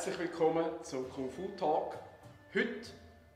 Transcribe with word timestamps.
Herzlich 0.00 0.18
willkommen 0.18 0.64
zum 0.82 1.10
Kung 1.10 1.28
Fu 1.28 1.48
Talk. 1.58 1.98
Heute 2.54 2.90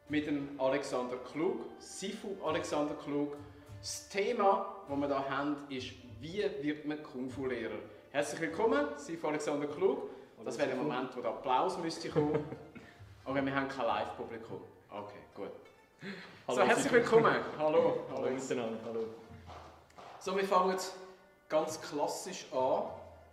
mit 0.08 0.26
dem 0.26 0.58
Alexander 0.58 1.18
Klug, 1.18 1.60
Sifu 1.78 2.38
Alexander 2.42 2.94
Klug. 2.94 3.36
Das 3.80 4.08
Thema, 4.08 4.74
das 4.88 4.98
wir 4.98 5.06
hier 5.06 5.28
haben, 5.28 5.56
ist, 5.68 5.90
wie 6.22 6.42
wird 6.62 6.86
man 6.86 7.02
Kung 7.02 7.28
Fu 7.28 7.44
Lehrer? 7.44 7.80
Herzlich 8.12 8.40
willkommen, 8.40 8.86
Sifu 8.96 9.28
Alexander 9.28 9.66
Klug. 9.66 10.08
Das 10.42 10.56
wäre 10.56 10.68
der 10.68 10.78
Moment, 10.78 11.14
wo 11.14 11.20
der 11.20 11.32
Applaus 11.32 11.76
müsste 11.76 12.08
kommen. 12.08 12.42
Aber 13.26 13.44
wir 13.44 13.54
haben 13.54 13.68
kein 13.68 13.84
Live-Publikum. 13.84 14.62
Okay, 14.88 15.20
gut. 15.34 15.50
Hallo, 16.48 16.62
so, 16.62 16.66
herzlich 16.66 16.92
willkommen. 16.94 17.36
Hallo. 17.58 18.06
Hallo 18.10 18.30
miteinander, 18.30 18.78
hallo. 18.86 19.04
So, 20.18 20.34
wir 20.34 20.44
fangen 20.44 20.70
jetzt 20.70 20.96
ganz 21.46 21.78
klassisch 21.78 22.46
an. 22.54 22.84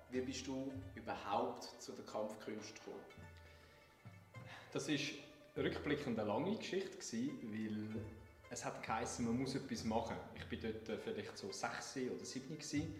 Wie 0.10 0.20
bist 0.20 0.46
du 0.46 0.70
überhaupt 0.96 1.64
zu 1.80 1.94
der 1.94 2.04
Kampfkunst 2.04 2.76
gekommen? 2.76 3.00
Das 4.72 4.88
war 4.88 5.64
rückblickend 5.64 6.18
eine 6.20 6.28
lange 6.28 6.56
Geschichte, 6.56 6.92
gewesen, 6.92 7.40
weil 7.44 8.02
es 8.50 8.64
hat 8.64 8.82
geheißen, 8.84 9.26
man 9.26 9.38
muss 9.38 9.56
etwas 9.56 9.84
machen. 9.84 10.16
Ich 10.36 10.64
war 10.64 10.72
dort 10.72 11.02
vielleicht 11.02 11.38
so 11.38 11.52
6 11.52 11.98
oder 12.16 12.26
7 12.26 12.58
gewesen, 12.58 12.96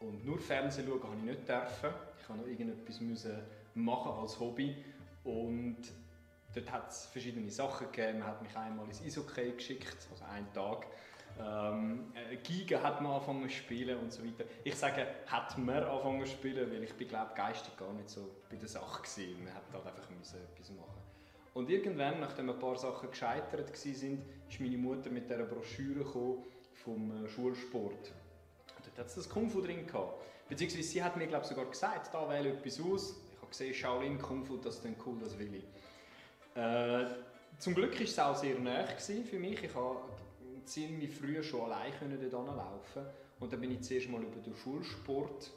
und 0.00 0.24
nur 0.24 0.38
Fernsehen 0.38 0.86
schauen 0.86 1.02
habe 1.02 1.16
ich 1.16 1.22
nicht 1.22 1.48
dürfen. 1.48 1.90
Ich 2.20 2.28
musste 2.28 2.42
noch 2.42 2.46
irgendetwas 2.46 3.00
müssen 3.00 3.38
machen 3.74 4.12
als 4.12 4.38
Hobby 4.38 4.76
und 5.24 5.78
dort 6.54 6.70
hat 6.70 6.90
es 6.90 7.06
verschiedene 7.06 7.50
Sachen 7.50 7.90
gegeben. 7.90 8.20
Man 8.20 8.28
hat 8.28 8.42
mich 8.42 8.56
einmal 8.56 8.86
ins 8.86 9.02
Eishockey 9.02 9.52
geschickt, 9.52 10.06
also 10.10 10.24
einen 10.24 10.52
Tag. 10.52 10.86
Ähm, 11.40 12.12
äh, 12.14 12.36
Giga 12.36 12.80
hat 12.80 13.00
man 13.00 13.12
angefangen 13.12 13.48
zu 13.48 13.56
spielen 13.56 13.98
und 13.98 14.12
so 14.12 14.24
weiter. 14.24 14.44
Ich 14.62 14.76
sage, 14.76 15.06
hat 15.26 15.58
man 15.58 15.82
angefangen 15.82 16.24
zu 16.24 16.30
spielen, 16.32 16.70
weil 16.70 16.84
ich 16.84 16.96
glaube 16.96 17.32
geistig 17.34 17.76
gar 17.76 17.92
nicht 17.92 18.08
so 18.08 18.30
bei 18.48 18.56
der 18.56 18.68
Sache 18.68 19.02
gewesen. 19.02 19.42
Man 19.42 19.54
hat 19.54 19.64
halt 19.72 19.86
einfach 19.86 20.08
müssen 20.10 20.38
etwas 20.52 20.70
machen. 20.70 21.03
Und 21.54 21.70
irgendwann, 21.70 22.20
nachdem 22.20 22.50
ein 22.50 22.58
paar 22.58 22.76
Sachen 22.76 23.10
gescheitert 23.10 23.70
waren, 23.70 24.22
ist 24.48 24.60
meine 24.60 24.76
Mutter 24.76 25.08
mit 25.10 25.30
dieser 25.30 25.44
Broschüre 25.44 26.04
vom 26.72 27.24
äh, 27.24 27.28
Schulsport. 27.28 28.12
Und 28.76 28.86
dort 28.86 28.98
hat 28.98 29.06
es 29.06 29.14
das 29.14 29.28
Kung 29.28 29.48
Fu 29.48 29.60
drin 29.60 29.86
gehabt. 29.86 30.20
Beziehungsweise 30.48 30.82
sie 30.82 31.02
hat 31.02 31.16
mir, 31.16 31.28
glaube 31.28 31.46
sogar 31.46 31.66
gesagt, 31.66 32.12
da 32.12 32.28
wähle 32.28 32.50
etwas 32.50 32.80
aus. 32.80 33.14
Ich 33.32 33.40
habe 33.40 33.48
gesehen, 33.48 33.72
Shaolin 33.72 34.18
Kung 34.18 34.44
Fu, 34.44 34.56
das 34.56 34.76
ist 34.76 34.86
cool, 35.06 35.16
das 35.20 35.38
will 35.38 35.54
ich. 35.54 36.60
Äh, 36.60 37.06
zum 37.58 37.74
Glück 37.74 37.94
war 37.94 38.02
es 38.02 38.18
auch 38.18 38.36
sehr 38.36 38.58
nah 38.58 38.84
für 38.84 39.38
mich. 39.38 39.62
Ich 39.62 39.72
konnte 39.72 40.02
ziemlich 40.64 41.14
früh 41.14 41.42
schon 41.42 41.62
allein 41.62 41.92
dort 42.00 42.32
laufen 42.32 43.06
und 43.38 43.52
dann 43.52 43.60
bin 43.60 43.70
ich 43.72 43.82
zuerst 43.82 44.08
mal 44.08 44.22
über 44.22 44.40
den 44.40 44.56
Schulsport 44.56 45.52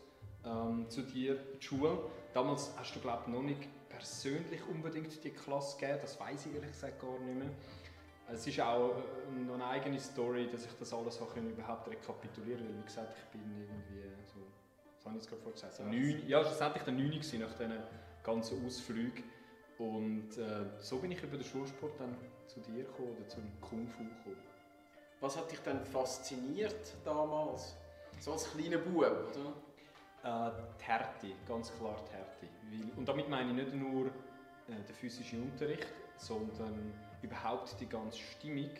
ähm, 0.46 0.86
zu 0.90 1.02
dir 1.02 1.34
in 1.34 1.60
die 1.60 1.66
Schule. 1.66 1.98
Damals 2.34 2.72
hast 2.78 2.96
du 2.96 3.00
glaube 3.00 3.32
noch 3.32 3.42
nicht 3.42 3.68
persönlich 3.98 4.62
unbedingt 4.68 5.24
die 5.24 5.32
Klasse 5.32 5.78
gegeben, 5.78 6.00
das 6.02 6.20
weiß 6.20 6.46
ich 6.46 6.54
ehrlich 6.54 6.72
gesagt 6.72 7.02
gar 7.02 7.20
nicht 7.20 7.38
mehr. 7.38 7.50
Es 8.32 8.46
ist 8.46 8.60
auch 8.60 8.92
äh, 8.92 9.40
noch 9.46 9.56
eine 9.56 9.68
eigene 9.68 10.00
Story, 10.00 10.50
dass 10.52 10.66
ich 10.66 10.72
das 10.80 10.94
alles 10.94 11.22
auch 11.22 11.36
überhaupt 11.36 11.88
rekapitulieren 11.90 12.60
kann, 12.60 12.70
weil 12.70 12.80
wie 12.80 12.86
gesagt, 12.86 13.18
ich 13.18 13.26
bin 13.32 13.42
irgendwie 13.42 14.04
so, 14.26 14.40
was 14.98 15.06
habe 15.06 15.16
ich 15.16 15.24
jetzt 15.24 15.30
gerade 15.30 15.42
vorher 15.42 15.54
gesagt, 15.54 15.74
so 15.76 15.84
neun, 15.84 16.28
ja 16.28 16.44
schlussendlich 16.44 16.84
der 16.84 16.94
9 16.94 17.10
nach 17.40 17.54
diesen 17.54 17.74
ganzen 18.24 18.66
Ausflügen. 18.66 19.24
Und 19.78 20.38
äh, 20.38 20.66
so 20.80 20.98
bin 20.98 21.12
ich 21.12 21.24
über 21.24 21.38
den 21.38 21.46
Schulsport 21.46 22.00
dann 22.00 22.16
zu 22.48 22.60
dir 22.62 22.84
gekommen, 22.84 23.16
oder 23.16 23.28
zum 23.28 23.44
Kung 23.62 23.88
Fu 23.88 24.04
gekommen. 24.04 24.44
Was 25.20 25.38
hat 25.38 25.52
dich 25.52 25.60
denn 25.60 25.80
fasziniert 25.80 26.94
damals? 27.06 27.76
So 28.20 28.34
als 28.34 28.52
kleiner 28.52 28.78
Bub, 28.78 29.04
oder? 29.04 29.54
Äh, 30.28 30.52
die 30.80 30.84
Härte, 30.84 31.28
ganz 31.48 31.72
klar 31.78 31.96
die 32.10 32.14
Härte. 32.14 32.48
Weil, 32.70 32.98
und 32.98 33.08
damit 33.08 33.30
meine 33.30 33.50
ich 33.50 33.56
nicht 33.56 33.74
nur 33.74 34.08
äh, 34.08 34.12
den 34.88 34.96
physischen 34.96 35.44
Unterricht, 35.44 35.88
sondern 36.18 36.94
überhaupt 37.22 37.80
die 37.80 37.88
ganze 37.88 38.20
Stimmung, 38.20 38.72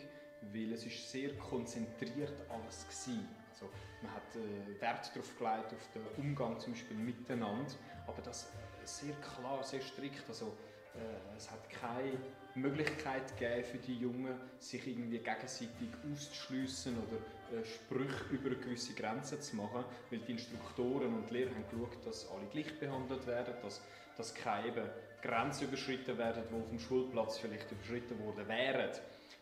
weil 0.52 0.72
es 0.72 0.84
ist 0.84 1.10
sehr 1.10 1.34
konzentriert 1.38 2.34
alles 2.50 2.86
war. 2.86 3.24
Also 3.50 3.70
man 4.02 4.12
hat 4.12 4.36
äh, 4.36 4.80
Wert 4.80 5.10
darauf 5.14 5.38
gelegt, 5.38 5.72
auf 5.72 5.88
den 5.94 6.24
Umgang 6.24 6.58
zum 6.60 6.74
Beispiel 6.74 6.96
miteinander, 6.96 7.72
aber 8.06 8.20
das 8.22 8.52
sehr 8.84 9.14
klar, 9.14 9.62
sehr 9.64 9.80
strikt. 9.80 10.28
Also, 10.28 10.54
äh, 10.94 11.36
es 11.36 11.50
hat 11.50 11.68
keine 11.70 12.12
Möglichkeit 12.54 13.36
gegeben 13.38 13.64
für 13.64 13.78
die 13.78 13.98
Jungen, 13.98 14.34
sich 14.58 14.86
irgendwie 14.86 15.18
gegenseitig 15.18 15.88
auszuschliessen 16.10 16.96
oder 16.98 17.58
äh, 17.58 17.64
Sprüche 17.64 18.24
über 18.30 18.50
gewisse 18.50 18.94
Grenzen 18.94 19.40
zu 19.40 19.56
machen, 19.56 19.84
weil 20.10 20.18
die 20.20 20.32
Instruktoren 20.32 21.14
und 21.14 21.30
Lehrer 21.30 21.50
haben 21.50 21.64
geschaut, 21.70 22.06
dass 22.06 22.28
alle 22.30 22.46
gleich 22.52 22.78
behandelt 22.78 23.26
werden, 23.26 23.54
dass, 23.62 23.80
dass 24.16 24.34
keine 24.34 24.90
Grenzen 25.22 25.68
überschritten 25.68 26.18
werden, 26.18 26.42
die 26.50 26.54
auf 26.54 26.68
dem 26.68 26.78
Schulplatz 26.78 27.38
vielleicht 27.38 27.70
überschritten 27.70 28.18
worden 28.24 28.46
wären. 28.48 28.90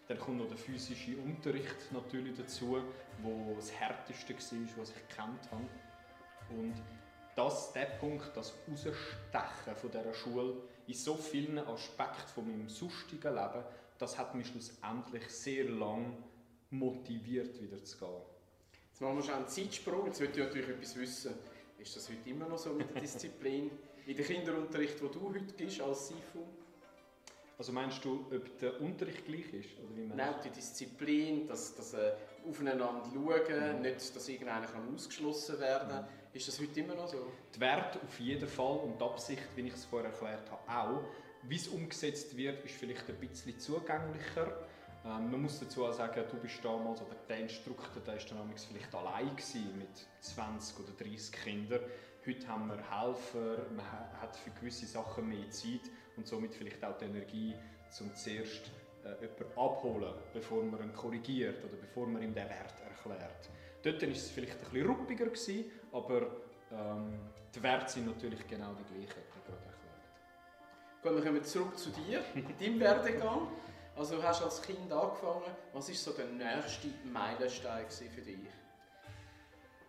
Dann 0.09 0.19
kommt 0.19 0.39
noch 0.39 0.49
der 0.49 0.57
physische 0.57 1.17
Unterricht 1.17 1.93
natürlich 1.93 2.37
dazu, 2.37 2.79
wo 3.23 3.55
das 3.57 3.73
härteste 3.73 4.35
war, 4.35 4.69
was 4.77 4.91
ich 4.91 5.17
kennt 5.17 5.51
habe. 5.51 5.69
Und 6.51 6.75
das, 7.35 7.73
der 7.73 7.87
Punkt, 7.87 8.31
das 8.37 8.55
Rausstechen 8.69 9.77
von 9.77 9.91
dieser 9.91 10.15
Schule 10.15 10.55
in 10.87 10.95
so 10.95 11.15
vielen 11.15 11.59
Aspekten 11.59 12.29
von 12.35 12.47
meinem 12.47 12.69
sonstigen 12.69 13.35
Leben, 13.35 13.65
das 13.99 14.19
hat 14.19 14.35
mich 14.35 14.47
schlussendlich 14.49 15.29
sehr 15.29 15.65
lang 15.65 16.17
motiviert, 16.71 17.61
wieder 17.61 17.83
zu 17.83 17.99
gehen. 17.99 18.23
Jetzt 18.91 19.01
machen 19.01 19.17
wir 19.17 19.23
schon 19.23 19.35
einen 19.35 19.49
Zeitsprung. 19.49 20.07
Jetzt 20.07 20.21
möchte 20.21 20.41
ich 20.41 20.47
natürlich 20.47 20.69
etwas 20.69 20.97
wissen. 20.97 21.35
Ist 21.79 21.97
das 21.97 22.09
heute 22.09 22.31
immer 22.31 22.49
noch 22.49 22.59
so 22.59 22.73
mit 22.73 22.95
der 22.95 23.03
Disziplin? 23.03 23.71
In 24.07 24.17
dem 24.17 24.25
Kinderunterricht, 24.25 25.01
den 25.01 25.13
du 25.13 25.29
heute 25.29 25.55
gibst 25.55 25.81
als 25.81 26.09
SIFU? 26.09 26.45
Also 27.59 27.73
meinst 27.73 28.05
du, 28.05 28.27
ob 28.35 28.59
der 28.59 28.81
Unterricht 28.81 29.25
gleich 29.25 29.53
ist? 29.53 29.71
Oder 29.79 29.97
wie 29.97 30.07
Nein, 30.15 30.35
die 30.45 30.51
Disziplin, 30.51 31.47
das, 31.47 31.75
das 31.75 31.95
äh, 31.95 32.13
Aufeinander 32.49 33.03
schauen, 33.13 33.77
mhm. 33.77 33.83
nicht, 33.83 34.15
dass 34.15 34.29
irgendeiner 34.29 34.69
ausgeschlossen 34.95 35.59
werden 35.59 35.89
kann. 35.89 36.03
Mhm. 36.03 36.09
Ist 36.37 36.49
das 36.49 36.61
heute 36.61 36.81
immer 36.81 36.95
noch 36.95 37.09
so? 37.09 37.33
Die 37.55 37.61
Werte 37.61 37.99
auf 37.99 38.21
jeden 38.21 38.47
Fall 38.47 38.77
und 38.81 39.01
die 39.01 39.05
Absicht, 39.05 39.43
wie 39.55 39.69
ich 39.69 39.73
es 39.73 39.87
vorher 39.87 40.11
erklärt 40.11 40.51
habe, 40.51 40.71
auch. 40.71 41.03
Wie 41.45 41.57
es 41.57 41.67
umgesetzt 41.69 42.37
wird, 42.37 42.63
ist 42.63 42.75
vielleicht 42.75 43.09
ein 43.09 43.15
bisschen 43.15 43.59
zugänglicher. 43.59 44.67
Ähm, 45.07 45.31
man 45.31 45.41
muss 45.41 45.59
dazu 45.61 45.87
auch 45.87 45.95
sagen, 45.95 46.23
du 46.31 46.37
bist 46.37 46.63
damals, 46.63 47.01
oder 47.01 47.15
der 47.27 47.39
Instruktor, 47.39 48.03
der 48.07 48.17
war 48.17 48.37
damals 48.37 48.67
vielleicht 48.67 48.95
allein 48.95 49.35
mit 49.79 49.89
20 50.21 50.79
oder 50.81 50.93
30 50.99 51.33
Kindern. 51.33 51.81
Heute 52.27 52.49
haben 52.49 52.69
wir 52.69 52.77
Helfer, 52.77 53.71
man 53.75 54.21
hat 54.21 54.37
für 54.37 54.51
gewisse 54.51 54.85
Sachen 54.85 55.31
mehr 55.31 55.49
Zeit 55.49 55.91
und 56.19 56.27
somit 56.27 56.55
vielleicht 56.55 56.85
auch 56.85 56.99
die 56.99 57.07
Energie, 57.07 57.55
um 57.99 58.15
zuerst 58.15 58.71
äh, 59.05 59.23
jemanden 59.23 59.59
abholen, 59.59 60.13
bevor 60.35 60.63
man 60.63 60.83
ihn 60.83 60.93
korrigiert 60.93 61.65
oder 61.65 61.77
bevor 61.77 62.07
man 62.07 62.21
ihm 62.21 62.35
den 62.35 62.45
Wert 62.45 62.75
erklärt. 62.87 63.49
Dort 63.87 64.03
war 64.03 64.09
es 64.09 64.31
vielleicht 64.31 64.59
ein 64.59 64.71
bisschen 64.73 64.87
ruppiger, 64.89 65.27
gewesen, 65.27 65.67
aber 65.97 66.27
ähm, 66.73 67.19
die 67.55 67.63
Werte 67.63 67.91
sind 67.91 68.07
natürlich 68.07 68.47
genau 68.47 68.75
die 68.75 68.85
gleichen, 68.85 69.23
wie 69.35 69.41
gerade 69.41 69.65
erklärt. 69.65 71.03
Gut, 71.03 71.15
wir 71.17 71.23
kommen 71.23 71.43
zurück 71.43 71.79
zu 71.79 71.91
dir, 71.91 72.23
deinem 72.61 72.81
Werdegang. 72.81 73.49
Also 73.97 74.17
du 74.17 74.23
hast 74.23 74.43
als 74.43 74.61
Kind 74.61 74.93
angefangen. 74.93 75.43
Was 75.73 75.89
war 75.89 75.95
so 75.95 76.13
der 76.13 76.27
nächste 76.27 76.89
Meilenstein 77.11 77.87
für 77.89 78.21
dich? 78.21 78.37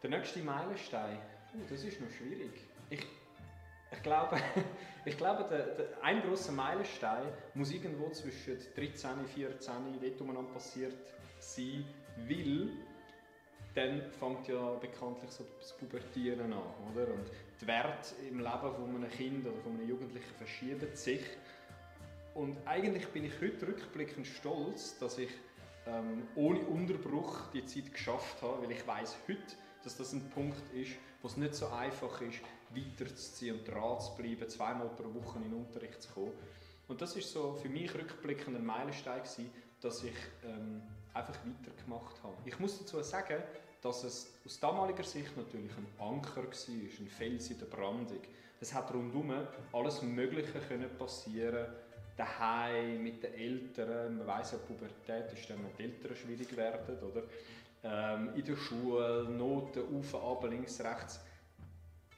Der 0.01 0.09
nächste 0.09 0.39
Meilenstein? 0.39 1.17
Uh, 1.53 1.59
das 1.69 1.83
ist 1.83 1.99
noch 1.99 2.09
schwierig. 2.11 2.53
Ich, 2.89 3.05
ich 3.91 4.03
glaube, 4.03 4.37
ich 5.05 5.17
glaube 5.17 5.43
der, 5.49 5.65
der, 5.75 6.03
ein 6.03 6.21
großer 6.21 6.53
Meilenstein 6.53 7.27
muss 7.53 7.71
irgendwo 7.71 8.09
zwischen 8.11 8.57
13 8.75 9.11
und 9.11 9.27
14 9.27 9.75
dort 10.01 10.21
umeinander 10.21 10.53
passiert 10.53 10.95
sein, 11.39 11.85
weil 12.29 12.69
dann 13.77 14.01
fängt 14.19 14.47
ja 14.47 14.73
bekanntlich 14.73 15.29
so 15.29 15.45
das 15.59 15.71
Pubertieren 15.77 16.51
an, 16.51 16.63
oder? 16.91 17.13
Und 17.13 17.29
die 17.61 17.67
Werte 17.67 18.15
im 18.27 18.39
Leben 18.39 18.73
von 18.75 18.95
einem 18.95 19.09
Kind 19.09 19.45
oder 19.45 19.61
von 19.61 19.73
einem 19.73 19.87
Jugendlichen 19.87 20.33
verschieben 20.35 20.95
sich. 20.95 21.21
Und 22.33 22.57
eigentlich 22.65 23.07
bin 23.09 23.25
ich 23.25 23.33
heute 23.39 23.67
rückblickend 23.67 24.25
stolz, 24.25 24.97
dass 24.97 25.19
ich 25.19 25.29
ähm, 25.85 26.23
ohne 26.35 26.59
Unterbruch 26.61 27.51
die 27.53 27.65
Zeit 27.65 27.93
geschafft 27.93 28.41
habe, 28.41 28.63
weil 28.63 28.71
ich 28.71 28.85
weiß 28.85 29.15
heute, 29.27 29.55
dass 29.83 29.95
das 29.95 30.11
ein 30.11 30.27
Punkt 30.31 30.73
ist, 30.73 30.93
wo 31.21 31.27
es 31.27 31.37
nicht 31.37 31.53
so 31.53 31.67
einfach 31.67 32.19
ist, 32.21 32.39
weiterzuziehen 32.71 33.59
und 33.59 33.67
dran 33.67 33.99
zu 33.99 34.15
bleiben, 34.15 34.49
zweimal 34.49 34.89
pro 34.89 35.13
Woche 35.13 35.37
in 35.37 35.43
den 35.43 35.53
Unterricht 35.53 36.01
zu 36.01 36.11
kommen. 36.13 36.33
Und 36.87 36.99
das 36.99 37.15
ist 37.15 37.31
so 37.31 37.53
für 37.53 37.69
mich 37.69 37.93
rückblickend 37.93 38.57
ein 38.57 38.65
Meilenstein 38.65 39.19
gewesen, 39.21 39.51
dass 39.81 40.03
ich 40.03 40.15
ähm, 40.43 40.81
einfach 41.13 41.35
weitergemacht 41.45 42.23
habe. 42.23 42.35
Ich 42.45 42.59
muss 42.59 42.79
dazu 42.79 43.01
sagen, 43.01 43.43
dass 43.87 44.03
es 44.03 44.33
aus 44.45 44.59
damaliger 44.59 45.03
Sicht 45.03 45.35
natürlich 45.37 45.71
ein 45.71 45.87
Anker 45.97 46.43
war, 46.43 46.43
ein 46.43 47.07
Fels 47.07 47.49
in 47.49 47.59
der 47.59 47.67
Brandung. 47.67 48.19
Es 48.59 48.73
hat 48.73 48.93
rundum 48.93 49.31
alles 49.71 50.01
Mögliche 50.01 50.59
können 50.67 50.89
passieren 50.97 51.67
daheim 52.17 53.01
mit 53.01 53.23
den 53.23 53.33
Eltern. 53.33 54.17
Man 54.17 54.27
weiß 54.27 54.53
ja, 54.53 54.57
Pubertät 54.57 55.31
ist 55.31 55.49
dann, 55.49 55.59
wenn 55.63 55.75
die 55.77 55.83
Eltern 55.83 56.17
schwierig 56.17 56.57
werden, 56.57 56.97
oder? 56.99 57.23
Ähm, 57.83 58.31
in 58.35 58.43
der 58.43 58.57
Schule, 58.57 59.25
Noten 59.29 59.83
auf, 59.95 60.15
ab, 60.15 60.49
links, 60.49 60.81
rechts. 60.81 61.21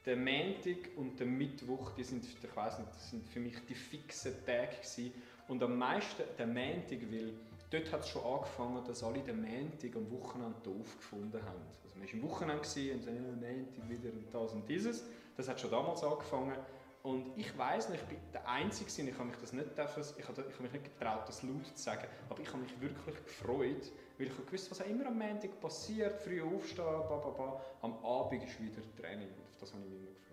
der 0.04 0.16
Montag 0.16 0.96
und 0.96 1.20
der 1.20 1.26
Mittwoch, 1.26 1.92
die 1.92 2.02
sind, 2.02 2.24
ich 2.24 2.56
weiß 2.56 2.78
nicht, 2.80 2.90
das 2.90 3.10
sind 3.10 3.28
für 3.28 3.38
mich 3.38 3.64
die 3.68 3.74
fixen 3.74 4.32
Tage 4.44 4.76
gewesen. 4.76 5.12
Und 5.46 5.62
am 5.62 5.78
meisten 5.78 6.22
der 6.36 6.46
Montag, 6.46 6.98
weil 7.12 7.34
dort 7.70 7.92
hat 7.92 8.00
es 8.00 8.08
schon 8.08 8.24
angefangen, 8.24 8.84
dass 8.84 9.02
alle 9.02 9.20
den 9.20 9.40
Montag 9.40 9.96
am 9.96 10.10
Wochenende 10.10 10.58
doof 10.62 10.96
gefunden 10.96 11.40
haben. 11.42 11.62
Also 11.84 11.96
man 11.96 12.06
war 12.06 12.14
im 12.14 12.22
Wochenende 12.22 12.60
und 12.60 12.66
so, 12.66 12.80
ja, 12.80 13.20
Montag 13.20 13.88
wieder 13.88 14.12
und 14.12 14.32
das 14.32 14.52
und 14.52 14.68
dieses. 14.68 15.04
Das 15.36 15.48
hat 15.48 15.60
schon 15.60 15.70
damals 15.70 16.02
angefangen. 16.02 16.56
Und 17.02 17.32
ich 17.36 17.56
weiß 17.56 17.88
nicht, 17.88 18.02
ich 18.02 18.08
bin 18.08 18.18
der 18.30 18.46
Einzige, 18.46 19.10
ich 19.10 19.14
habe 19.14 19.24
mich 19.24 19.36
das 19.38 19.54
nicht 19.54 19.76
dürfen, 19.76 20.02
ich 20.18 20.28
habe, 20.28 20.44
ich 20.46 20.54
habe 20.54 20.62
mich 20.64 20.72
nicht 20.72 20.84
getraut, 20.84 21.26
das 21.26 21.42
laut 21.42 21.66
zu 21.66 21.82
sagen, 21.82 22.06
aber 22.28 22.40
ich 22.40 22.48
habe 22.48 22.58
mich 22.58 22.78
wirklich 22.78 23.24
gefreut, 23.24 23.90
weil 24.18 24.26
ich 24.26 24.36
gewusst 24.36 24.70
was 24.70 24.82
auch 24.82 24.86
immer 24.86 25.06
am 25.06 25.18
Montag 25.18 25.58
passiert, 25.60 26.20
früh 26.20 26.42
aufstehen, 26.42 26.84
ba, 26.84 27.16
ba, 27.16 27.30
ba. 27.30 27.64
am 27.80 28.04
Abend 28.04 28.44
ist 28.44 28.60
wieder 28.60 28.82
Training. 29.00 29.28
Auf 29.28 29.56
das 29.58 29.72
habe 29.72 29.82
ich 29.84 29.88
mich 29.88 30.00
immer 30.00 30.10
gefreut. 30.10 30.29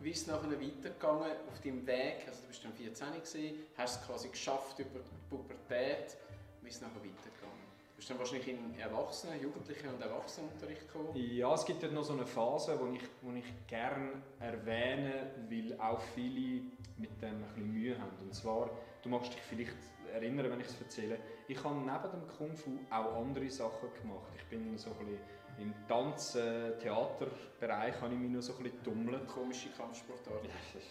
Wie 0.00 0.10
ist 0.10 0.20
es 0.22 0.26
nachher 0.28 0.50
weitergegangen 0.50 1.32
auf 1.48 1.60
deinem 1.60 1.84
Weg? 1.84 2.22
Also 2.28 2.42
du 2.42 2.48
bist 2.48 2.64
dann 2.64 2.72
14 2.72 3.06
gewesen, 3.14 3.66
hast 3.76 4.00
es 4.00 4.06
quasi 4.06 4.28
geschafft 4.28 4.78
über 4.78 5.00
die 5.00 5.28
Pubertät. 5.28 6.16
Wie 6.62 6.68
ist 6.68 6.76
es 6.76 6.82
nachher 6.82 7.02
weitergegangen? 7.02 7.66
Du 7.90 7.96
bist 7.96 8.08
dann 8.08 8.18
wahrscheinlich 8.20 8.46
in 8.46 8.78
Erwachsenen, 8.78 9.42
Jugendlichen 9.42 9.88
und 9.88 10.00
Erwachsenenunterricht 10.00 10.86
gekommen? 10.86 11.10
Ja, 11.16 11.52
es 11.52 11.64
gibt 11.64 11.82
dort 11.82 11.92
noch 11.94 12.04
so 12.04 12.12
eine 12.12 12.26
Phase, 12.26 12.78
die 12.80 12.96
ich, 12.98 13.02
wo 13.22 13.32
ich 13.32 13.66
gerne 13.66 14.22
erwähne, 14.38 15.32
weil 15.50 15.80
auch 15.80 16.00
viele 16.14 16.62
mit 16.96 17.20
dem 17.20 17.34
ein 17.34 17.42
bisschen 17.54 17.72
Mühe 17.72 17.98
haben. 17.98 18.16
Und 18.22 18.32
zwar, 18.32 18.70
du 19.02 19.08
magst 19.08 19.34
dich 19.34 19.42
vielleicht 19.42 19.74
erinnern, 20.12 20.48
wenn 20.48 20.60
ich 20.60 20.68
es 20.68 20.80
erzähle, 20.80 21.18
ich 21.48 21.64
habe 21.64 21.74
neben 21.74 22.10
dem 22.12 22.28
Kung 22.36 22.54
Fu 22.54 22.78
auch 22.88 23.16
andere 23.16 23.50
Sachen 23.50 23.92
gemacht. 24.00 24.32
Ich 24.36 24.44
bin 24.44 24.78
so 24.78 24.90
ein 24.90 24.98
bisschen 24.98 25.18
im 25.60 25.74
Tanz-, 25.86 26.36
äh, 26.36 26.78
Theaterbereich 26.78 28.00
habe 28.00 28.14
ich 28.14 28.20
mich 28.20 28.30
noch 28.30 28.42
so 28.42 28.56
ein 28.56 28.62
bisschen 28.62 28.82
tummelt. 28.82 29.26
Komische 29.28 29.68
Kampfsportart. 29.76 30.44
Ja, 30.44 30.50
das 30.50 30.82
ist 30.82 30.90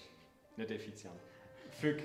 nicht 0.58 0.72
effizient. 0.72 1.20
Für, 1.72 1.96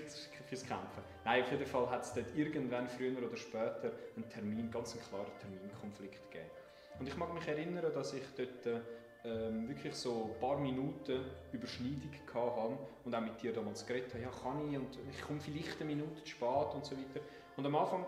fürs 0.49 0.67
Kämpfen. 0.67 1.03
Nein, 1.25 1.45
auf 1.45 1.51
jeden 1.51 1.67
Fall 1.67 1.89
hat 1.89 2.03
es 2.03 2.13
dort 2.13 2.37
irgendwann 2.37 2.89
früher 2.89 3.17
oder 3.17 3.37
später 3.37 3.93
einen 4.17 4.29
Termin, 4.29 4.71
ganz 4.71 4.93
einen 4.93 5.03
klaren 5.09 5.39
Terminkonflikt 5.41 6.31
gegeben. 6.31 6.51
Und 6.99 7.09
ich 7.09 7.17
mag 7.17 7.33
mich 7.33 7.47
erinnern, 7.49 7.93
dass 7.95 8.13
ich 8.13 8.23
dort 8.37 8.83
ähm, 9.25 9.69
wirklich 9.69 9.95
so 9.95 10.33
ein 10.35 10.41
paar 10.41 10.59
Minuten 10.59 11.25
Überschneidung 11.53 12.11
hatte 12.35 12.79
und 13.05 13.15
auch 13.15 13.21
mit 13.21 13.41
dir 13.41 13.53
damals 13.53 13.87
geredet 13.87 14.13
habe, 14.13 14.25
ja 14.25 14.31
kann 14.31 14.69
ich 14.69 14.77
und 14.77 14.99
ich 15.11 15.23
komme 15.23 15.41
vielleicht 15.41 15.81
eine 15.81 15.95
Minute 15.95 16.23
zu 16.23 16.31
spät 16.31 16.75
und 16.75 16.85
so 16.85 16.97
weiter. 16.97 17.25
Und 17.57 17.65
am 17.65 17.77
Anfang 17.77 18.05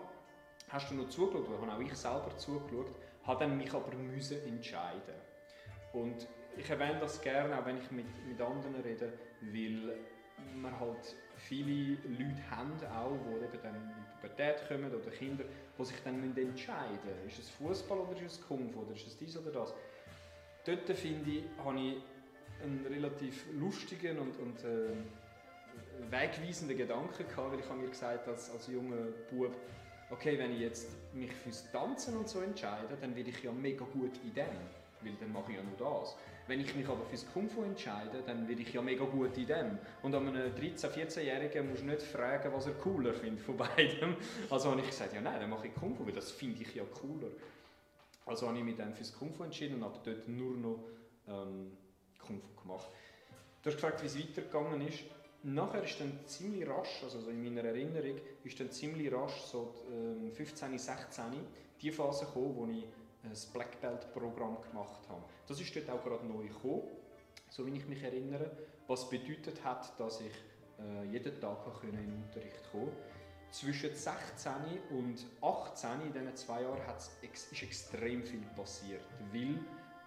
hast 0.69 0.91
du 0.91 0.95
noch 0.95 1.09
zugeschaut, 1.09 1.47
oder 1.47 1.71
habe 1.71 1.71
auch 1.71 1.79
ich 1.79 1.95
selber 1.95 2.37
zugeschaut, 2.37 2.87
habe 3.25 3.45
dann 3.45 3.57
mich 3.57 3.73
aber 3.73 3.93
müssen 3.95 4.45
entscheiden. 4.47 5.15
Und 5.93 6.27
ich 6.57 6.69
erwähne 6.69 6.99
das 6.99 7.21
gerne, 7.21 7.57
auch 7.59 7.65
wenn 7.65 7.77
ich 7.77 7.91
mit, 7.91 8.05
mit 8.27 8.39
anderen 8.39 8.75
rede, 8.81 9.13
weil 9.41 9.97
man 10.55 10.77
halt 10.79 11.15
viele 11.35 11.97
Leute 12.03 12.49
haben, 12.49 12.73
auch, 12.93 13.17
die 13.27 13.45
eben 13.45 13.63
dann 13.63 13.75
in 13.75 13.89
die 13.89 14.15
Pubertät 14.15 14.67
kommen 14.67 14.93
oder 14.93 15.11
Kinder, 15.11 15.43
die 15.77 15.85
sich 15.85 16.01
dann 16.03 16.21
entscheiden 16.37 16.99
müssen. 17.23 17.27
Ist 17.27 17.39
es 17.39 17.49
Fußball 17.51 17.99
oder 17.99 18.21
ist 18.21 18.39
es 18.39 18.47
Kung 18.47 18.69
Fu 18.71 18.81
oder 18.81 18.93
ist 18.93 19.07
es 19.07 19.17
dies 19.17 19.37
oder 19.37 19.51
das? 19.51 19.73
Dort 20.65 20.89
finde 20.97 21.29
ich, 21.29 21.43
habe 21.63 21.79
ich 21.79 21.97
einen 22.63 22.85
relativ 22.87 23.45
lustigen 23.53 24.17
und, 24.17 24.37
und 24.39 24.63
äh, 24.63 24.89
wegweisenden 26.09 26.77
Gedanken 26.77 27.27
gehabt, 27.27 27.51
weil 27.51 27.59
ich 27.59 27.69
habe 27.69 27.79
mir 27.79 27.89
gesagt 27.89 28.27
als, 28.27 28.49
als 28.51 28.67
junger 28.67 29.07
Bub, 29.29 29.55
okay, 30.09 30.37
wenn 30.37 30.53
ich 30.53 30.59
jetzt 30.59 30.87
mich 31.13 31.31
fürs 31.31 31.69
Tanzen 31.71 32.17
und 32.17 32.29
so 32.29 32.41
entscheide, 32.41 32.97
dann 32.99 33.15
werde 33.15 33.29
ich 33.29 33.43
ja 33.43 33.51
mega 33.51 33.85
gut 33.85 34.11
in 34.23 34.33
dem, 34.33 34.45
weil 35.01 35.13
dann 35.19 35.31
mache 35.31 35.51
ich 35.51 35.57
ja 35.57 35.63
nur 35.63 35.77
das. 35.77 36.15
Wenn 36.47 36.59
ich 36.59 36.75
mich 36.75 36.87
aber 36.87 37.03
fürs 37.05 37.25
Kung 37.33 37.49
Fu 37.49 37.63
entscheide, 37.63 38.21
dann 38.25 38.47
werde 38.47 38.61
ich 38.61 38.71
ja 38.71 38.81
mega 38.81 39.03
gut 39.03 39.35
in 39.35 39.47
dem. 39.47 39.79
Und 40.03 40.13
an 40.13 40.27
einem 40.27 40.53
13-, 40.53 40.89
14-Jährigen 40.89 41.69
musst 41.69 41.81
du 41.81 41.87
nicht 41.87 42.03
fragen, 42.03 42.53
was 42.53 42.67
er 42.67 42.73
cooler 42.73 43.13
findet 43.13 43.43
von 43.43 43.57
beidem. 43.75 44.15
Also 44.49 44.69
habe 44.69 44.81
ich 44.81 44.87
gesagt, 44.87 45.13
ja 45.13 45.21
nein, 45.21 45.39
dann 45.39 45.49
mache 45.49 45.67
ich 45.67 45.73
Kung 45.73 45.95
Fu, 45.95 46.05
weil 46.05 46.13
das 46.13 46.31
finde 46.31 46.61
ich 46.61 46.75
ja 46.75 46.83
cooler. 46.83 47.29
Also 48.27 48.47
habe 48.47 48.57
ich 48.57 48.63
mich 48.63 48.75
dann 48.75 48.93
fürs 48.93 49.13
Kung 49.13 49.33
Fu 49.33 49.43
entschieden 49.43 49.75
und 49.75 49.85
habe 49.85 49.99
dort 50.03 50.27
nur 50.27 50.55
noch 50.55 50.79
ähm, 51.27 51.71
Kung 52.19 52.39
Fu 52.39 52.61
gemacht. 52.61 52.89
Du 53.63 53.71
hast 53.71 53.77
gefragt, 53.77 54.03
wie 54.03 54.07
es 54.07 54.19
weitergegangen 54.19 54.87
ist. 54.87 54.99
Nachher 55.47 55.83
ist 55.83 55.99
dann 55.99 56.19
ziemlich 56.25 56.67
rasch, 56.67 57.03
also 57.03 57.29
in 57.29 57.43
meiner 57.43 57.69
Erinnerung, 57.69 58.19
ist 58.43 58.59
dann 58.59 58.71
ziemlich 58.71 59.13
rasch 59.13 59.41
so 59.41 59.75
ähm, 59.91 60.31
15, 60.31 60.79
16 60.79 61.23
die 61.79 61.91
Phase 61.91 62.25
gekommen, 62.25 62.55
wo 62.55 62.65
ich 62.65 62.83
ein 63.23 63.53
Black 63.53 63.79
Belt 63.79 64.11
Programm 64.11 64.57
gemacht 64.67 65.07
habe. 65.07 65.21
Das 65.47 65.61
ist 65.61 65.75
dort 65.75 65.87
auch 65.91 66.03
gerade 66.03 66.25
neu 66.25 66.47
gekommen, 66.47 66.81
so 67.49 67.63
wie 67.67 67.77
ich 67.77 67.85
mich 67.85 68.01
erinnere, 68.01 68.49
was 68.87 69.07
bedeutet 69.07 69.63
hat, 69.63 69.99
dass 69.99 70.19
ich 70.21 70.33
äh, 70.79 71.11
jeden 71.11 71.39
Tag 71.39 71.59
in 71.83 71.95
den 71.95 72.23
Unterricht 72.23 72.71
kommen 72.71 72.91
Zwischen 73.51 73.93
16 73.93 74.51
und 74.89 75.27
18, 75.43 76.07
in 76.07 76.11
diesen 76.11 76.35
zwei 76.35 76.63
Jahren, 76.63 76.81
ex 77.21 77.51
ist 77.51 77.61
extrem 77.61 78.23
viel 78.23 78.41
passiert, 78.55 79.05
weil 79.31 79.59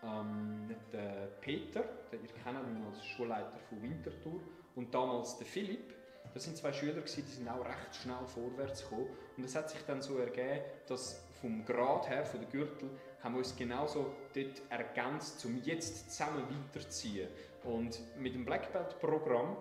ähm, 0.03 0.75
der 0.93 1.29
Peter, 1.41 1.85
den 2.11 2.23
ihr 2.23 2.29
kennt 2.43 2.59
ihn 2.59 2.85
als 2.91 3.05
Schulleiter 3.05 3.59
von 3.69 3.81
Winterthur, 3.83 4.41
und 4.79 4.95
damals 4.95 5.37
der 5.37 5.47
Philipp, 5.47 5.93
das 6.33 6.45
sind 6.45 6.57
zwei 6.57 6.73
Schüler, 6.73 7.01
die 7.01 7.21
sind 7.21 7.49
auch 7.49 7.65
recht 7.65 7.97
schnell 8.01 8.25
vorwärts 8.27 8.85
gekommen. 8.85 9.09
Und 9.37 9.43
es 9.43 9.57
hat 9.57 9.69
sich 9.71 9.81
dann 9.87 10.01
so 10.01 10.19
ergeben, 10.19 10.61
dass 10.87 11.25
vom 11.41 11.65
Grad 11.65 12.09
her, 12.09 12.25
von 12.25 12.41
der 12.41 12.49
Gürtel, 12.49 12.89
haben 13.21 13.35
wir 13.35 13.39
uns 13.39 13.57
genauso 13.57 14.15
dort 14.35 14.63
ergänzt, 14.71 15.45
um 15.45 15.61
jetzt 15.65 16.13
zusammen 16.13 16.45
weiterzuziehen. 16.49 17.29
Und 17.65 17.99
mit 18.21 18.37
dem 18.37 18.45
Black 18.45 18.73
Belt 18.73 19.01
Programm, 19.01 19.57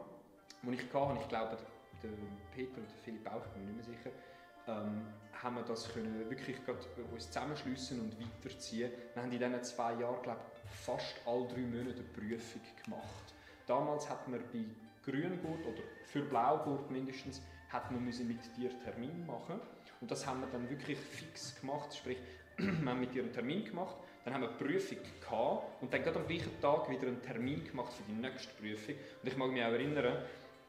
das 0.61 0.73
ich 0.75 0.93
hatte, 0.93 1.19
ich 1.19 1.27
glaube, 1.27 1.57
der 2.03 2.09
Peter 2.53 2.77
und 2.77 2.87
der 2.87 2.97
Philipp 3.03 3.27
auch, 3.27 3.43
ich 3.43 3.51
bin 3.53 3.65
mir 3.65 3.71
nicht 3.71 3.87
mehr 3.87 3.97
sicher, 3.97 4.11
ähm, 4.67 5.01
haben 5.41 5.55
wir 5.55 5.63
das 5.63 5.91
können 5.91 6.29
wirklich 6.29 6.57
uns 7.11 7.25
zusammenschliessen 7.25 8.01
und 8.01 8.15
weiterziehen. 8.19 8.91
Wir 9.15 9.23
haben 9.23 9.31
in 9.31 9.39
diesen 9.39 9.63
zwei 9.63 9.93
Jahren, 9.93 10.21
glaube 10.21 10.41
ich, 10.63 10.69
fast 10.77 11.15
alle 11.25 11.47
drei 11.47 11.61
Monate 11.61 11.95
eine 11.95 12.03
Prüfung 12.03 12.61
gemacht. 12.83 13.33
Damals 13.65 14.09
hat 14.09 14.27
man 14.27 14.41
bei 14.53 14.65
Grüngurt 15.07 15.65
oder 15.65 15.83
für 16.03 16.21
Blaugurt 16.21 16.91
mindestens, 16.91 17.41
hat 17.69 17.91
man 17.91 18.03
müssen 18.03 18.27
mit 18.27 18.39
dir 18.57 18.69
Termin 18.83 19.25
machen. 19.25 19.59
Und 20.01 20.11
das 20.11 20.27
haben 20.27 20.41
wir 20.41 20.47
dann 20.47 20.69
wirklich 20.69 20.97
fix 20.97 21.59
gemacht, 21.59 21.95
sprich, 21.95 22.17
wir 22.57 22.89
haben 22.89 22.99
mit 22.99 23.13
dir 23.13 23.23
einen 23.23 23.31
Termin 23.31 23.63
gemacht, 23.63 23.95
dann 24.25 24.33
haben 24.33 24.41
wir 24.41 24.49
eine 24.49 24.57
Prüfung 24.57 24.97
gehabt 25.21 25.81
und 25.81 25.93
dann 25.93 26.03
gerade 26.03 26.19
am 26.19 26.27
gleichen 26.27 26.59
Tag 26.61 26.89
wieder 26.89 27.07
einen 27.07 27.21
Termin 27.21 27.63
gemacht 27.63 27.93
für 27.93 28.03
die 28.03 28.19
nächste 28.19 28.53
Prüfung. 28.55 28.95
Und 29.21 29.29
ich 29.29 29.37
mag 29.37 29.51
mich 29.51 29.63
auch 29.63 29.71
erinnern, 29.71 30.23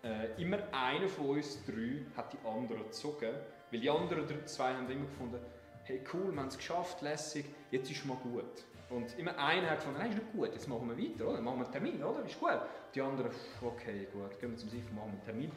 äh, 0.05 0.41
immer 0.41 0.59
einer 0.73 1.09
von 1.09 1.31
uns 1.31 1.65
drei 1.65 2.05
hat 2.17 2.33
die 2.33 2.39
anderen 2.47 2.85
gezogen, 2.85 3.35
weil 3.71 3.81
die 3.81 3.91
anderen 3.91 4.47
zwei 4.47 4.75
haben 4.75 4.89
immer 4.89 5.07
gefunden, 5.07 5.41
hey 5.85 6.01
cool, 6.13 6.33
wir 6.33 6.41
haben 6.41 6.49
es 6.49 6.57
geschafft, 6.57 7.03
lässig, 7.03 7.47
jetzt 7.71 7.91
ist 7.91 7.99
es 7.99 8.05
mal 8.05 8.17
gut. 8.17 8.45
Und 8.91 9.19
immer 9.19 9.37
einer 9.37 9.71
hat 9.71 9.79
gefunden, 9.79 9.99
nein, 9.99 10.11
ist 10.11 10.19
nicht 10.19 10.33
gut, 10.33 10.53
jetzt 10.53 10.67
machen 10.67 10.89
wir 10.89 10.97
weiter, 10.97 11.29
oder? 11.29 11.41
Machen 11.41 11.59
wir 11.59 11.65
einen 11.65 11.73
Termin, 11.73 12.03
oder? 12.03 12.25
Ist 12.25 12.41
gut. 12.41 12.61
Die 12.95 13.01
anderen, 13.03 13.31
okay, 13.63 14.09
gut, 14.13 14.39
gehen 14.41 14.51
wir 14.51 14.57
zum 14.57 14.71
Siffen, 14.71 14.95
machen 14.95 15.13
wir 15.13 15.13
einen 15.13 15.25
Termin. 15.25 15.53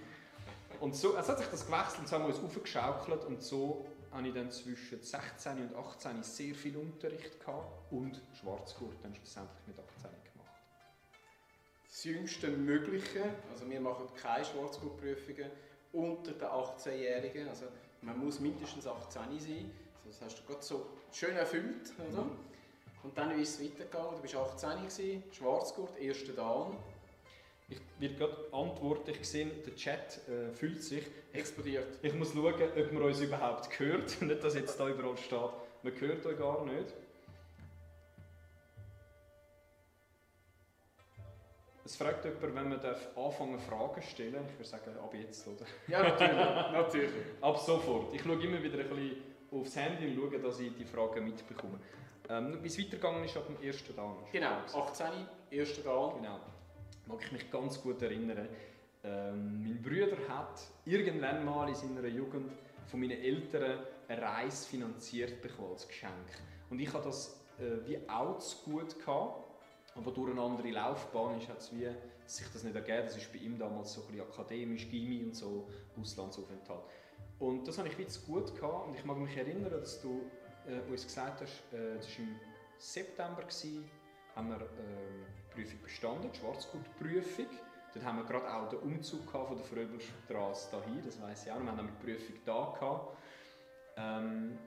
Und 0.82 0.96
so, 0.96 1.16
also 1.16 1.32
hat 1.32 1.40
sich 1.40 1.48
das 1.48 1.66
gewechselt, 1.66 2.08
so 2.08 2.16
haben 2.16 2.24
wir 2.28 2.36
uns 2.36 2.44
aufgeschaukelt 2.44 3.24
und 3.26 3.42
so 3.42 3.86
habe 4.12 4.28
ich 4.28 4.34
dann 4.34 4.52
zwischen 4.52 5.02
16 5.02 5.62
und 5.62 5.76
18 5.76 6.24
sehr 6.24 6.54
viel 6.56 6.76
Unterricht 6.76 7.40
gehabt 7.40 7.92
und 7.92 8.22
Schwarzgurt 8.34 8.96
dann 9.04 9.16
schlussendlich 9.16 9.68
mit 9.68 9.80
18 9.80 10.10
gemacht. 10.34 10.52
Das 11.88 12.04
jüngste 12.04 12.48
Mögliche, 12.50 13.24
also 13.52 13.70
wir 13.70 13.80
machen 13.80 14.08
keine 14.22 14.44
Schwarzgurtprüfungen 14.44 15.52
unter 15.94 16.32
den 16.32 16.48
18-Jährigen, 16.48 17.48
also 17.48 17.66
man 18.02 18.18
muss 18.18 18.40
mindestens 18.40 18.88
18 18.88 19.40
sein, 19.40 19.72
also 19.96 20.08
das 20.08 20.22
hast 20.22 20.40
du 20.40 20.44
gerade 20.46 20.64
so 20.64 20.88
schön 21.12 21.36
erfüllt, 21.36 21.94
oder? 22.10 22.24
Mhm. 22.24 22.51
Und 23.04 23.18
dann 23.18 23.40
ist 23.40 23.60
es 23.60 23.66
weitergegangen. 23.66 24.16
Du 24.16 24.22
warst 24.22 24.64
18 24.64 24.80
gewesen, 24.82 25.24
Schwarzgurt, 25.32 26.00
erster 26.00 26.34
Dan. 26.34 26.78
Ich 27.70 27.80
werde 28.00 28.16
gerade 28.16 28.38
antworten. 28.52 29.12
Ich 29.12 29.28
sehe, 29.28 29.46
der 29.48 29.76
Chat 29.76 30.20
äh, 30.28 30.54
fühlt 30.54 30.84
sich. 30.84 31.06
Explodiert. 31.34 31.88
Ich 32.02 32.14
muss 32.14 32.34
schauen, 32.34 32.70
ob 32.78 32.92
man 32.92 33.04
uns 33.04 33.22
überhaupt 33.22 33.80
hört. 33.80 34.22
nicht, 34.22 34.44
dass 34.44 34.56
jetzt 34.56 34.80
da 34.80 34.88
überall 34.90 35.18
steht, 35.18 35.40
man 35.84 35.94
hört 36.00 36.26
euch 36.26 36.38
gar 36.38 36.66
nicht. 36.66 36.94
Es 41.84 41.96
fragt 41.96 42.24
jemand, 42.24 42.56
wenn 42.56 42.70
man 42.70 42.80
darf 42.80 43.18
anfangen 43.18 43.60
Fragen 43.60 44.02
stellen 44.02 44.46
Ich 44.48 44.60
würde 44.60 44.70
sagen, 44.70 44.98
ab 44.98 45.14
jetzt, 45.14 45.48
oder? 45.48 45.66
Ja, 45.88 46.04
natürlich. 46.04 46.36
natürlich. 46.72 47.12
ab 47.42 47.58
sofort. 47.58 48.14
Ich 48.14 48.22
schaue 48.22 48.42
immer 48.44 48.62
wieder 48.62 48.80
ein 48.80 48.90
bisschen 48.90 49.16
aufs 49.52 49.76
Handy 49.76 50.08
und 50.08 50.16
schaue, 50.16 50.40
dass 50.40 50.60
ich 50.60 50.74
die 50.76 50.86
Fragen 50.86 51.26
mitbekomme. 51.26 51.80
Ähm, 52.32 52.64
Wie 52.64 52.68
es 52.68 52.80
weitergegangen 52.80 53.26
ist 53.26 53.36
ab 53.36 53.46
dem 53.46 53.62
ersten 53.62 53.94
Dan. 53.94 54.16
Genau, 54.32 54.62
18, 54.74 55.06
erster 55.50 55.82
Dan. 55.82 56.22
Genau. 56.22 56.40
Mag 57.08 57.20
ich 57.26 57.32
mich 57.34 57.52
ganz 57.52 57.82
gut 57.82 58.02
erinnern. 58.02 58.48
Ähm, 59.04 59.64
mein 59.64 59.82
Bruder 59.82 60.16
hat 60.30 60.62
irgendwann 60.86 61.44
mal 61.44 61.68
in 61.68 61.76
seiner 61.76 62.08
Jugend 62.08 62.54
von 62.86 63.02
meinen 63.02 63.20
Eltern 63.20 63.80
eine 64.08 64.22
Reise 64.22 64.70
finanziert 64.70 65.42
bekommen 65.42 65.74
als 65.74 65.86
Geschenk. 65.86 66.14
Und 66.70 66.80
ich 66.80 66.94
hatte 66.94 67.06
das 67.06 67.38
äh, 67.60 67.86
wie 67.86 68.00
auch 68.08 68.38
zu 68.38 68.72
gut 68.72 68.98
gehabt. 68.98 69.50
Aber 69.96 70.12
durch 70.12 70.32
eine 70.32 70.40
andere 70.40 70.72
Laufbahn 70.72 71.38
ist 71.38 71.50
es 71.50 71.76
wie 71.76 71.90
sich 72.26 72.48
das 72.54 72.64
nicht 72.64 72.76
ergeben. 72.76 73.04
Das 73.08 73.18
ist 73.18 73.30
bei 73.34 73.40
ihm 73.40 73.60
damals 73.60 73.92
so 73.92 74.04
ein 74.04 74.08
bisschen 74.08 74.22
akademisch, 74.22 74.90
Gimmi 74.90 75.26
und 75.26 75.36
so, 75.36 75.68
Auslandsaufenthalt. 76.00 76.84
Und 77.40 77.68
das 77.68 77.78
habe 77.78 77.90
ich 77.90 77.98
wirklich 77.98 78.26
gut 78.26 78.56
gehabt. 78.56 78.88
Und 78.88 78.96
ich 78.96 79.04
mag 79.04 79.18
mich 79.18 79.36
erinnern, 79.36 79.70
dass 79.70 80.00
du 80.00 80.22
äh, 80.68 80.90
uns 80.90 81.04
gesagt 81.04 81.42
hast, 81.42 81.74
äh, 81.74 81.96
das 81.98 82.08
war 82.08 82.26
im 82.26 82.40
September, 82.78 83.42
gewesen, 83.42 83.90
haben 84.36 84.50
wir 84.50 84.62
äh, 84.62 84.68
die 85.38 85.54
Prüfung 85.54 85.82
bestanden, 85.82 86.32
die 86.32 86.38
Schwarzgurtprüfung. 86.40 87.48
Dort 87.94 88.06
haben 88.06 88.18
wir 88.20 88.26
gerade 88.26 88.54
auch 88.54 88.70
den 88.70 88.80
Umzug 88.80 89.30
von 89.30 89.58
der 89.58 89.66
Fröbelstraße 89.66 90.72
dahin, 90.72 91.02
das 91.04 91.22
weiß 91.22 91.46
ich 91.46 91.52
auch. 91.52 91.62
Wir 91.62 91.72
haben 91.72 91.88
die 91.88 92.06
Prüfung 92.06 92.36
da. 92.46 93.08
Ähm, 93.98 94.58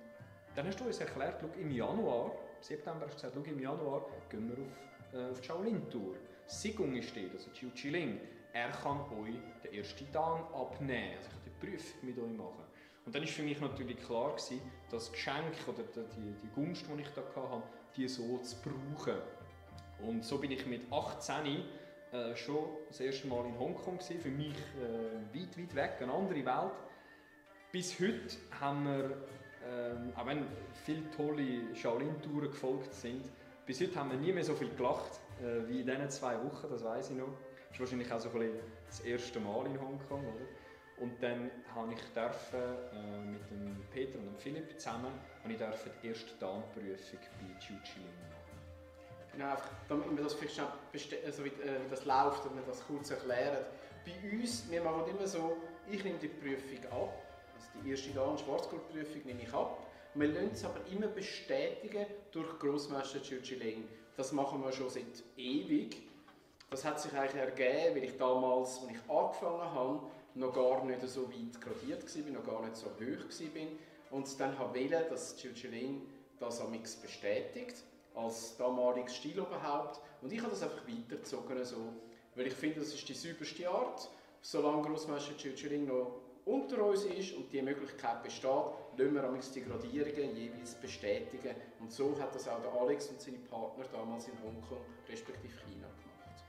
dann 0.54 0.66
hast 0.66 0.78
du 0.78 0.84
uns 0.84 0.98
erklärt, 0.98 1.42
im 1.58 1.70
Januar, 1.70 2.32
September 2.60 3.06
hast 3.06 3.22
du 3.22 3.28
gesagt, 3.28 3.46
im 3.46 3.60
Januar 3.60 4.06
gehen 4.28 4.48
wir 4.48 4.62
auf, 4.62 5.14
äh, 5.14 5.30
auf 5.30 5.40
die 5.40 5.46
Shaolin-Tour. 5.46 6.16
Sigung 6.46 6.94
ist 6.96 7.16
dort, 7.16 7.32
also 7.32 7.50
Chiu 7.52 7.70
Chiling. 7.74 8.20
Er 8.52 8.70
kann 8.70 9.00
euch 9.00 9.34
den 9.64 9.74
ersten 9.74 10.06
Dan 10.12 10.44
abnehmen, 10.52 11.16
also 11.16 11.28
ich 11.28 11.30
kann 11.30 11.42
die 11.46 11.66
Prüfung 11.66 12.08
mit 12.08 12.18
euch 12.18 12.36
machen. 12.36 12.64
Und 13.06 13.14
dann 13.14 13.23
war 13.23 13.28
für 13.28 13.42
mich 13.42 13.61
natürlich 13.61 13.99
klar, 13.99 14.30
gewesen, 14.30 14.61
das 14.90 15.12
Geschenk 15.12 15.54
oder 15.66 15.82
die, 15.82 16.34
die 16.42 16.49
Gunst, 16.54 16.84
die 16.88 17.02
ich 17.02 17.08
da 17.08 17.23
hatte, 17.23 17.62
die 17.96 18.08
so 18.08 18.38
zu 18.38 18.56
brauchen. 18.62 19.20
Und 20.00 20.25
so 20.25 20.38
bin 20.38 20.50
ich 20.50 20.66
mit 20.66 20.90
18 20.90 21.64
äh, 22.12 22.37
schon 22.37 22.64
das 22.88 23.00
erste 23.00 23.26
Mal 23.26 23.44
in 23.46 23.58
Hongkong 23.58 23.99
gewesen, 23.99 24.20
für 24.20 24.30
mich 24.30 24.54
äh, 24.54 25.38
weit, 25.38 25.58
weit 25.58 25.75
weg, 25.75 25.92
eine 26.00 26.12
andere 26.12 26.44
Welt. 26.44 26.73
Bis 27.73 27.99
heute 28.00 28.37
haben 28.61 28.84
wir, 28.84 29.11
äh, 29.66 30.18
auch 30.18 30.26
wenn 30.26 30.46
viele 30.84 31.11
tolle 31.11 31.75
Shaolin-Touren 31.75 32.50
gefolgt 32.50 32.94
sind, 32.94 33.25
bis 33.66 33.80
heute 33.80 33.96
haben 33.96 34.11
wir 34.11 34.18
nie 34.18 34.32
mehr 34.32 34.44
so 34.44 34.54
viel 34.54 34.68
gelacht 34.70 35.20
äh, 35.40 35.68
wie 35.68 35.80
in 35.80 35.87
diesen 35.87 36.11
zwei 36.11 36.37
Wochen, 36.42 36.68
das 36.70 36.84
weiß 36.84 37.11
ich 37.11 37.16
noch. 37.16 37.37
Das 37.68 37.73
ist 37.73 37.80
wahrscheinlich 37.80 38.12
auch 38.12 38.20
so 38.20 38.28
ein 38.28 38.38
bisschen 38.38 38.61
das 38.87 39.00
erste 39.00 39.40
Mal 39.40 39.66
in 39.66 39.80
Hongkong, 39.80 40.20
oder? 40.20 40.46
Und 41.04 41.23
dann 41.23 41.50
habe 41.75 41.92
ich 41.92 42.00
dürfen, 42.14 42.62
äh, 42.94 43.26
mit 43.26 43.50
dem 43.50 43.76
Peter 43.92 44.18
und 44.18 44.25
dem 44.25 44.37
Philipp 44.38 44.80
zusammen 44.80 45.12
ich 45.46 45.58
dürfen 45.58 45.90
die 46.02 46.08
erste 46.08 46.32
Darmprüfung 46.40 47.18
bei 47.20 47.61
Chiling 47.61 48.08
machen. 48.30 48.56
Genau, 49.30 49.50
einfach, 49.50 49.68
damit 49.87 50.16
wir 50.16 50.25
das 50.25 50.32
vielleicht 50.32 50.58
also 51.26 51.44
wie, 51.44 51.49
äh, 51.49 51.84
wie 51.84 51.90
das 51.90 52.06
läuft, 52.06 52.46
damit 52.46 52.64
wir 52.64 52.73
das 52.73 52.87
kurz 52.87 53.11
erklären. 53.11 53.66
Bei 54.06 54.30
uns, 54.34 54.70
wir 54.70 54.82
machen 54.82 55.11
immer 55.11 55.26
so, 55.26 55.58
ich 55.90 56.02
nehme 56.02 56.18
die 56.18 56.28
Prüfung 56.28 56.90
ab, 56.90 57.23
also 57.54 57.84
die 57.84 57.90
erste 57.90 58.11
Darm- 58.12 58.38
Schwarzgurtprüfung 58.38 59.26
nehme 59.26 59.42
ich 59.42 59.52
ab. 59.52 59.87
Wir 60.14 60.28
lassen 60.28 60.52
es 60.54 60.64
aber 60.64 60.80
immer 60.90 61.08
bestätigen 61.08 62.06
durch 62.32 62.58
Grossmeister 62.58 63.20
Chiling. 63.20 63.87
Das 64.16 64.32
machen 64.32 64.62
wir 64.62 64.73
schon 64.73 64.88
seit 64.88 65.23
ewig. 65.37 65.99
Das 66.70 66.82
hat 66.82 66.99
sich 66.99 67.12
eigentlich 67.12 67.42
ergeben, 67.42 67.96
weil 67.96 68.04
ich 68.04 68.16
damals, 68.16 68.80
als 68.80 68.90
ich 68.90 69.11
angefangen 69.11 69.75
habe, 69.75 70.00
noch 70.34 70.52
gar 70.52 70.84
nicht 70.84 71.02
so 71.08 71.28
weit 71.28 71.60
gradiert 71.60 72.02
war, 72.02 72.32
noch 72.32 72.44
gar 72.44 72.62
nicht 72.62 72.76
so 72.76 72.86
hoch 72.86 72.98
war. 73.00 73.66
Und 74.10 74.40
dann 74.40 74.58
wollte 74.58 75.06
dass 75.08 75.36
Chilchiling 75.36 76.02
das 76.38 76.60
am 76.60 76.72
bestätigt, 76.72 77.76
als 78.14 78.56
damaliges 78.56 79.16
Stiloberhaupt. 79.16 80.00
Und 80.22 80.32
ich 80.32 80.40
habe 80.40 80.50
das 80.50 80.62
einfach 80.62 80.86
weitergezogen, 80.86 81.64
so, 81.64 81.92
weil 82.34 82.46
ich 82.46 82.54
finde, 82.54 82.80
das 82.80 82.94
ist 82.94 83.08
die 83.08 83.14
sauberste 83.14 83.68
Art. 83.68 84.08
Solange 84.40 84.82
Grossmeister 84.82 85.36
Chilchiling 85.36 85.86
noch 85.86 86.20
unter 86.44 86.84
uns 86.84 87.04
ist 87.04 87.34
und 87.34 87.50
die 87.52 87.62
Möglichkeit 87.62 88.22
besteht, 88.22 88.50
lassen 88.96 89.14
wir 89.14 89.40
die 89.54 89.64
Gradierungen 89.64 90.36
jeweils 90.36 90.74
bestätigen. 90.74 91.54
Und 91.80 91.90
so 91.90 92.14
hat 92.20 92.34
das 92.34 92.46
auch 92.48 92.60
der 92.60 92.72
Alex 92.72 93.08
und 93.08 93.20
seine 93.20 93.38
Partner 93.38 93.84
damals 93.90 94.28
in 94.28 94.34
Hongkong 94.42 94.84
respektive 95.08 95.54
China 95.66 95.88
gemacht. 95.88 96.44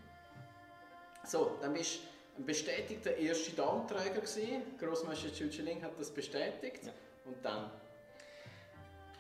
So, 1.24 1.52
dann 1.62 1.74
bist 1.74 2.02
du 2.02 2.15
ein 2.38 2.46
bestätigter 2.46 3.16
erster 3.16 3.68
Anträger 3.68 4.22
gewesen. 4.22 4.62
Grossmeister 4.78 5.30
Chucheling 5.30 5.82
hat 5.82 6.00
das 6.00 6.12
bestätigt. 6.12 6.86
Ja. 6.86 6.92
Und 7.26 7.38
dann? 7.44 7.72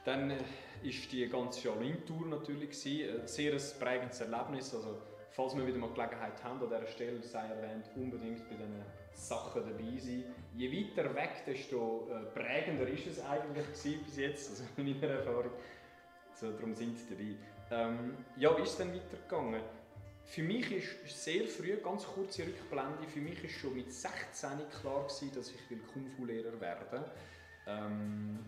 Dann 0.03 0.29
war 0.29 0.37
äh, 0.83 0.91
die 1.11 1.27
ganze 1.27 1.61
Shaolin-Tour 1.61 2.27
natürlich 2.27 2.71
gewesen. 2.71 3.21
ein 3.21 3.27
sehr 3.27 3.57
prägendes 3.79 4.21
Erlebnis. 4.21 4.73
Also, 4.73 5.01
falls 5.31 5.55
wir 5.55 5.65
wieder 5.65 5.77
mal 5.77 5.91
Gelegenheit 5.91 6.43
haben, 6.43 6.61
an 6.61 6.69
dieser 6.69 6.87
Stelle 6.87 7.23
sei 7.23 7.47
erwähnt, 7.47 7.89
unbedingt 7.95 8.47
bei 8.49 8.55
diesen 8.55 8.83
Sachen 9.13 9.63
dabei 9.63 9.97
sein. 9.97 10.25
Je 10.55 10.71
weiter 10.71 11.15
weg, 11.15 11.43
desto 11.47 12.09
äh, 12.09 12.25
prägender 12.37 12.87
ist 12.87 13.07
es 13.07 13.25
eigentlich 13.25 13.65
bis 14.03 14.17
jetzt, 14.17 14.49
also 14.51 14.63
in 14.77 14.99
meiner 14.99 15.13
Erfahrung. 15.13 15.51
Also, 16.31 16.51
darum 16.51 16.75
sind 16.75 16.97
sie 16.97 17.05
dabei. 17.09 17.35
Ähm, 17.71 18.17
ja, 18.35 18.55
wie 18.57 18.61
ist 18.61 18.71
es 18.71 18.77
dann 18.77 18.93
weitergegangen? 18.93 19.61
Für 20.25 20.43
mich 20.43 20.71
ist 20.71 21.23
sehr 21.23 21.47
früh, 21.47 21.77
ganz 21.77 22.03
kurze 22.05 22.43
Rückblende, 22.43 23.07
für 23.07 23.21
mich 23.21 23.43
ist 23.43 23.53
schon 23.53 23.75
mit 23.75 23.91
16 23.91 24.49
klar 24.81 25.03
gewesen, 25.03 25.31
dass 25.35 25.51
ich 25.51 25.93
Kung-Fu-Lehrer 25.93 26.59
werden 26.59 27.05
ähm, 27.67 28.39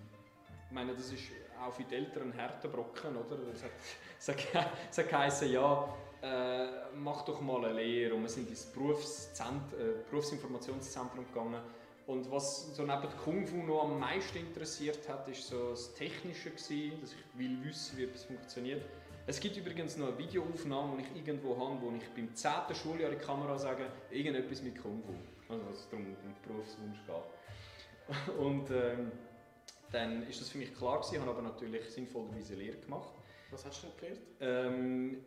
ich 0.69 0.73
meine, 0.73 0.93
das 0.93 1.11
ist 1.11 1.23
auch 1.59 1.73
für 1.73 1.83
die 1.83 1.95
Eltern 1.95 2.31
ein 2.31 2.41
harter 2.41 2.67
Brocken, 2.67 3.15
oder? 3.15 3.37
Es 3.53 3.63
hat, 3.63 4.37
es 4.91 4.97
hat, 4.97 5.09
geheißen, 5.09 5.51
ja, 5.51 5.93
äh, 6.21 6.67
mach 6.95 7.23
doch 7.23 7.39
mal 7.41 7.65
eine 7.65 7.81
Lehre. 7.81 8.15
Und 8.15 8.23
wir 8.23 8.29
sind 8.29 8.49
ins 8.49 8.65
äh, 8.65 10.09
Berufsinformationszentrum 10.09 11.25
gegangen. 11.25 11.61
Und 12.05 12.29
was 12.31 12.75
so 12.75 12.83
neben 12.83 13.09
Kung 13.23 13.45
Fu 13.47 13.57
noch 13.57 13.83
am 13.83 13.99
meisten 13.99 14.37
interessiert 14.37 15.07
hat, 15.09 15.27
ist 15.27 15.47
so 15.47 15.71
das 15.71 15.93
Technische 15.93 16.51
gewesen, 16.51 17.01
dass 17.01 17.11
ich 17.13 17.39
will 17.39 17.63
wissen, 17.63 17.97
wie 17.97 18.03
etwas 18.03 18.23
funktioniert. 18.25 18.83
Es 19.29 19.41
gibt 19.41 19.57
übrigens 19.57 19.97
noch 19.97 20.07
eine 20.07 20.17
Videoaufnahme, 20.17 20.95
die 20.97 21.03
ich 21.03 21.27
irgendwo 21.27 21.57
habe, 21.57 21.81
wo 21.81 21.91
ich 21.91 22.09
beim 22.15 22.33
10. 22.33 22.49
Schuljahr 22.81 23.11
in 23.11 23.19
die 23.19 23.25
Kamera 23.25 23.57
sage, 23.57 23.87
irgendetwas 24.09 24.61
mit 24.61 24.81
Kung 24.81 25.03
Fu. 25.03 25.13
Also 25.51 25.65
was 25.69 25.89
darum 25.89 26.05
um 26.05 26.15
den 26.15 26.35
Berufswunsch 26.47 26.99
geht. 27.05 28.37
Und 28.37 28.71
ähm, 28.71 29.11
dann 29.91 30.25
ist 30.29 30.39
das 30.39 30.47
für 30.47 30.57
mich 30.57 30.73
klar 30.73 31.01
gewesen, 31.01 31.19
habe 31.19 31.31
aber 31.31 31.41
natürlich 31.41 31.89
sinnvollerweise 31.89 32.55
Lehre 32.55 32.77
gemacht. 32.77 33.11
Was 33.51 33.65
hast 33.65 33.83
du 33.83 33.87
denn 33.87 33.97
gelernt? 33.97 34.21
Ähm, 34.39 35.25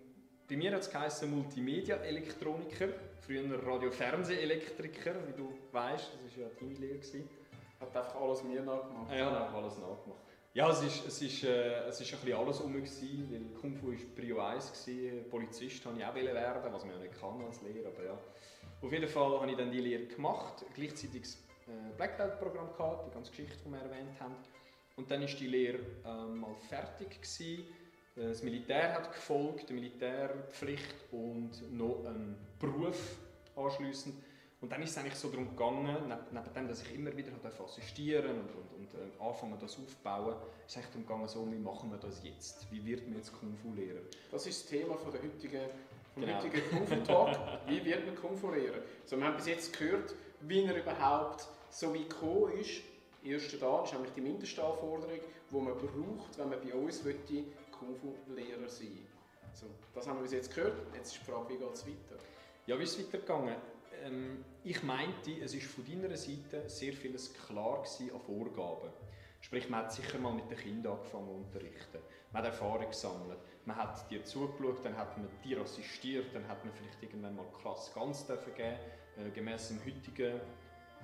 bei 0.49 0.57
mir 0.57 0.73
hat 0.73 0.81
es 0.81 1.23
Multimedia-Elektroniker, 1.23 2.89
früher 3.21 3.67
Radio-Fernseh-Elektriker, 3.67 5.15
wie 5.27 5.33
du 5.37 5.53
weißt, 5.73 6.11
das 6.25 6.39
war 6.39 6.45
ja 6.45 6.51
deine 6.59 6.75
Lehre. 6.75 7.01
Hat 7.81 7.97
einfach 7.97 8.17
alles 8.19 8.43
mir 8.45 8.63
nachgemacht? 8.63 9.13
Ja, 9.13 9.31
habe 9.31 9.57
alles 9.59 9.77
nachgemacht. 9.77 10.23
Ja, 10.53 10.69
es 10.69 10.83
ist, 10.83 11.07
es 11.07 11.23
ist, 11.23 11.45
äh, 11.45 11.85
es 11.87 12.01
ist 12.01 12.13
ein 12.13 12.19
bisschen 12.19 12.37
alles 12.37 12.59
um 12.59 12.73
mich, 12.73 12.91
weil 13.31 13.41
Kung 13.61 13.77
Fu 13.77 13.93
war 13.93 13.97
Prio 14.17 14.41
1, 14.41 14.85
gewesen. 14.85 15.31
Polizist 15.31 15.87
wollte 15.87 16.01
ich 16.01 16.05
auch 16.05 16.15
werden, 16.15 16.73
was 16.73 16.85
man 16.85 16.95
ja 16.95 17.01
nicht 17.01 17.21
kann 17.21 17.41
als 17.43 17.63
Lehrer, 17.63 17.87
aber 17.87 18.05
ja. 18.05 18.19
Auf 18.83 18.93
jeden 18.93 19.09
Fall 19.09 19.41
habe 19.41 19.49
ich 19.49 19.57
dann 19.57 19.71
die 19.71 19.81
Lehre 19.81 20.07
gemacht, 20.07 20.65
gleichzeitig 20.75 21.23
das 21.23 21.35
äh, 21.69 21.97
Black 21.97 22.19
Belt 22.19 22.41
Programm 22.41 22.69
die 23.07 23.15
ganze 23.15 23.31
Geschichte, 23.31 23.59
die 23.65 23.71
wir 23.71 23.79
erwähnt 23.79 24.19
haben. 24.19 24.35
Und 24.97 25.09
dann 25.09 25.21
war 25.21 25.29
die 25.29 25.47
Lehre 25.47 25.79
ähm, 26.05 26.41
mal 26.41 26.57
fertig 26.69 27.11
gewesen. 27.11 27.65
Äh, 28.17 28.29
das 28.31 28.43
Militär 28.43 28.95
hat 28.95 29.13
gefolgt, 29.13 29.69
die 29.69 29.75
Militärpflicht 29.75 30.97
und 31.13 31.73
noch 31.73 32.05
ein 32.07 32.35
Beruf 32.59 33.19
anschliessend. 33.55 34.17
Und 34.61 34.71
dann 34.71 34.83
ist 34.83 34.91
es 34.91 34.99
eigentlich 34.99 35.15
so 35.15 35.31
darum 35.31 35.49
gegangen, 35.51 36.13
neben 36.31 36.55
dem, 36.55 36.69
dass 36.69 36.83
ich 36.83 36.95
immer 36.95 37.17
wieder 37.17 37.33
assistieren 37.65 38.41
und, 38.41 38.51
und, 38.51 38.75
und 38.75 38.95
äh, 38.95 39.29
anfangen, 39.29 39.57
das 39.59 39.79
aufzubauen, 39.79 40.35
ist 40.67 40.71
es 40.71 40.77
eigentlich 40.77 40.91
darum 40.91 41.07
gegangen, 41.07 41.29
so, 41.29 41.51
wie 41.51 41.59
machen 41.59 41.91
wir 41.91 41.97
das 41.97 42.23
jetzt? 42.23 42.71
Wie 42.71 42.85
wird 42.85 43.07
man 43.09 43.17
jetzt 43.17 43.33
Kung 43.33 43.57
Fu 43.57 43.73
Lehrer? 43.73 44.01
Das 44.31 44.47
ist 44.47 44.65
das 44.65 44.71
Thema 44.71 44.99
von 44.99 45.13
der 45.13 45.23
heutigen, 45.23 45.63
vom 46.13 46.25
genau. 46.25 46.37
heutigen 46.37 46.63
Kung 46.71 46.87
Fu 46.87 46.95
Talk. 46.97 47.39
wie 47.69 47.83
wird 47.83 48.05
man 48.05 48.15
Kung 48.17 48.37
Fu 48.37 48.51
Lehrer? 48.51 48.83
Also 49.03 49.17
wir 49.17 49.25
haben 49.25 49.37
bis 49.37 49.47
jetzt 49.47 49.79
gehört, 49.79 50.15
wie 50.41 50.65
er 50.65 50.77
überhaupt 50.77 51.49
so 51.71 51.95
wie 51.95 52.03
gekommen 52.07 52.53
ist. 52.59 52.83
Erster 53.25 53.57
da 53.57 53.83
ist 53.85 53.93
nämlich 53.93 54.13
die 54.13 54.21
Mindestanforderung, 54.21 55.21
die 55.51 55.55
man 55.55 55.75
braucht, 55.75 56.39
wenn 56.39 56.49
man 56.51 56.61
bei 56.61 56.75
uns 56.75 57.03
Kung 57.03 57.97
Fu 57.97 58.15
Lehrer 58.35 58.69
sein 58.69 58.89
will. 58.89 59.07
Also, 59.51 59.67
das 59.95 60.07
haben 60.07 60.19
wir 60.19 60.23
bis 60.23 60.33
jetzt 60.33 60.55
gehört. 60.55 60.75
Jetzt 60.95 61.15
ist 61.15 61.23
die 61.23 61.31
Frage, 61.31 61.49
wie 61.49 61.57
geht 61.57 61.73
es 61.73 61.87
weiter? 61.87 62.23
Ja, 62.67 62.79
wie 62.79 62.85
ist 62.85 62.99
es 62.99 63.07
weitergegangen? 63.07 63.57
Ähm, 64.05 64.45
ich 64.65 64.83
meinte, 64.83 65.33
es 65.43 65.55
ist 65.55 65.67
von 65.67 65.85
deiner 65.85 66.17
Seite 66.17 66.69
sehr 66.69 66.93
vieles 66.93 67.33
klar 67.35 67.83
an 67.83 68.21
Vorgaben. 68.21 68.91
Sprich, 69.41 69.71
man 69.71 69.81
hat 69.81 69.93
sicher 69.93 70.19
mal 70.19 70.35
mit 70.35 70.51
den 70.51 70.59
Kindern 70.59 70.99
angefangen 70.99 71.29
zu 71.29 71.33
unterrichten. 71.33 71.99
Man 72.33 72.43
hat 72.43 72.51
Erfahrung 72.51 72.87
gesammelt. 72.87 73.39
Man 73.65 73.77
hat 73.77 74.11
dir 74.11 74.23
zugeschaut, 74.25 74.85
dann 74.85 74.97
hat 74.97 75.17
man 75.17 75.29
dir 75.43 75.61
assistiert, 75.61 76.35
dann 76.35 76.47
hat 76.47 76.65
man 76.65 76.75
vielleicht 76.75 77.03
irgendwann 77.03 77.37
mal 77.37 77.47
Klasse 77.61 77.91
ganz 77.95 78.27
dürfen 78.27 78.55
geben, 78.55 78.77
äh, 79.17 79.31
gemäss 79.31 79.69
dem 79.69 79.81
heutigen 79.85 80.41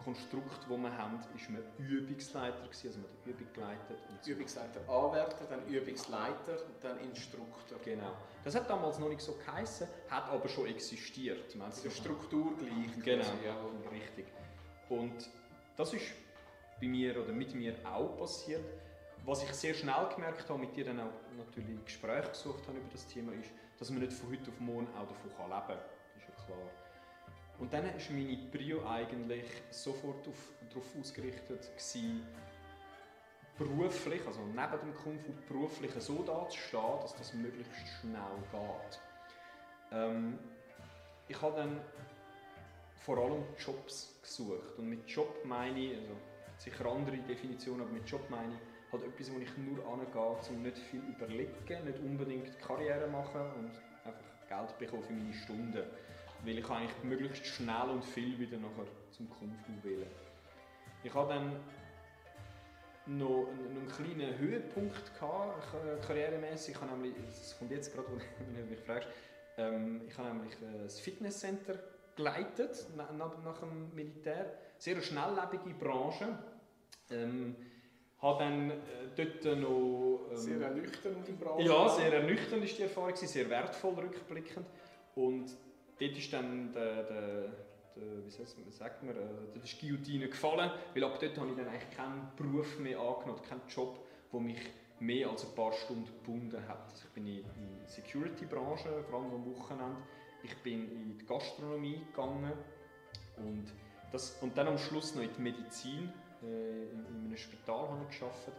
Konstrukt, 0.05 0.63
das 0.69 0.79
wir 0.79 0.99
haben, 0.99 1.19
ist 1.35 1.51
man 1.51 1.63
Übungsleiter 1.79 2.63
gewesen, 2.63 2.87
also 2.87 2.99
man 3.01 3.11
hat 3.11 3.27
Übung 3.27 3.53
geleitet. 3.53 3.99
Übungsleiter 4.27 4.81
Anwärter, 4.89 5.45
dann 5.49 5.67
Übungsleiter 5.67 6.65
und 6.67 6.83
dann 6.83 6.99
Instruktor. 7.01 7.79
Genau. 7.85 8.13
Das 8.45 8.55
hat 8.55 8.71
damals 8.71 8.99
noch 8.99 9.09
nicht 9.09 9.21
so 9.21 9.35
geheißen, 9.35 9.89
hat 10.09 10.29
aber 10.31 10.49
schon 10.49 10.67
existiert. 10.67 11.55
Man 11.57 11.67
also 11.67 11.91
Struktur 11.91 12.57
gleich. 12.57 13.05
Genau, 13.05 13.25
ja, 13.45 13.57
richtig. 13.91 14.27
Und 14.89 15.29
das 15.77 15.93
ist 15.93 16.13
bei 16.81 16.87
mir 16.87 17.21
oder 17.21 17.33
mit 17.33 17.55
mir 17.55 17.75
auch 17.85 18.17
passiert, 18.19 18.65
was 19.25 19.43
ich 19.43 19.53
sehr 19.53 19.75
schnell 19.75 20.09
gemerkt 20.15 20.49
habe, 20.49 20.61
mit 20.61 20.77
dir 20.77 20.85
dann 20.85 21.01
auch 21.01 21.13
natürlich 21.37 21.85
Gespräche 21.85 22.29
gesucht 22.29 22.67
habe 22.69 22.79
über 22.79 22.89
das 22.93 23.07
Thema, 23.09 23.33
ist, 23.33 23.51
dass 23.79 23.91
man 23.91 24.01
nicht 24.01 24.13
von 24.13 24.31
heute 24.31 24.51
auf 24.51 24.61
morgen 24.61 24.87
auch 24.97 25.09
davon 25.09 25.51
leben 25.51 25.67
kann. 25.67 25.79
Das 26.15 26.23
ist 26.23 26.29
ja 26.29 26.45
klar. 26.45 26.86
Und 27.59 27.73
dann 27.73 27.85
war 27.85 27.93
meine 28.11 28.37
Prio 28.53 28.87
eigentlich 28.87 29.47
sofort 29.71 30.29
auf, 30.29 30.53
darauf 30.69 30.87
ausgerichtet, 31.01 31.71
gewesen, 31.73 32.27
beruflich, 33.59 34.27
also 34.27 34.41
neben 34.41 34.81
dem 34.81 34.95
Kung 35.03 35.19
Fu 35.19 35.33
beruflich 35.49 35.93
so 35.99 36.23
dazustehen, 36.23 37.01
dass 37.01 37.15
das 37.17 37.33
möglichst 37.33 37.89
schnell 38.01 38.21
geht. 38.53 39.01
Ähm, 39.93 40.39
ich 41.29 41.41
habe 41.41 41.57
dann 41.57 41.81
vor 43.07 43.19
allem 43.19 43.45
Jobs 43.59 44.19
gesucht. 44.21 44.79
Und 44.79 44.89
mit 44.89 45.09
Job 45.09 45.45
meine 45.45 45.79
ich, 45.79 45.97
also 45.97 46.17
sicher 46.59 46.87
andere 46.87 47.17
Definitionen, 47.19 47.83
aber 47.83 47.93
mit 47.93 48.09
Job 48.09 48.29
meine 48.29 48.53
ich 48.55 48.93
halt 48.93 49.05
etwas, 49.05 49.33
wo 49.33 49.39
ich 49.39 49.57
nur 49.57 49.85
angehe, 49.87 50.55
um 50.55 50.63
nicht 50.63 50.79
viel 50.79 51.01
überlegen, 51.01 51.85
nicht 51.85 51.99
unbedingt 52.01 52.59
Karriere 52.59 53.07
machen 53.07 53.41
und 53.59 53.71
einfach 54.05 54.49
Geld 54.49 54.79
bekommen 54.79 55.03
für 55.03 55.13
meine 55.13 55.33
Stunden. 55.33 55.85
Weil 56.45 56.59
ich 56.59 56.71
eigentlich 56.71 57.05
möglichst 57.05 57.47
schnell 57.47 57.89
und 57.91 58.05
viel 58.05 58.39
wieder 58.39 58.59
nachher 58.59 58.87
zum 59.11 59.29
Kung 59.31 59.53
Fu 59.65 59.89
wählen. 59.89 60.11
Ich 61.03 61.15
habe 61.15 61.35
dann 61.35 61.57
noch 63.07 63.49
einen, 63.49 63.89
kleinen 63.89 64.39
Höhepunkt 64.39 65.15
gehabt, 65.15 65.67
karrieremäßig. 66.07 66.75
Ich 66.75 66.81
habe 66.81 66.93
nämlich, 66.93 67.15
das 67.27 67.59
kommt 67.59 67.71
jetzt 67.71 67.95
gerade, 67.95 68.09
wenn 68.53 68.65
du 68.65 68.71
mich 68.71 68.81
fragst, 68.81 69.09
ähm, 69.59 70.03
ich 70.07 70.17
habe 70.19 70.29
nämlich 70.29 70.53
äh, 70.55 70.83
das 70.85 71.01
Fitnesscenter 71.01 71.79
geleitet 72.17 72.87
nach, 72.97 73.59
dem 73.61 73.95
Militär. 73.95 74.59
Sehr 74.79 75.01
schnelllebige 75.01 75.75
Branche. 75.79 76.39
Ähm, 77.11 77.57
habe 78.21 78.45
dann 78.45 78.71
äh, 78.71 78.75
dort 79.15 79.59
noch... 79.59 80.29
Ähm, 80.31 80.37
sehr 80.37 80.61
ernüchternd 80.61 81.29
in 81.29 81.39
Branche. 81.39 81.69
Ja, 81.69 81.89
sehr 81.89 82.13
ernüchternd 82.13 82.63
war 82.63 82.69
die 82.69 82.83
Erfahrung, 82.83 83.17
sehr 83.17 83.49
wertvoll 83.49 83.95
rückblickend. 83.95 84.67
Und 85.15 85.57
dort 85.99 86.17
ist 86.17 86.33
dann 86.33 86.73
der, 86.73 87.03
der, 87.05 87.49
der 87.97 88.27
wie 88.27 88.71
sagt 88.71 89.03
man, 89.03 89.15
der 89.15 89.63
ist 89.63 89.81
Guillotine 89.81 90.29
gefallen, 90.29 90.71
weil 90.95 91.05
ab 91.05 91.19
dort 91.21 91.39
habe 91.39 91.51
ich 91.51 91.57
dann 91.57 91.69
eigentlich 91.69 91.97
keinen 91.97 92.31
Beruf 92.37 92.79
mehr 92.79 92.99
angenommen, 92.99 93.43
keinen 93.49 93.67
Job, 93.69 93.99
der 94.33 94.41
mich 94.41 94.61
mehr 94.99 95.29
als 95.31 95.45
ein 95.45 95.55
paar 95.55 95.73
Stunden 95.73 96.07
gebunden 96.07 96.69
hat. 96.69 96.91
Also 96.91 97.05
ich 97.07 97.15
bin 97.15 97.27
in 97.27 97.45
die 97.45 97.91
Security-Branche, 97.91 99.05
vor 99.09 99.21
allem 99.21 99.35
am 99.35 99.55
Wochenende. 99.55 100.03
Ich 100.43 100.57
bin 100.59 100.91
in 100.91 101.19
die 101.19 101.27
Gastronomie 101.27 102.01
gegangen 102.07 102.53
und, 103.37 103.73
das, 104.13 104.39
und 104.41 104.57
dann 104.57 104.69
am 104.69 104.79
Schluss 104.79 105.15
noch 105.15 105.23
in 105.23 105.31
die 105.37 105.43
Medizin. 105.43 106.13
Äh, 106.43 106.91
in, 106.93 107.07
in 107.07 107.25
einem 107.27 107.37
Spital 107.37 107.89
habe 107.89 108.07
ich 108.11 108.19
gearbeitet. 108.19 108.55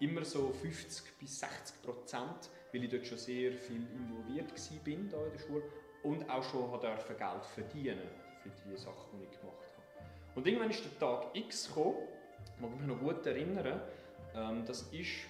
Immer 0.00 0.24
so 0.24 0.52
50 0.52 1.18
bis 1.18 1.40
60 1.40 1.82
Prozent, 1.82 2.50
weil 2.72 2.84
ich 2.84 2.90
dort 2.90 3.06
schon 3.06 3.18
sehr 3.18 3.52
viel 3.52 3.86
involviert 3.94 4.50
war 4.52 4.86
in 4.86 5.08
der 5.08 5.38
Schule 5.38 5.62
und 6.02 6.28
auch 6.28 6.42
schon 6.42 6.70
durfte 6.70 7.14
Geld 7.14 7.44
verdienen 7.54 8.08
für 8.42 8.50
die 8.68 8.76
Sachen, 8.76 9.18
die 9.18 9.24
ich 9.24 9.40
gemacht 9.40 9.56
habe. 9.76 10.08
Und 10.34 10.46
irgendwann 10.46 10.70
ist 10.70 10.84
der 10.84 10.98
Tag 10.98 11.26
X 11.34 11.68
gekommen, 11.68 11.96
ich 12.56 12.60
mag 12.60 12.70
mich 12.76 12.86
noch 12.86 12.98
gut 12.98 13.26
erinnern, 13.26 13.80
ähm, 14.34 14.64
das 14.66 14.82
ist 14.92 15.26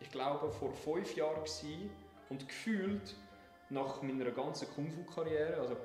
ich 0.00 0.10
glaube, 0.10 0.50
vor 0.50 0.72
fünf 0.72 1.14
Jahren 1.14 1.44
und 2.30 2.48
gefühlt 2.48 3.14
nach 3.68 4.02
meiner 4.02 4.30
ganzen 4.30 4.68
Kung-Fu-Karriere, 4.74 5.60
also 5.60 5.76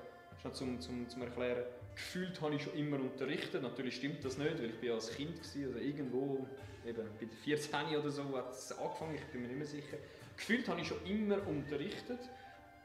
schon 0.41 0.53
zum, 0.53 0.81
zum, 0.81 1.09
zum 1.09 1.21
Erklären, 1.21 1.63
gefühlt 1.93 2.41
habe 2.41 2.55
ich 2.55 2.63
schon 2.63 2.73
immer 2.73 2.97
unterrichtet. 2.99 3.61
Natürlich 3.61 3.97
stimmt 3.97 4.23
das 4.23 4.37
nicht, 4.37 4.57
weil 4.57 4.69
ich 4.69 4.79
bin 4.79 4.91
als 4.91 5.11
Kind 5.11 5.37
war, 5.37 5.67
also 5.67 5.79
irgendwo 5.79 6.47
eben 6.85 7.07
bei 7.19 7.27
14 7.27 7.97
oder 7.97 8.09
so 8.09 8.23
hat 8.35 8.51
es 8.51 8.71
angefangen, 8.77 9.15
ich 9.15 9.25
bin 9.25 9.41
mir 9.41 9.47
nicht 9.47 9.57
mehr 9.57 9.67
sicher. 9.67 9.97
Gefühlt 10.35 10.67
habe 10.67 10.81
ich 10.81 10.87
schon 10.87 11.05
immer 11.05 11.45
unterrichtet 11.47 12.19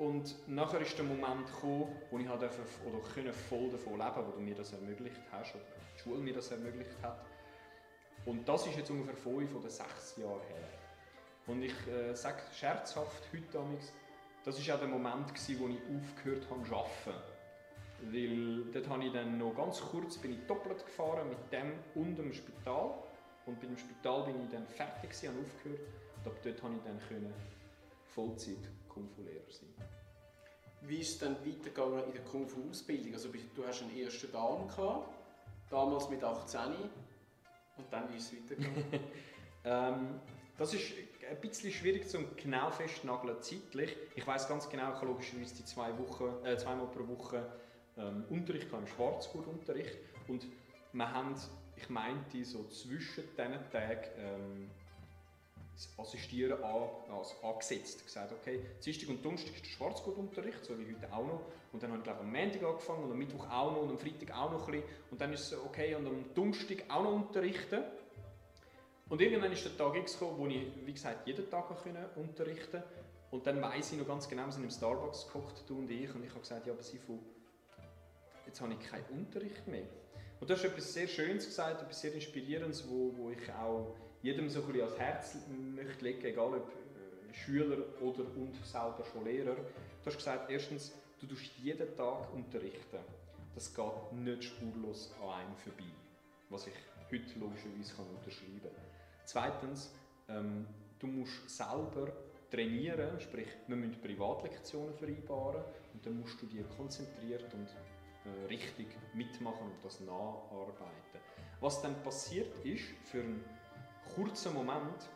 und 0.00 0.34
nachher 0.48 0.80
ist 0.80 0.96
der 0.96 1.04
Moment 1.04 1.46
gekommen, 1.46 1.94
wo 2.10 2.18
ich 2.18 2.26
halt 2.26 2.42
oder 2.42 2.98
können 3.14 3.34
voll 3.34 3.70
davon 3.70 3.98
leben, 3.98 4.26
wo 4.26 4.30
du 4.30 4.40
mir 4.40 4.54
das 4.54 4.72
ermöglicht 4.72 5.20
hast 5.30 5.54
oder 5.54 5.64
die 5.94 6.00
Schule 6.00 6.20
mir 6.20 6.32
das 6.32 6.50
ermöglicht 6.50 6.96
hat. 7.02 7.26
Und 8.24 8.48
das 8.48 8.66
ist 8.66 8.78
jetzt 8.78 8.90
ungefähr 8.90 9.14
fünf 9.14 9.54
oder 9.54 9.68
sechs 9.68 10.16
Jahre 10.16 10.40
her. 10.40 10.68
Und 11.46 11.62
ich 11.62 11.74
äh, 11.86 12.14
sage 12.14 12.40
scherzhaft 12.54 13.24
heute 13.30 13.44
damals, 13.52 13.92
das 14.42 14.66
war 14.66 14.74
auch 14.74 14.80
der 14.80 14.88
Moment, 14.88 15.34
gewesen, 15.34 15.60
wo 15.60 15.68
ich 15.68 15.78
aufgehört 15.94 16.50
habe 16.50 16.64
zu 16.64 16.74
arbeiten. 16.74 17.22
Weil 18.02 18.72
dort 18.72 18.88
habe 18.88 19.04
ich 19.04 19.12
dann 19.12 19.36
noch 19.36 19.54
ganz 19.54 19.82
kurz 19.82 20.16
bin 20.16 20.32
ich 20.32 20.46
doppelt 20.46 20.82
gefahren 20.86 21.28
mit 21.28 21.52
dem 21.52 21.74
und 21.94 22.16
dem 22.16 22.32
Spital. 22.32 22.94
Und 23.44 23.60
bei 23.60 23.66
dem 23.66 23.76
Spital 23.76 24.22
bin 24.24 24.44
ich 24.44 24.48
dann 24.50 24.66
fertig 24.66 25.10
habe 25.28 25.38
aufgehört. 25.38 25.80
Und 26.16 26.26
ab 26.26 26.38
dort 26.42 26.58
konnte 26.58 26.78
ich 26.78 26.84
dann 26.84 27.00
können 27.06 27.34
Vollzeit 28.06 28.66
Kung 28.88 29.08
Fu 29.08 29.22
Lehrer 29.22 29.44
sein. 29.48 29.89
Wie 30.82 31.00
ist 31.00 31.10
es 31.10 31.18
dann 31.18 31.36
weitergegangen 31.44 32.04
in 32.04 32.12
der 32.12 32.22
Kung 32.22 32.48
Fu 32.48 32.68
Ausbildung? 32.70 33.12
Also 33.12 33.28
du 33.28 33.66
hast 33.66 33.82
einen 33.82 33.96
ersten 33.98 34.32
Dan 34.32 34.66
gehabt, 34.66 35.14
damals 35.68 36.08
mit 36.08 36.22
18 36.24 36.60
und 37.76 37.92
dann 37.92 38.12
wie 38.12 38.16
ist 38.16 38.32
es 38.32 38.38
weitergegangen? 38.38 39.00
ähm, 39.64 40.20
das 40.56 40.74
ist 40.74 40.92
ein 41.28 41.40
bisschen 41.40 41.70
schwierig 41.72 42.08
zum 42.08 42.36
genau 42.36 42.70
festnageln 42.70 43.40
zeitlich. 43.40 43.96
Ich 44.14 44.26
weiß 44.26 44.48
ganz 44.48 44.68
genau, 44.68 44.94
ich 44.94 45.02
logischerweise 45.02 45.54
die 45.54 45.64
zwei 45.64 45.96
Wochen, 45.98 46.44
äh, 46.44 46.56
zweimal 46.56 46.86
pro 46.86 47.06
Woche 47.08 47.44
ähm, 47.96 48.24
Unterricht 48.28 48.68
im 48.72 48.86
Schwarzgurtunterricht 48.86 49.96
und 50.28 50.46
wir 50.92 51.12
haben, 51.12 51.34
ich 51.76 51.88
meinte, 51.88 52.44
so 52.44 52.64
zwischen 52.64 53.24
diesen 53.36 53.70
Tagen 53.70 54.10
ähm, 54.18 54.70
Assistieren 55.96 56.62
an, 56.62 56.88
also 57.10 57.34
angesetzt. 57.42 58.04
Gesagt, 58.04 58.32
okay, 58.32 58.60
Dienstag 58.84 59.08
und 59.08 59.24
Donnerstag 59.24 59.54
ist 59.54 59.64
der 59.64 59.70
Schwarzgurtunterricht, 59.70 60.64
so 60.64 60.78
wie 60.78 60.94
heute 60.94 61.12
auch 61.12 61.26
noch. 61.26 61.40
Und 61.72 61.82
dann 61.82 61.90
habe 61.90 61.98
ich 61.98 62.04
glaube 62.04 62.20
am 62.20 62.32
Montag 62.32 62.62
angefangen 62.62 63.04
und 63.04 63.12
am 63.12 63.18
Mittwoch 63.18 63.48
auch 63.48 63.72
noch 63.72 63.82
und 63.82 63.90
am 63.90 63.98
Freitag 63.98 64.36
auch 64.36 64.50
noch 64.50 64.66
ein 64.66 64.72
bisschen. 64.72 64.88
Und 65.10 65.20
dann 65.20 65.32
ist 65.32 65.52
es 65.52 65.58
okay, 65.58 65.94
und 65.94 66.06
am 66.06 66.24
Donnerstag 66.34 66.84
auch 66.88 67.02
noch 67.02 67.12
unterrichten. 67.12 67.82
Und 69.08 69.20
irgendwann 69.20 69.52
ist 69.52 69.64
der 69.64 69.76
Tag 69.76 69.96
X 69.96 70.18
gekommen, 70.18 70.38
wo 70.38 70.46
ich, 70.46 70.62
wie 70.84 70.92
gesagt, 70.92 71.26
jeden 71.26 71.50
Tag 71.50 71.70
unterrichten 72.16 72.70
konnte. 72.70 72.84
Und 73.30 73.46
dann 73.46 73.62
weiss 73.62 73.92
ich 73.92 73.98
noch 73.98 74.06
ganz 74.06 74.28
genau, 74.28 74.46
wir 74.46 74.52
sind 74.52 74.64
im 74.64 74.70
Starbucks 74.70 75.26
gekocht, 75.26 75.64
du 75.68 75.78
und 75.78 75.90
ich, 75.90 76.12
und 76.14 76.24
ich 76.24 76.30
habe 76.30 76.40
gesagt, 76.40 76.66
ja, 76.66 76.72
aber 76.72 76.82
Sifu, 76.82 77.18
jetzt 78.44 78.60
habe 78.60 78.72
ich 78.72 78.80
keinen 78.80 79.04
Unterricht 79.10 79.66
mehr. 79.68 79.84
Und 80.40 80.48
du 80.48 80.54
hast 80.54 80.64
etwas 80.64 80.92
sehr 80.92 81.06
Schönes 81.06 81.46
gesagt, 81.46 81.82
etwas 81.82 82.00
sehr 82.00 82.12
Inspirierendes, 82.12 82.88
wo, 82.88 83.12
wo 83.16 83.30
ich 83.30 83.52
auch 83.52 83.94
jedem 84.22 84.48
so 84.48 84.60
ein 84.60 84.66
bisschen 84.66 84.82
ans 84.82 84.98
Herz 84.98 85.36
möchte 85.74 86.04
legen, 86.04 86.24
egal 86.24 86.54
ob 86.54 86.68
äh, 86.68 87.34
Schüler 87.34 87.78
oder 88.00 88.24
und 88.36 88.54
selber 88.64 89.04
schon 89.10 89.24
Lehrer. 89.24 89.54
Du 89.56 90.06
hast 90.06 90.16
gesagt, 90.16 90.50
erstens, 90.50 90.92
du 91.20 91.26
tust 91.26 91.50
jeden 91.62 91.96
Tag 91.96 92.32
unterrichten. 92.34 92.98
Das 93.54 93.74
geht 93.74 94.12
nicht 94.12 94.44
spurlos 94.44 95.12
an 95.22 95.40
einem 95.40 95.56
vorbei, 95.56 95.90
was 96.50 96.66
ich 96.66 96.74
heute 97.10 97.38
logischerweise 97.38 97.94
unterschreiben 98.16 98.60
kann. 98.62 98.70
Zweitens, 99.24 99.92
ähm, 100.28 100.66
du 100.98 101.06
musst 101.06 101.48
selber 101.48 102.12
trainieren, 102.50 103.20
sprich, 103.20 103.48
wir 103.66 103.76
müssen 103.76 104.00
Privatlektionen 104.00 104.94
vereinbaren 104.94 105.62
und 105.92 106.04
dann 106.04 106.20
musst 106.20 106.40
du 106.42 106.46
die 106.46 106.62
konzentriert 106.76 107.52
und 107.54 107.68
äh, 108.24 108.46
richtig 108.46 108.88
mitmachen 109.14 109.66
und 109.66 109.84
das 109.84 110.00
nacharbeiten. 110.00 111.20
Was 111.60 111.82
dann 111.82 112.00
passiert 112.02 112.64
ist, 112.64 112.84
für 113.04 113.20
einen 113.20 113.44
kurzen 114.14 114.54
Moment, 114.54 115.08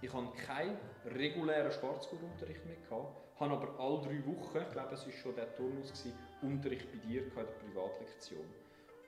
ich 0.00 0.12
hatte 0.12 0.36
keinen 0.46 0.78
regulären 1.06 1.72
Schwarzgurtunterricht 1.72 2.64
mehr, 2.66 2.76
gehabt, 2.76 3.16
habe 3.40 3.54
aber 3.54 3.80
alle 3.80 4.00
drei 4.02 4.26
Wochen, 4.26 4.58
ich 4.58 4.72
glaube 4.72 4.94
es 4.94 5.06
war 5.06 5.12
schon 5.12 5.34
der 5.34 5.54
Turnus, 5.56 5.90
gewesen, 5.90 6.12
Unterricht 6.42 6.86
bei 6.92 6.98
dir 6.98 7.22
in 7.22 7.34
der 7.34 7.42
Privatlektion. 7.42 8.44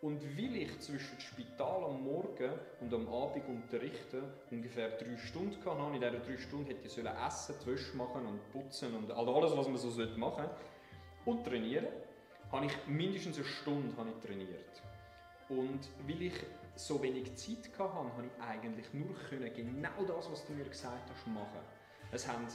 Und 0.03 0.23
weil 0.37 0.57
ich 0.57 0.79
zwischen 0.81 1.17
dem 1.17 1.21
Spital 1.21 1.85
am 1.85 2.05
Morgen 2.05 2.53
und 2.81 2.93
am 2.93 3.09
Abend 3.09 3.49
unterrichten 3.49 4.23
ungefähr 4.51 4.91
drei 4.91 5.17
Stunden 5.17 5.57
hatte, 5.65 5.95
in 5.95 6.01
diesen 6.01 6.23
drei 6.23 6.37
Stunden 6.37 6.67
hätte 6.67 6.87
ich 6.87 6.99
essen, 6.99 7.55
die 7.63 7.67
Wäsche 7.67 7.97
machen 7.97 8.27
und 8.27 8.53
putzen 8.53 8.95
und 8.95 9.11
alles, 9.11 9.57
was 9.57 9.69
man 9.69 9.77
so 9.77 9.89
machen 10.19 10.45
sollte. 10.45 10.51
Und 11.25 11.45
trainieren, 11.45 11.87
habe 12.53 12.67
ich 12.67 12.87
mindestens 12.87 13.39
eine 13.39 13.47
Stunde 13.47 14.21
trainiert. 14.21 14.83
Und 15.49 15.81
weil 16.07 16.23
ich 16.23 16.35
so 16.77 17.03
wenig 17.03 17.35
Zeit 17.37 17.71
hatte, 17.79 17.95
habe 17.95 18.25
ich 18.27 18.43
eigentlich 18.43 18.93
nur 18.93 19.15
können, 19.29 19.53
genau 19.55 20.05
das, 20.07 20.31
was 20.31 20.47
du 20.47 20.53
mir 20.53 20.65
gesagt 20.65 21.11
hast, 21.11 21.27
machen. 21.27 21.61
Es 22.13 22.29
haben, 22.29 22.47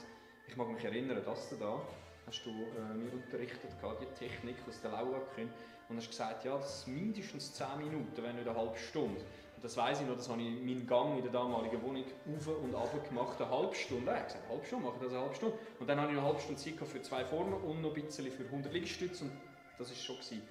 ich 0.47 0.55
mag 0.55 0.69
mich 0.69 0.84
erinnern, 0.84 1.21
dass 1.25 1.49
du 1.49 1.55
da 1.55 1.81
hast 2.27 2.45
du 2.45 2.49
äh, 2.49 2.93
mir 2.93 3.12
unterrichtet, 3.13 3.71
die 4.01 4.19
Technik 4.19 4.55
aus 4.67 4.79
der 4.81 4.91
Laua 4.91 5.19
können 5.36 5.51
und 5.89 5.97
hast 5.97 6.10
gesagt, 6.10 6.45
ja, 6.45 6.57
das 6.57 6.79
ist 6.79 6.88
mindestens 6.88 7.53
10 7.53 7.65
Minuten, 7.79 8.23
wenn 8.23 8.36
nicht 8.36 8.47
eine 8.47 8.57
halbe 8.57 8.77
Stunde. 8.77 9.19
Und 9.55 9.63
das 9.63 9.75
weiß 9.75 10.01
ich 10.01 10.07
noch, 10.07 10.15
das 10.15 10.29
habe 10.29 10.41
ich 10.41 10.49
meinen 10.49 10.88
Gang 10.88 11.17
in 11.17 11.23
der 11.23 11.31
damaligen 11.31 11.81
Wohnung 11.81 12.05
auf 12.38 12.47
und 12.47 12.75
ab 12.75 13.07
gemacht, 13.07 13.41
eine 13.41 13.49
halbe 13.49 13.75
Stunde. 13.75 14.12
Ich 14.17 14.23
gesagt, 14.23 14.43
eine 14.43 14.53
halbe 14.53 14.65
Stunde, 14.65 14.86
mache 14.86 14.99
das 14.99 15.12
eine 15.12 15.21
halbe 15.21 15.36
Stunde. 15.36 15.57
Und 15.79 15.89
dann 15.89 15.99
habe 15.99 16.12
ich 16.12 16.17
eine 16.17 16.25
halbe 16.25 16.39
Stunde 16.39 16.62
Zeit 16.62 16.75
für 16.75 17.01
zwei 17.01 17.25
Formen 17.25 17.53
und 17.53 17.81
noch 17.81 17.95
ein 17.95 18.01
bisschen 18.01 18.31
für 18.31 18.43
100 18.43 18.71
Liegestütze 18.71 19.25
und 19.25 19.31
das 19.77 19.89
war 19.89 19.95
schon 19.95 20.15
gewesen. 20.15 20.41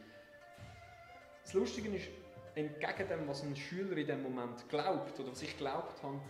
Das 1.43 1.55
Lustige 1.55 1.89
ist, 1.97 2.09
entgegen 2.55 3.09
dem, 3.09 3.29
was 3.29 3.43
ein 3.43 3.57
Schüler 3.57 3.97
in 3.97 4.07
dem 4.07 4.23
Moment 4.23 4.69
glaubt 4.69 5.19
oder 5.19 5.31
was 5.31 5.43
ich 5.43 5.57
glaubt 5.57 6.03
habe, 6.03 6.21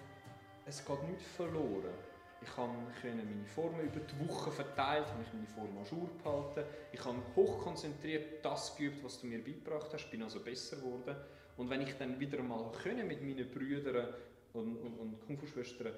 es 0.66 0.84
geht 0.84 1.02
nicht 1.04 1.22
verloren. 1.22 1.94
Ich 2.42 2.50
konnte 2.52 2.76
meine 3.04 3.44
Formen 3.44 3.80
über 3.80 4.00
die 4.00 4.28
Woche 4.28 4.50
verteilt, 4.50 5.06
habe 5.06 5.22
ich 5.22 5.32
meine 5.32 5.46
Formen 5.46 5.76
an 5.76 5.84
Jour 5.84 6.08
behalten. 6.22 6.64
Ich 6.92 7.04
habe 7.04 7.18
hochkonzentriert 7.36 8.44
das 8.44 8.76
geübt, 8.76 9.04
was 9.04 9.20
du 9.20 9.26
mir 9.26 9.44
beigebracht 9.44 9.92
hast, 9.92 10.10
bin 10.10 10.22
also 10.22 10.40
besser 10.40 10.76
geworden. 10.76 11.16
Und 11.58 11.68
wenn 11.68 11.82
ich 11.82 11.96
dann 11.98 12.18
wieder 12.18 12.42
mal 12.42 12.70
mit 12.84 13.22
meinen 13.22 13.50
Brüdern 13.50 14.14
und, 14.54 14.76
und, 14.78 14.98
und 14.98 15.20
Kung-Fu-Schwestern 15.26 15.92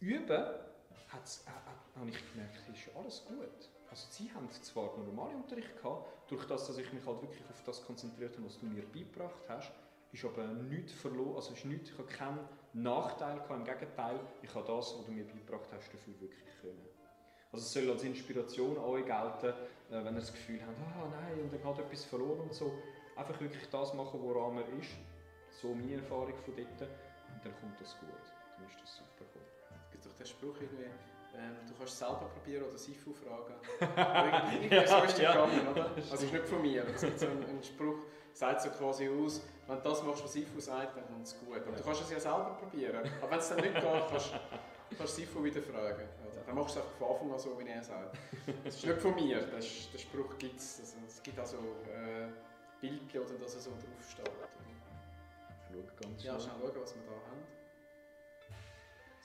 üben, 0.00 0.44
hat's, 1.08 1.44
äh, 1.46 1.50
äh, 1.50 1.98
habe 2.00 2.10
ich 2.10 2.32
gemerkt, 2.32 2.68
ist 2.68 2.96
alles 2.96 3.24
gut. 3.24 3.70
Also 3.90 4.06
sie 4.10 4.30
haben 4.32 4.50
zwar 4.50 4.96
normalen 4.98 5.36
Unterricht 5.36 5.74
gehabt, 5.80 6.12
durch 6.28 6.44
das, 6.46 6.66
dass 6.66 6.78
ich 6.78 6.92
mich 6.92 7.04
halt 7.06 7.22
wirklich 7.22 7.42
auf 7.50 7.62
das 7.64 7.84
konzentriert 7.84 8.34
habe, 8.36 8.46
was 8.46 8.58
du 8.58 8.66
mir 8.66 8.82
beigebracht 8.82 9.40
hast, 9.48 9.72
ist 10.12 10.24
aber 10.24 10.46
nichts 10.46 10.92
verloren, 10.92 11.36
also 11.36 11.52
ist 11.52 11.64
nichts, 11.64 11.90
ich 11.90 11.98
habe 11.98 12.08
keinen 12.08 12.38
Nachteil 12.72 13.36
gehabt, 13.36 13.50
im 13.50 13.64
Gegenteil, 13.64 14.20
ich 14.42 14.54
habe 14.54 14.66
das, 14.66 14.94
was 14.96 15.06
du 15.06 15.12
mir 15.12 15.24
beigebracht 15.24 15.68
hast, 15.72 15.92
dafür 15.92 16.20
wirklich 16.20 16.44
können. 16.60 16.86
Also 17.52 17.64
es 17.64 17.72
soll 17.72 17.90
als 17.90 18.02
Inspiration 18.02 18.76
euch 18.76 19.06
gelten, 19.06 19.54
äh, 19.90 20.04
wenn 20.04 20.14
ihr 20.14 20.20
das 20.20 20.32
Gefühl 20.32 20.60
habt, 20.60 20.76
ah 20.78 21.08
nein, 21.10 21.40
und 21.40 21.52
dann 21.52 21.64
hat 21.64 21.78
etwas 21.78 22.04
verloren 22.04 22.40
und 22.40 22.52
so. 22.52 22.72
Einfach 23.16 23.40
wirklich 23.40 23.68
das 23.70 23.94
machen, 23.94 24.20
woran 24.22 24.56
man 24.56 24.78
ist. 24.78 24.90
So 25.60 25.74
meine 25.74 25.94
Erfahrung 25.94 26.34
von 26.44 26.54
dort. 26.54 26.68
Und 26.68 27.44
dann 27.44 27.54
kommt 27.60 27.80
das 27.80 27.98
gut. 27.98 28.08
Dann 28.56 28.66
ist 28.68 28.80
das 28.80 28.96
super 28.96 29.24
cool. 29.34 29.42
Es 29.82 29.90
gibt 29.90 30.06
doch 30.06 30.12
den 30.12 30.26
Spruch 30.26 30.54
irgendwie, 30.60 30.90
ähm, 31.38 31.56
du 31.66 31.74
kannst 31.74 31.92
es 31.94 31.98
selber 31.98 32.30
probieren 32.34 32.64
oder 32.64 32.78
Sifu 32.78 33.12
fragen. 33.12 33.54
ja, 34.70 34.86
so 34.86 35.04
ist 35.04 35.18
ja. 35.18 35.32
gegangen, 35.32 35.68
oder? 35.68 35.90
Also 36.10 36.26
ist 36.26 36.32
nicht 36.32 36.48
von 36.48 36.62
mir. 36.62 36.84
Es 36.94 37.02
gibt 37.02 37.18
so 37.18 37.26
einen, 37.26 37.44
einen 37.44 37.62
Spruch, 37.62 37.98
sagt 38.32 38.62
so 38.62 38.70
quasi 38.70 39.08
aus, 39.08 39.42
wenn 39.66 39.76
du 39.76 39.82
das 39.82 40.02
machst, 40.02 40.24
was 40.24 40.32
Sifu 40.32 40.60
sagt, 40.60 40.96
dann 40.96 41.06
kommt 41.06 41.26
es 41.26 41.38
gut. 41.38 41.56
Aber 41.56 41.76
du 41.76 41.82
kannst 41.82 42.02
es 42.02 42.10
ja 42.10 42.20
selber 42.20 42.56
probieren. 42.60 43.08
Aber 43.20 43.30
wenn 43.30 43.38
es 43.38 43.48
dann 43.48 43.60
nicht 43.60 43.74
geht, 43.74 43.82
kannst 43.82 44.32
du 44.98 45.06
Sifu 45.06 45.44
wieder 45.44 45.62
fragen. 45.62 46.08
Oder? 46.26 46.42
Dann 46.46 46.54
machst 46.54 46.76
du 46.76 46.80
es 46.80 46.86
einfach 46.86 46.98
von 46.98 47.08
Anfang 47.12 47.32
an 47.32 47.38
so, 47.38 47.58
wie 47.58 47.68
er 47.68 47.82
sagt. 47.82 48.18
Das 48.64 48.74
ist 48.74 48.86
nicht 48.86 49.00
von 49.00 49.14
mir, 49.14 49.40
das 49.40 49.90
den 49.90 49.98
Spruch 49.98 50.38
gibt 50.38 50.58
es. 50.58 50.80
Also, 50.80 50.96
es 51.06 51.22
gibt 51.22 51.38
also 51.38 51.56
äh, 51.56 52.28
Bildchen, 52.80 53.20
oder 53.20 53.34
dass 53.34 53.54
er 53.54 53.60
so 53.60 53.70
draufsteht. 53.70 54.30
Schau 55.68 55.78
ganz 56.00 56.24
Ja, 56.24 56.40
schnell 56.40 56.54
schauen, 56.60 56.82
was 56.82 56.94
wir 56.94 57.02
da 57.02 57.12
haben. 57.12 57.57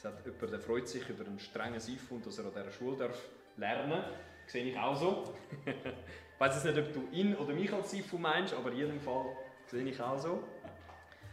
Hat 0.04 0.26
jemand, 0.26 0.52
der 0.52 0.60
freut 0.60 0.88
sich 0.88 1.08
über 1.08 1.26
einen 1.26 1.40
strengen 1.40 1.80
Sifu 1.80 2.16
und 2.16 2.26
dass 2.26 2.38
er 2.38 2.46
an 2.46 2.52
dieser 2.52 2.72
Schule 2.72 2.98
darf 2.98 3.18
lernen 3.56 3.90
darf. 3.90 4.10
Sehe 4.48 4.66
ich 4.66 4.78
auch 4.78 4.96
so. 4.96 5.34
ich 5.66 5.74
weiß 6.40 6.66
nicht, 6.66 6.78
ob 6.78 6.94
du 6.94 7.08
ihn 7.12 7.36
oder 7.36 7.54
mich 7.54 7.72
als 7.72 7.92
Sifu 7.92 8.18
meinst, 8.18 8.54
aber 8.54 8.72
in 8.72 8.78
jedem 8.78 9.00
Fall 9.00 9.26
sehe 9.66 9.84
ich 9.84 10.00
auch 10.02 10.20
so. 10.20 10.44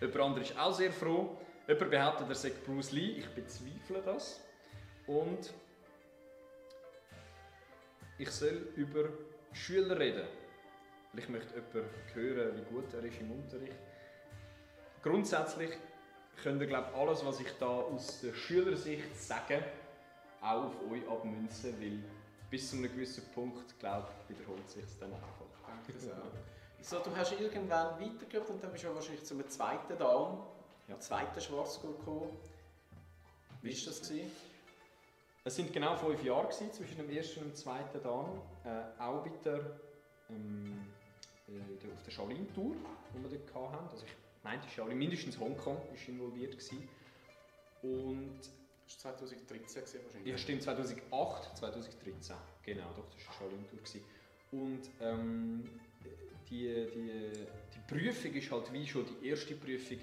Jemand 0.01 0.21
anderes 0.21 0.51
ist 0.51 0.59
auch 0.59 0.73
sehr 0.73 0.93
froh. 0.93 1.37
Jemand 1.67 1.91
behauptet, 1.91 2.29
er 2.29 2.35
sagt 2.35 2.65
Bruce 2.65 2.93
Lee. 2.93 3.19
Ich 3.19 3.29
bezweifle 3.31 4.03
das. 4.05 4.41
Und 5.07 5.53
ich 8.19 8.31
soll 8.31 8.69
über 8.77 9.09
Schüler 9.53 9.99
reden. 9.99 10.29
Weil 11.13 11.23
ich 11.23 11.29
möchte 11.29 11.55
jemanden 11.55 11.91
hören, 12.15 12.57
wie 12.57 12.73
gut 12.73 12.95
er 12.95 13.03
ist 13.03 13.21
im 13.21 13.33
Unterricht. 13.33 13.75
Grundsätzlich 15.03 15.71
könnt 16.43 16.61
ihr 16.61 16.67
glaube 16.67 16.89
alles, 16.95 17.25
was 17.25 17.41
ich 17.41 17.53
da 17.59 17.67
aus 17.67 18.21
der 18.21 18.33
Schülersicht 18.33 19.21
sage, 19.21 19.65
auch 20.41 20.65
auf 20.65 20.75
euch 20.91 21.07
abmünzen, 21.09 21.75
weil 21.81 22.03
bis 22.51 22.71
zu 22.71 22.77
einem 22.77 22.93
gewissen 22.93 23.25
Punkt, 23.35 23.79
glaube 23.79 24.09
wiederholt 24.29 24.69
sich 24.69 24.85
es 24.85 24.99
dann 24.99 25.13
einfach. 25.13 25.29
Danke 25.67 25.99
sehr. 25.99 26.17
So, 26.83 26.99
du 26.99 27.15
hast 27.15 27.39
irgendwann 27.39 28.01
weitergeübt 28.01 28.49
und 28.51 28.63
dann 28.63 28.73
bist 28.73 28.85
du 28.85 28.95
wahrscheinlich 28.95 29.25
zum 29.25 29.47
zweiten 29.49 29.99
Dan, 29.99 30.39
ja. 30.89 30.99
zweiten 30.99 31.41
Schwarzgurt 31.41 31.99
gekommen. 31.99 32.37
Wie 33.63 33.71
war 33.71 33.87
das? 33.87 34.09
Gewesen? 34.09 34.31
Es 35.45 35.59
waren 35.59 35.73
genau 35.73 35.97
fünf 35.97 36.23
Jahre 36.25 36.45
gewesen, 36.45 36.73
zwischen 36.73 36.97
dem 36.97 37.11
ersten 37.11 37.41
und 37.41 37.49
dem 37.49 37.55
zweiten 37.55 38.03
Dan. 38.03 38.27
Äh, 38.65 39.01
auch 39.03 39.25
wieder 39.25 39.79
ähm, 40.31 40.87
äh, 41.49 41.93
auf 41.93 42.03
der 42.05 42.11
Shaolin-Tour, 42.11 42.75
die 43.15 43.31
wir 43.31 43.39
dort 43.53 43.73
hatten. 43.73 43.89
Also 43.91 44.05
ich 44.07 44.13
meinte 44.43 44.69
Shaolin, 44.69 44.99
mindestens 44.99 45.39
Hongkong 45.39 45.77
war 45.77 46.09
involviert. 46.09 46.53
Gewesen. 46.53 46.89
Und 47.83 48.41
das 48.87 49.05
war 49.05 49.17
2013 49.17 49.83
wahrscheinlich? 50.05 50.33
Ja, 50.33 50.39
stimmt, 50.39 50.63
2008, 50.63 51.57
2013. 51.57 52.37
Genau, 52.63 52.93
doch, 52.97 53.09
das 53.15 53.27
war 53.27 53.35
Shaolin-Tour. 53.35 53.81
Und 54.53 54.81
ähm, 55.01 55.69
die, 56.51 56.67
die, 56.95 57.33
die 57.75 57.95
Prüfung 57.95 58.35
ist 58.35 58.51
halt 58.51 58.73
wie 58.73 58.87
schon 58.87 59.07
die 59.07 59.29
erste 59.29 59.55
Prüfung 59.55 59.99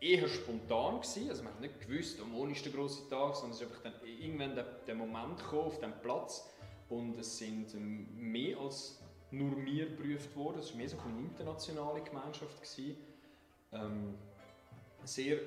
eher 0.00 0.26
spontan 0.28 1.00
gewesen. 1.00 1.28
Also 1.28 1.42
man 1.42 1.52
hat 1.52 1.60
nicht 1.60 1.80
gewusst, 1.80 2.20
am 2.20 2.32
morgen 2.32 2.52
ist 2.52 2.64
der 2.64 2.72
grosse 2.72 3.08
Tag, 3.08 3.34
sondern 3.34 3.52
es 3.52 3.60
ist 3.60 3.68
einfach 3.68 3.82
dann 3.82 3.94
irgendwann 4.04 4.54
der, 4.54 4.64
der 4.64 4.94
Moment 4.94 5.38
gekommen 5.38 5.66
auf 5.66 5.78
dem 5.78 5.92
Platz 6.00 6.48
und 6.88 7.18
es 7.18 7.38
sind 7.38 7.74
ähm, 7.74 8.08
mehr 8.14 8.58
als 8.58 8.98
nur 9.30 9.64
wir 9.64 9.86
geprüft 9.86 10.34
worden. 10.34 10.58
Es 10.58 10.70
war 10.70 10.78
mehr 10.78 10.88
so 10.88 10.98
eine 10.98 11.20
internationale 11.20 12.02
Gemeinschaft. 12.02 12.56
Gewesen. 12.56 12.96
Ähm, 13.72 14.14
sehr, 15.04 15.38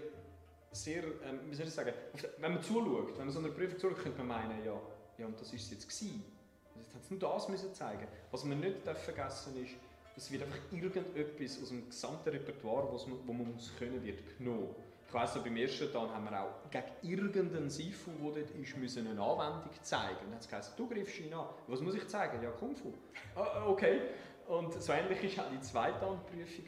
sehr, 0.71 1.03
ähm, 1.03 1.39
wie 1.49 1.55
soll 1.55 1.67
ich 1.67 1.73
sagen, 1.73 1.93
wenn 2.39 2.53
man 2.53 2.63
zuschaut, 2.63 3.17
wenn 3.17 3.25
man 3.25 3.31
so 3.31 3.39
einer 3.39 3.49
Prüfung 3.49 3.77
zuschaut, 3.77 3.99
könnte 3.99 4.23
man 4.23 4.27
meinen, 4.27 4.65
ja, 4.65 4.79
ja 5.17 5.25
und 5.25 5.39
das 5.39 5.49
war 5.49 5.55
es 5.55 5.71
jetzt 5.71 5.87
gewesen. 5.87 6.23
Also 6.69 6.79
jetzt 6.79 6.95
hat 6.95 7.01
es 7.03 7.11
nur 7.11 7.19
das 7.19 7.49
müssen 7.49 7.73
zeigen. 7.73 8.07
Was 8.31 8.43
man 8.43 8.59
nicht 8.59 8.87
vergessen 8.87 9.63
ist, 9.63 9.73
es 10.15 10.31
wird 10.31 10.43
einfach 10.43 10.59
irgendetwas 10.71 11.61
aus 11.61 11.69
dem 11.69 11.89
gesamten 11.89 12.29
Repertoire, 12.29 12.91
was 12.93 13.07
man, 13.07 13.17
wo 13.25 13.33
man 13.33 13.51
muss 13.51 13.73
können, 13.77 14.03
wird 14.03 14.37
genommen. 14.37 14.75
Ich 15.07 15.13
weiss, 15.13 15.33
beim 15.35 15.57
ersten 15.57 15.91
Tag 15.91 16.09
haben 16.09 16.25
wir 16.25 16.41
auch 16.41 16.69
gegen 16.71 16.85
irgendeinen 17.03 17.69
Sifu, 17.69 18.09
der 18.33 18.43
dort 18.43 18.55
ist, 18.55 18.77
müssen 18.77 19.07
eine 19.07 19.21
Anwendung 19.21 19.69
zeigen. 19.81 20.17
Und 20.21 20.25
dann 20.25 20.33
hat 20.35 20.41
es 20.41 20.49
geheißen, 20.49 20.73
du 20.75 20.87
griffst 20.87 21.19
ihn 21.19 21.33
an. 21.33 21.45
Was 21.67 21.81
muss 21.81 21.95
ich 21.95 22.07
zeigen? 22.07 22.41
Ja, 22.41 22.49
Kung 22.51 22.75
Fu. 22.75 22.91
Ah, 23.35 23.65
okay. 23.67 24.01
Und 24.47 24.73
so 24.81 24.91
ähnlich 24.91 25.37
war 25.37 25.45
auch 25.45 25.51
die 25.51 25.61
zweite 25.61 25.99
Prüfung. 25.99 26.65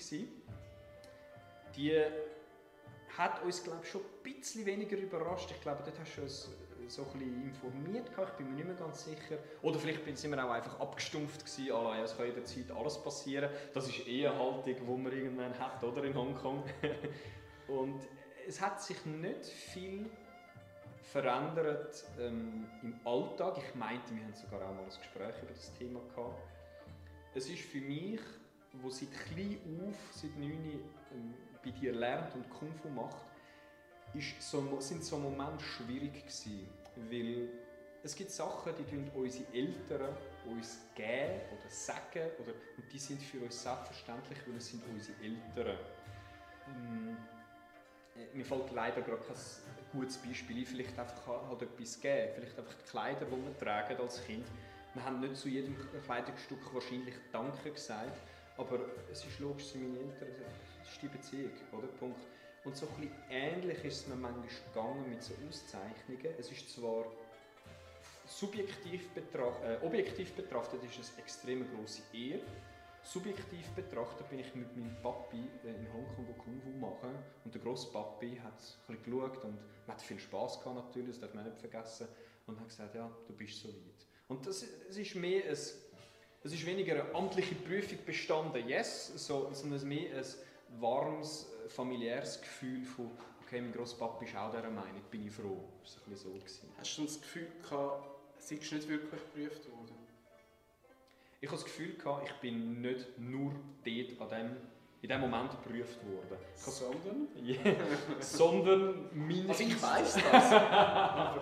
Die 1.75 2.01
hat 3.17 3.43
uns, 3.43 3.63
glaube 3.63 3.79
ich, 3.83 3.89
schon 3.89 4.01
ein 4.01 4.23
bisschen 4.23 4.65
weniger 4.65 4.97
überrascht. 4.97 5.51
Ich 5.51 5.61
glaube, 5.61 5.83
dort 5.83 5.99
hast 5.99 6.17
du 6.17 6.21
uns 6.21 6.49
so 6.87 7.03
ein 7.03 7.19
bisschen 7.19 7.43
informiert. 7.43 8.09
Ich 8.09 8.29
bin 8.37 8.49
mir 8.49 8.55
nicht 8.55 8.67
mehr 8.67 8.75
ganz 8.75 9.05
sicher. 9.05 9.37
Oder 9.61 9.79
vielleicht 9.79 10.17
sind 10.17 10.31
wir 10.31 10.45
auch 10.45 10.51
einfach 10.51 10.79
abgestumpft 10.79 11.39
gewesen, 11.45 11.65
ja, 11.65 12.03
es 12.03 12.15
kann 12.15 12.27
jederzeit 12.27 12.71
alles 12.71 13.01
passieren. 13.01 13.49
Das 13.73 13.87
ist 13.87 14.07
eher 14.07 14.37
Haltung, 14.37 14.75
die 14.75 14.81
man 14.81 15.11
irgendwann 15.11 15.57
hat, 15.57 15.83
oder, 15.83 16.03
in 16.03 16.15
Hongkong. 16.15 16.63
Und 17.67 18.01
es 18.47 18.61
hat 18.61 18.81
sich 18.81 19.03
nicht 19.05 19.45
viel 19.45 20.09
verändert 21.01 22.03
ähm, 22.19 22.67
im 22.83 22.99
Alltag. 23.05 23.57
Ich 23.57 23.75
meinte, 23.75 24.13
wir 24.13 24.23
haben 24.23 24.33
sogar 24.33 24.61
auch 24.61 24.73
mal 24.73 24.83
ein 24.83 24.87
Gespräch 24.87 25.35
über 25.41 25.53
das 25.53 25.73
Thema 25.73 26.01
gehabt. 26.13 26.41
Es 27.33 27.49
ist 27.49 27.63
für 27.63 27.81
mich, 27.81 28.19
wo 28.73 28.89
seit 28.89 29.11
klein 29.11 29.59
auf, 29.87 29.95
seit 30.13 30.37
9 30.37 30.51
ähm, 30.51 31.33
bei 31.65 31.71
dir 31.71 31.93
lernt 31.93 32.33
und 32.35 32.49
Kung 32.49 32.71
Fu 32.75 32.89
macht, 32.89 33.25
ist 34.13 34.41
so, 34.41 34.79
sind 34.79 35.03
so 35.03 35.17
Momente 35.17 35.63
schwierig 35.63 36.13
gewesen, 36.13 36.67
weil 37.09 37.49
es 38.03 38.15
gibt 38.15 38.29
Sachen, 38.29 38.71
die 38.77 38.83
tun 38.83 39.09
unsere 39.15 39.51
Eltern 39.51 40.15
uns 40.45 40.77
geben 40.93 41.41
oder 41.51 41.69
sagen 41.69 42.29
oder, 42.39 42.53
und 42.77 42.93
die 42.93 42.99
sind 42.99 43.21
für 43.21 43.39
uns 43.39 43.61
selbstverständlich, 43.61 44.37
weil 44.45 44.57
es 44.57 44.67
sind 44.67 44.83
unsere 44.93 45.17
Eltern. 45.23 45.77
Ähm, 46.67 47.17
mir 48.33 48.45
fällt 48.45 48.71
leider 48.71 49.01
gerade 49.01 49.23
kein 49.23 49.35
gutes 49.91 50.17
Beispiel 50.17 50.59
ein, 50.59 50.65
vielleicht 50.65 50.97
einfach 50.99 51.49
halt 51.49 51.61
etwas 51.63 51.99
geben, 51.99 52.31
vielleicht 52.35 52.59
einfach 52.59 52.73
die 52.73 52.89
Kleider, 52.89 53.25
die 53.25 53.31
wir 53.31 53.57
tragen 53.57 53.97
als 53.97 54.23
Kind. 54.23 54.45
Wir 54.93 55.03
haben 55.03 55.19
nicht 55.19 55.35
zu 55.35 55.49
jedem 55.49 55.75
Kleidungsstück 56.05 56.73
wahrscheinlich 56.73 57.15
Danke 57.31 57.71
gesagt, 57.71 58.21
aber 58.57 58.79
es 59.11 59.25
ist 59.25 59.39
logisch, 59.39 59.65
sind 59.65 59.93
meine 59.93 59.99
Eltern, 59.99 60.45
es 60.85 60.93
ist 60.93 61.01
die 61.01 61.07
Beziehung, 61.07 61.51
oder? 61.71 61.87
Punkt. 61.87 62.19
Und 62.63 62.75
so 62.75 62.87
ein 62.97 63.11
ähnlich 63.29 63.83
ist 63.83 64.01
es 64.01 64.07
mir 64.07 64.15
manchmal 64.15 64.47
gegangen 64.73 65.09
mit 65.09 65.21
so 65.21 65.33
Auszeichnungen. 65.47 66.35
Es 66.39 66.51
ist 66.51 66.73
zwar 66.73 67.05
subjektiv 68.27 69.09
betracht, 69.09 69.61
äh, 69.63 69.77
objektiv 69.85 70.33
betrachtet 70.33 70.83
ist 70.83 70.99
es 70.99 71.17
extrem 71.17 71.65
große 71.75 72.01
Ehre. 72.13 72.41
Subjektiv 73.03 73.69
betrachtet 73.75 74.27
bin 74.29 74.39
ich 74.39 74.55
mit 74.55 74.75
meinem 74.75 74.95
Papi 75.03 75.47
äh, 75.63 75.69
in 75.69 75.93
Hongkong, 75.93 76.27
wo 76.27 76.33
Kung 76.33 76.59
Fu 76.59 76.69
machen 76.79 77.15
und 77.43 77.53
der 77.53 77.61
grosse 77.61 77.91
Papi 77.91 78.39
hat 78.43 78.53
ein 78.53 78.97
bisschen 78.97 79.03
geschaut 79.03 79.43
und 79.45 79.59
hat 79.87 80.01
viel 80.01 80.19
Spaß 80.19 80.59
gehabt 80.61 80.75
natürlich, 80.75 81.11
das 81.11 81.19
darf 81.19 81.33
man 81.35 81.45
nicht 81.45 81.59
vergessen 81.59 82.07
und 82.47 82.59
hat 82.59 82.67
gesagt, 82.67 82.95
ja, 82.95 83.11
du 83.27 83.33
bist 83.33 83.61
so 83.61 83.67
weit. 83.69 84.07
Und 84.27 84.47
das, 84.47 84.65
es 84.89 84.97
ist 84.97 85.13
mehr 85.13 85.43
ein, 85.43 85.51
es 85.51 85.77
ist 86.43 86.65
weniger 86.65 86.93
eine 86.93 87.13
amtliche 87.13 87.53
Prüfung 87.53 87.99
bestanden, 88.05 88.67
yes, 88.67 89.11
so, 89.15 89.49
sondern 89.53 89.87
mehr 89.87 90.17
ein 90.17 90.25
warmes, 90.79 91.51
familiäres 91.67 92.41
Gefühl 92.41 92.83
von, 92.83 93.11
okay, 93.41 93.61
mein 93.61 93.71
Grosspapa 93.71 94.23
ist 94.23 94.35
auch 94.35 94.51
dieser 94.51 94.69
Meinung, 94.69 95.01
bin 95.09 95.27
ich 95.27 95.33
froh. 95.33 95.63
Das 95.83 95.97
war 96.07 96.15
so. 96.15 96.29
Gewesen. 96.29 96.69
Hast 96.77 96.97
du 96.97 97.03
das 97.03 97.21
Gefühl 97.21 97.47
gehabt, 97.61 98.07
seist 98.37 98.71
du 98.71 98.75
nicht 98.75 98.87
wirklich 98.87 99.21
geprüft 99.21 99.71
worden? 99.71 99.95
Ich 101.41 101.49
hatte 101.49 101.61
das 101.61 101.65
Gefühl, 101.65 101.95
gehabt, 101.95 102.27
ich 102.27 102.33
bin 102.35 102.81
nicht 102.81 103.19
nur 103.19 103.53
dort 103.83 104.21
an 104.21 104.29
dem 104.29 104.57
in 105.05 105.09
dem 105.09 105.21
Moment 105.21 105.51
geprüft 105.51 105.99
worden. 106.03 106.37
Sondern? 106.55 107.27
sondern 108.19 109.09
mindestens... 109.13 109.83
Also 109.83 110.17
ich 110.17 110.23
weiss 110.23 110.31
das. 110.31 111.33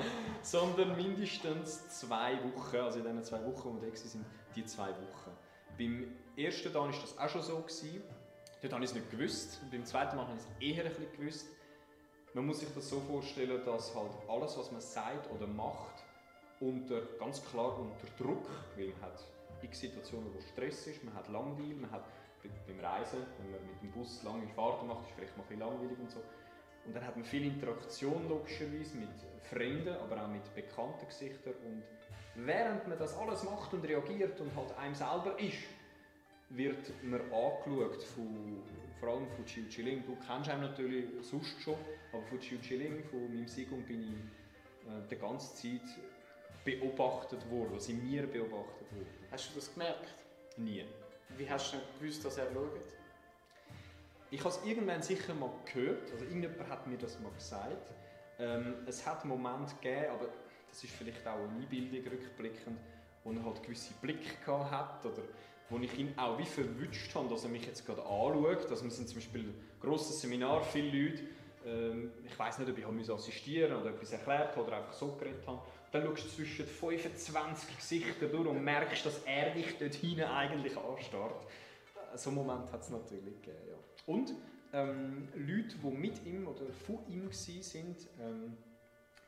sondern 0.51 0.95
mindestens 0.97 1.99
zwei 1.99 2.37
Wochen, 2.43 2.75
also 2.75 2.99
in 2.99 3.05
diesen 3.05 3.23
zwei 3.23 3.45
Wochen, 3.45 3.69
wo 3.69 3.81
wir 3.81 3.89
da 3.89 3.95
waren, 3.95 4.25
die 4.53 4.65
zwei 4.65 4.89
Wochen. 4.89 5.31
Beim 5.77 6.11
ersten 6.35 6.73
Tag 6.73 6.81
war 6.81 6.91
das 6.91 7.17
auch 7.17 7.29
schon 7.29 7.41
so. 7.41 7.61
Gewesen. 7.61 8.03
Dort 8.63 8.75
habe 8.75 8.85
ich 8.85 8.91
es 8.91 8.95
nicht 8.95 9.11
gewusst. 9.11 9.59
beim 9.69 9.83
zweiten 9.83 10.15
Mal 10.15 10.25
habe 10.25 10.37
ich 10.37 10.41
es 10.41 10.77
eher 10.77 10.85
ein 10.85 10.89
bisschen 10.89 11.11
gewusst. 11.17 11.47
Man 12.33 12.45
muss 12.45 12.61
sich 12.61 12.69
das 12.73 12.89
so 12.89 13.01
vorstellen, 13.01 13.61
dass 13.65 13.93
halt 13.93 14.13
alles, 14.29 14.57
was 14.57 14.71
man 14.71 14.79
sagt 14.79 15.29
oder 15.31 15.45
macht, 15.47 16.01
unter, 16.61 17.01
ganz 17.19 17.43
klar 17.43 17.77
unter 17.77 18.07
Druck, 18.17 18.47
weil 18.77 18.87
man 18.87 19.01
hat 19.01 19.19
x 19.61 19.81
Situationen, 19.81 20.33
wo 20.33 20.39
Stress 20.39 20.87
ist, 20.87 21.03
man 21.03 21.13
hat 21.13 21.27
Langweil, 21.27 21.75
man 21.75 21.91
hat 21.91 22.05
beim 22.41 22.79
Reisen, 22.79 23.19
wenn 23.37 23.51
man 23.51 23.67
mit 23.67 23.81
dem 23.81 23.91
Bus 23.91 24.23
lange 24.23 24.47
Fahrten 24.47 24.87
macht, 24.87 25.09
ist 25.09 25.15
vielleicht 25.17 25.37
mal 25.37 25.43
ein 25.49 25.59
langweilig 25.59 25.99
und 25.99 26.09
so. 26.11 26.23
Und 26.85 26.95
dann 26.95 27.05
hat 27.05 27.17
man 27.17 27.25
viel 27.25 27.45
Interaktion 27.45 28.29
logischerweise 28.29 28.97
mit 28.97 29.09
Fremden, 29.49 29.95
aber 29.97 30.23
auch 30.23 30.29
mit 30.29 30.55
bekannten 30.55 31.05
Gesichtern. 31.05 31.53
Und 31.65 31.83
während 32.35 32.87
man 32.87 32.97
das 32.97 33.17
alles 33.17 33.43
macht 33.43 33.73
und 33.73 33.83
reagiert 33.83 34.39
und 34.39 34.55
halt 34.55 34.77
einem 34.77 34.95
selber 34.95 35.37
ist, 35.37 35.63
wird 36.55 37.03
man 37.03 37.21
angeschaut 37.21 38.03
von, 38.03 38.61
vor 38.99 39.09
allem 39.09 39.27
von 39.27 39.45
Chiu 39.45 39.63
Chiling. 39.69 40.03
Du 40.05 40.15
kennst 40.25 40.49
ihn 40.49 40.61
natürlich 40.61 41.05
sonst 41.21 41.59
schon, 41.61 41.75
aber 42.11 42.23
von 42.23 42.39
Chiu 42.39 42.57
Chiling, 42.59 43.03
von 43.05 43.33
meinem 43.33 43.47
Sigung, 43.47 43.83
bin 43.83 44.01
ich 44.03 44.87
äh, 44.87 45.07
die 45.09 45.15
ganze 45.15 45.55
Zeit 45.55 45.89
beobachtet 46.63 47.49
worden, 47.49 47.73
also 47.73 47.91
in 47.91 48.09
mir 48.09 48.27
beobachtet 48.27 48.91
worden. 48.91 49.27
Hast 49.31 49.49
du 49.49 49.55
das 49.55 49.73
gemerkt? 49.73 50.13
Nie. 50.57 50.85
Wie 51.37 51.49
hast 51.49 51.73
du 51.73 51.77
denn 51.77 51.85
gewusst, 51.99 52.23
dass 52.23 52.37
er 52.37 52.51
schaut? 52.53 52.79
Ich 54.29 54.39
habe 54.39 54.49
es 54.49 54.59
irgendwann 54.65 55.01
sicher 55.01 55.33
mal 55.33 55.51
gehört, 55.65 56.11
also 56.11 56.25
irgendjemand 56.25 56.69
hat 56.69 56.87
mir 56.87 56.97
das 56.97 57.19
mal 57.19 57.31
gesagt. 57.33 57.91
Ähm, 58.39 58.75
es 58.87 59.05
hat 59.05 59.25
Momente 59.25 59.75
gegeben, 59.75 60.11
aber 60.11 60.29
das 60.69 60.83
ist 60.83 60.93
vielleicht 60.93 61.25
auch 61.27 61.35
eine 61.35 61.61
Einbildung 61.61 62.11
rückblickend, 62.11 62.79
wo 63.23 63.31
er 63.31 63.43
halt 63.43 63.61
gewisse 63.61 63.93
Blicke 64.01 64.71
hat 64.71 65.05
oder 65.05 65.21
wo 65.69 65.77
ich 65.79 65.97
ihn 65.97 66.13
auch 66.17 66.37
wie 66.37 66.45
verwünscht 66.45 67.13
habe, 67.15 67.29
dass 67.29 67.43
er 67.43 67.49
mich 67.49 67.65
jetzt 67.65 67.85
gerade 67.85 68.01
anschaut. 68.01 68.69
Also 68.69 68.83
wir 68.83 68.91
sind 68.91 69.07
zum 69.07 69.17
Beispiel 69.17 69.41
ein 69.41 69.55
grosses 69.79 70.21
Seminar, 70.21 70.63
viele 70.63 70.87
Leute. 70.87 71.23
Ähm, 71.65 72.11
ich 72.25 72.37
weiß 72.37 72.59
nicht, 72.59 72.69
ob 72.69 72.77
ich 72.77 73.09
assistieren 73.09 73.73
oder 73.73 73.91
etwas 73.91 74.11
erklärt 74.11 74.55
habe 74.55 74.67
oder 74.67 74.77
einfach 74.77 74.93
so 74.93 75.15
geredet 75.15 75.45
habe. 75.47 75.61
Dann 75.91 76.03
schaust 76.03 76.25
du 76.25 76.29
zwischen 76.29 76.65
25 76.65 77.77
Gesichtern 77.77 78.31
durch 78.31 78.47
und 78.47 78.63
merkst, 78.63 79.05
dass 79.05 79.21
er 79.25 79.51
dich 79.51 79.77
dort 79.77 79.93
hinten 79.95 80.23
eigentlich 80.23 80.75
anstarrt. 80.77 81.45
So 82.15 82.29
einen 82.29 82.37
Moment 82.37 82.71
hat 82.71 82.81
es 82.81 82.89
natürlich 82.89 83.41
gegeben, 83.41 83.63
ja. 83.69 83.77
Und 84.05 84.33
ähm, 84.73 85.27
Leute, 85.35 85.77
die 85.77 85.87
mit 85.87 86.25
ihm 86.25 86.47
oder 86.47 86.65
von 86.85 86.99
ihm 87.07 87.29
waren, 87.29 87.95
ähm, 88.19 88.57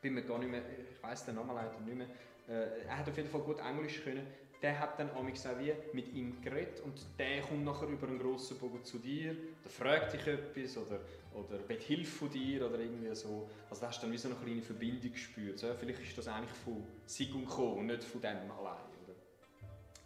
bin 0.02 0.14
mir 0.14 0.24
gar 0.24 0.40
nicht 0.40 0.50
mehr, 0.50 0.62
ich 0.68 1.02
weiß 1.02 1.26
den 1.26 1.36
Namen 1.36 1.56
leider 1.56 1.80
nicht 1.80 1.98
mehr, 1.98 2.08
äh, 2.48 2.86
er 2.88 2.98
hat 3.00 3.08
auf 3.08 3.16
jeden 3.16 3.30
Fall 3.30 3.42
gut 3.42 3.60
Englisch 3.60 4.04
können, 4.04 4.26
der 4.66 4.80
hat 4.80 4.98
dann 4.98 5.12
auch 5.12 5.24
wie 5.24 5.74
mit 5.94 6.12
ihm 6.12 6.42
geredet 6.42 6.80
und 6.80 7.00
der 7.20 7.42
kommt 7.42 7.64
nachher 7.64 7.88
über 7.88 8.08
einen 8.08 8.18
grossen 8.18 8.58
Bogen 8.58 8.84
zu 8.84 8.98
dir, 8.98 9.36
der 9.64 9.70
fragt 9.70 10.14
dich 10.14 10.26
etwas 10.26 10.76
oder, 10.78 11.02
oder 11.36 11.60
bittet 11.60 11.84
Hilfe 11.84 12.18
von 12.18 12.32
dir 12.32 12.66
oder 12.66 12.80
irgendwie 12.80 13.14
so. 13.14 13.48
Also 13.70 13.82
da 13.82 13.90
hast 13.90 14.00
du 14.00 14.08
dann 14.08 14.14
wie 14.14 14.18
so 14.18 14.28
eine 14.28 14.38
kleine 14.38 14.64
Verbindung 14.64 15.12
gespürt. 15.12 15.60
So, 15.60 15.68
vielleicht 15.80 16.00
ist 16.00 16.18
das 16.18 16.28
eigentlich 16.28 16.58
von 16.64 16.84
Sigung 17.06 17.46
gekommen 17.46 17.78
und 17.78 17.86
nicht 17.86 18.04
von 18.06 18.20
dem 18.22 18.38
allein. 18.38 18.82
Oder? 19.04 19.14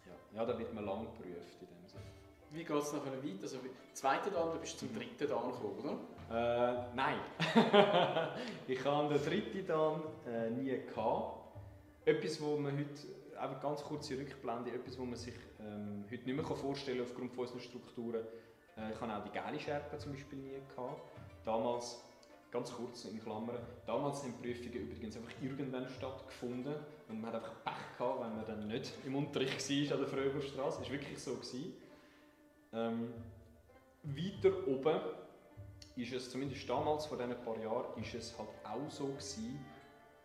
Ja. 0.06 0.40
ja, 0.40 0.44
da 0.44 0.58
wird 0.58 0.74
man 0.74 0.84
lang 0.84 1.06
geprüft 1.06 1.56
in 1.62 1.66
dem 1.66 1.88
Sinne. 1.88 2.02
Wie 2.50 2.62
geht 2.62 2.76
es 2.76 2.92
nachher 2.92 3.12
weiter? 3.12 3.42
Also, 3.42 3.58
zweiten 3.94 4.30
Dan, 4.30 4.52
du 4.52 4.58
bist 4.58 4.78
zum 4.78 4.94
dritten 4.94 5.26
Dan 5.26 5.52
gekommen, 5.52 5.78
oder? 6.28 6.76
Äh, 6.76 6.94
nein. 6.94 7.18
ich 8.68 8.84
hatte 8.84 9.14
den 9.14 9.24
dritten 9.24 9.66
Dan 9.66 10.02
äh, 10.26 10.50
nie. 10.50 10.82
Gehabt. 10.86 11.38
Etwas, 12.04 12.40
wo 12.42 12.56
man 12.56 12.76
heute 12.76 13.19
einfach 13.40 13.60
ganz 13.60 13.82
kurze 13.82 14.18
Rückblende, 14.18 14.70
etwas, 14.72 14.98
was 14.98 15.06
man 15.06 15.16
sich 15.16 15.34
ähm, 15.60 16.04
heute 16.10 16.24
nicht 16.24 16.36
mehr 16.36 16.44
vorstellen 16.44 16.98
kann 16.98 17.06
aufgrund 17.06 17.36
unserer 17.36 17.60
Strukturen. 17.60 18.24
Äh, 18.76 18.92
ich 18.92 19.00
hatte 19.00 19.16
auch 19.16 19.24
die 19.24 19.30
geile 19.30 19.58
Scherpen 19.58 19.98
zum 19.98 20.12
Beispiel 20.12 20.38
nie. 20.38 20.58
Gehabt. 20.74 21.02
Damals, 21.44 22.02
ganz 22.50 22.72
kurz 22.72 23.04
in 23.06 23.20
Klammern, 23.22 23.58
damals 23.86 24.22
haben 24.22 24.34
Prüfungen 24.34 24.90
übrigens 24.90 25.16
einfach 25.16 25.32
irgendwann 25.40 25.88
stattgefunden 25.88 26.74
und 27.08 27.20
man 27.20 27.32
hat 27.32 27.42
einfach 27.42 27.64
Pech 27.64 27.98
gehabt, 27.98 28.20
wenn 28.20 28.36
man 28.36 28.44
dann 28.44 28.68
nicht 28.68 28.92
im 29.06 29.16
Unterricht 29.16 29.58
war 29.58 29.96
an 29.96 30.00
der 30.00 30.08
Fröberstraße. 30.08 30.80
Das 30.80 30.90
war 30.90 30.92
wirklich 30.92 31.18
so. 31.18 31.38
Ähm, 32.72 33.12
weiter 34.02 34.52
oben 34.66 35.00
ist 35.96 36.12
es, 36.12 36.30
zumindest 36.30 36.68
damals, 36.68 37.06
vor 37.06 37.18
diesen 37.18 37.36
paar 37.42 37.58
Jahren, 37.58 38.00
ist 38.02 38.14
es 38.14 38.38
halt 38.38 38.48
auch 38.64 38.90
so 38.90 39.06
gewesen, 39.08 39.64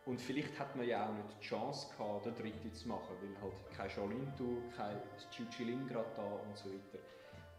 und 0.05 0.21
vielleicht 0.21 0.59
hat 0.59 0.75
man 0.75 0.87
ja 0.87 1.07
auch 1.07 1.13
nicht 1.13 1.41
die 1.41 1.45
Chance 1.45 1.87
gehabt, 1.97 2.25
den 2.27 2.35
dritten 2.35 2.71
zu 2.73 2.87
machen, 2.87 3.15
weil 3.21 3.41
halt 3.41 3.53
kein 3.75 3.89
Shaolin-Tour, 3.89 4.57
kein 4.75 5.01
Chiu-Chilin 5.31 5.87
gerade 5.87 6.09
da 6.15 6.23
und 6.23 6.55
so 6.55 6.69
weiter. 6.69 6.99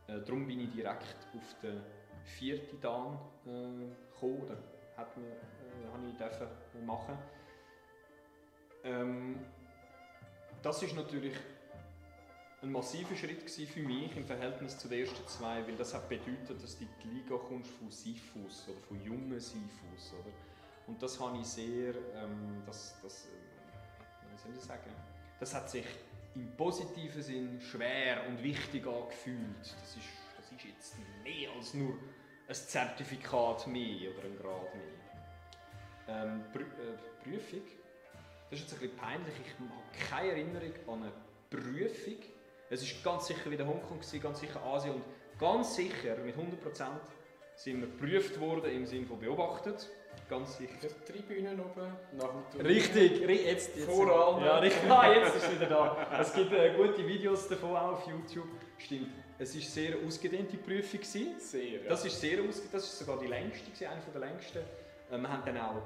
Äh, 0.06 0.24
darum 0.24 0.46
bin 0.46 0.60
ich 0.60 0.70
direkt 0.70 1.26
auf 1.36 1.60
den 1.60 1.82
vierten 2.24 2.80
Dan 2.80 3.18
äh, 3.46 4.12
gekommen, 4.12 4.42
oder 4.42 4.58
hat 4.96 5.16
man, 5.16 5.26
äh, 5.26 5.92
habe 5.92 6.08
ich 6.08 6.16
dürfen 6.16 6.86
machen. 6.86 7.18
Ähm, 8.84 9.40
das 10.62 10.82
ist 10.82 10.94
natürlich 10.94 11.34
ein 12.62 12.70
massiver 12.70 13.14
Schritt 13.16 13.48
für 13.50 13.80
mich 13.80 14.16
im 14.16 14.24
Verhältnis 14.24 14.78
zu 14.78 14.88
den 14.88 15.00
ersten 15.00 15.26
zwei, 15.26 15.66
weil 15.66 15.76
das 15.76 15.94
hat 15.94 16.08
bedeutet, 16.08 16.62
dass 16.62 16.78
du 16.78 16.86
die 17.02 17.08
Liga 17.08 17.36
kommst 17.36 17.70
von 17.72 17.90
Sifus 17.90 18.68
oder 18.68 18.80
von 18.80 19.02
jungen 19.02 19.38
Sifus, 19.40 20.14
oder? 20.14 20.45
Und 20.86 21.02
das 21.02 21.18
habe 21.18 21.38
ich 21.38 21.46
sehr, 21.46 21.94
ähm, 22.14 22.62
das, 22.64 22.96
das, 23.02 23.26
äh, 23.26 24.32
wie 24.32 24.38
soll 24.38 24.52
ich 24.56 24.62
sagen, 24.62 24.90
das 25.40 25.54
hat 25.54 25.68
sich 25.68 25.84
im 26.34 26.54
positiven 26.56 27.22
Sinn 27.22 27.60
schwer 27.60 28.26
und 28.28 28.42
wichtig 28.42 28.86
angefühlt. 28.86 29.60
Das 29.60 29.96
ist, 29.96 30.08
das 30.36 30.52
ist 30.52 30.64
jetzt 30.64 30.94
mehr 31.24 31.50
als 31.56 31.74
nur 31.74 31.94
ein 32.48 32.54
Zertifikat 32.54 33.66
mehr 33.66 34.10
oder 34.16 34.24
ein 34.24 34.38
Grad 34.38 34.74
mehr. 34.74 34.96
Ähm, 36.08 36.44
Prü 36.52 36.62
äh, 36.62 37.24
Prüfung, 37.24 37.62
das 38.50 38.60
ist 38.60 38.70
jetzt 38.70 38.74
ein 38.74 38.80
bisschen 38.80 38.96
peinlich, 38.96 39.34
ich 39.44 39.52
habe 39.54 40.08
keine 40.08 40.30
Erinnerung 40.30 40.72
an 40.86 41.02
eine 41.02 41.12
Prüfung. 41.50 42.18
Es 42.70 42.82
war 42.82 43.12
ganz 43.12 43.26
sicher 43.26 43.50
wieder 43.50 43.66
Hongkong, 43.66 43.98
ganz 44.20 44.40
sicher 44.40 44.62
Asien 44.62 44.94
und 44.94 45.04
ganz 45.38 45.74
sicher, 45.74 46.16
mit 46.18 46.36
100% 46.36 46.86
sind 47.56 47.80
wir 47.80 47.88
geprüft 47.88 48.38
worden 48.38 48.70
im 48.70 48.86
Sinne 48.86 49.06
von 49.06 49.18
beobachtet. 49.18 49.88
Ganz 50.28 50.58
sicher. 50.58 50.88
Tribünen 51.06 51.60
oben, 51.60 51.92
nach 52.12 52.30
dem 52.30 52.50
Turnier. 52.50 52.70
Richtig, 52.76 53.20
jetzt, 53.20 53.76
jetzt. 53.76 53.88
Voran. 53.88 54.42
Ja, 54.42 54.58
richtig. 54.58 54.90
Ah, 54.90 55.12
jetzt 55.12 55.36
ist 55.36 55.44
es 55.44 55.54
wieder 55.54 55.66
da. 55.66 56.20
Es 56.20 56.34
gibt 56.34 56.52
äh, 56.52 56.74
gute 56.76 57.06
Videos 57.06 57.46
davon 57.48 57.70
auch 57.70 57.92
auf 57.92 58.06
YouTube. 58.06 58.48
Stimmt. 58.78 59.08
Es 59.38 59.54
war 59.54 59.62
sehr 59.62 59.96
ausgedehnte 60.04 60.56
Prüfung. 60.56 61.00
Gewesen. 61.00 61.38
Sehr, 61.38 61.64
ja. 61.64 61.88
Das 61.88 62.04
ist 62.04 62.20
sehr 62.20 62.40
ausgedehnt. 62.40 62.74
Das 62.74 62.84
ist 62.84 62.98
sogar 62.98 63.18
die 63.20 63.26
längste, 63.26 63.70
gewesen, 63.70 63.86
eine 63.86 64.00
der 64.12 64.20
längsten. 64.20 64.58
Äh, 64.58 65.18
wir 65.18 65.28
haben 65.28 65.42
dann 65.44 65.58
auch 65.58 65.82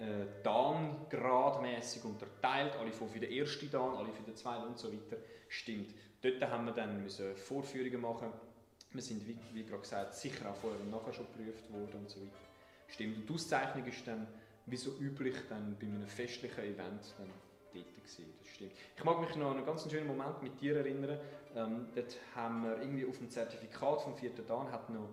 äh, 0.00 0.26
Dan 0.42 1.06
gradmäßig 1.08 2.04
unterteilt. 2.04 2.76
Alle 2.76 2.90
für 2.90 3.20
den 3.20 3.30
ersten 3.30 3.70
Dan, 3.70 3.94
alle 3.94 4.12
für 4.12 4.22
den 4.22 4.34
zweiten 4.34 4.64
und 4.64 4.78
so 4.78 4.92
weiter. 4.92 5.18
Stimmt. 5.48 5.94
Dort 6.20 6.50
haben 6.50 6.64
wir 6.64 6.72
dann 6.72 7.00
müssen 7.02 7.36
Vorführungen 7.36 8.00
machen. 8.00 8.32
Wir 8.94 9.02
sind, 9.02 9.26
wie, 9.26 9.36
wie 9.52 9.64
gerade 9.64 9.82
gesagt, 9.82 10.14
sicher 10.14 10.50
auch 10.50 10.56
vorher 10.56 10.80
und 10.80 10.90
nachher 10.90 11.12
schon 11.12 11.26
geprüft 11.26 11.70
worden 11.72 11.98
und 11.98 12.10
so 12.10 12.20
weiter. 12.20 12.38
Stimmt. 12.88 13.16
Und 13.18 13.28
die 13.28 13.34
Auszeichnung 13.34 13.86
ist 13.86 14.06
dann, 14.06 14.26
wie 14.66 14.76
so 14.76 14.92
üblich, 14.98 15.34
dann 15.48 15.76
bei 15.78 15.86
einem 15.86 16.06
festlichen 16.06 16.64
Event 16.64 17.14
dann 17.18 17.28
dort 17.74 17.94
gewesen. 17.96 18.32
Das 18.38 18.48
stimmt. 18.48 18.72
Ich 18.96 19.04
mag 19.04 19.20
mich 19.20 19.34
noch 19.36 19.50
an 19.50 19.56
einen 19.58 19.66
ganz 19.66 19.90
schönen 19.90 20.06
Moment 20.06 20.42
mit 20.42 20.60
dir 20.60 20.76
erinnern. 20.76 21.18
Ähm, 21.54 21.86
dort 21.94 22.16
haben 22.34 22.62
wir 22.62 22.80
irgendwie 22.80 23.06
auf 23.06 23.18
dem 23.18 23.30
Zertifikat 23.30 24.02
vom 24.02 24.16
vierten 24.16 24.46
Dan 24.46 24.70
hat 24.70 24.88
noch 24.90 25.08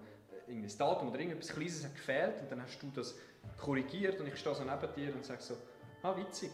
äh, 0.47 0.51
ein 0.51 0.67
Datum 0.77 1.09
oder 1.09 1.19
irgendetwas 1.19 1.55
Kleines 1.55 1.83
gefehlt 1.93 2.41
und 2.41 2.51
dann 2.51 2.61
hast 2.61 2.79
du 2.81 2.91
das 2.93 3.15
korrigiert 3.57 4.19
und 4.19 4.27
ich 4.27 4.37
stehe 4.37 4.55
so 4.55 4.63
neben 4.63 4.93
dir 4.93 5.13
und 5.13 5.25
sage 5.25 5.41
so, 5.41 5.55
ah 6.03 6.15
witzig, 6.15 6.51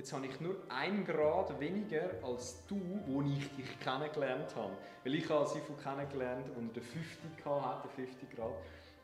jetzt 0.00 0.14
habe 0.14 0.26
ich 0.26 0.40
nur 0.40 0.56
ein 0.70 1.04
Grad 1.04 1.60
weniger 1.60 2.10
als 2.22 2.64
du, 2.66 2.80
wo 3.06 3.20
ich 3.20 3.54
dich 3.54 3.78
kennengelernt 3.80 4.56
habe. 4.56 4.76
Weil 5.04 5.14
ich 5.14 5.28
habe 5.28 5.46
Sifu 5.46 5.74
kennengelernt, 5.74 6.46
als 6.48 6.56
er 6.56 6.72
den 6.72 6.82
50 6.82 7.44
hatte, 7.44 7.88
den 7.88 8.06
50 8.06 8.30
Grad. 8.30 8.54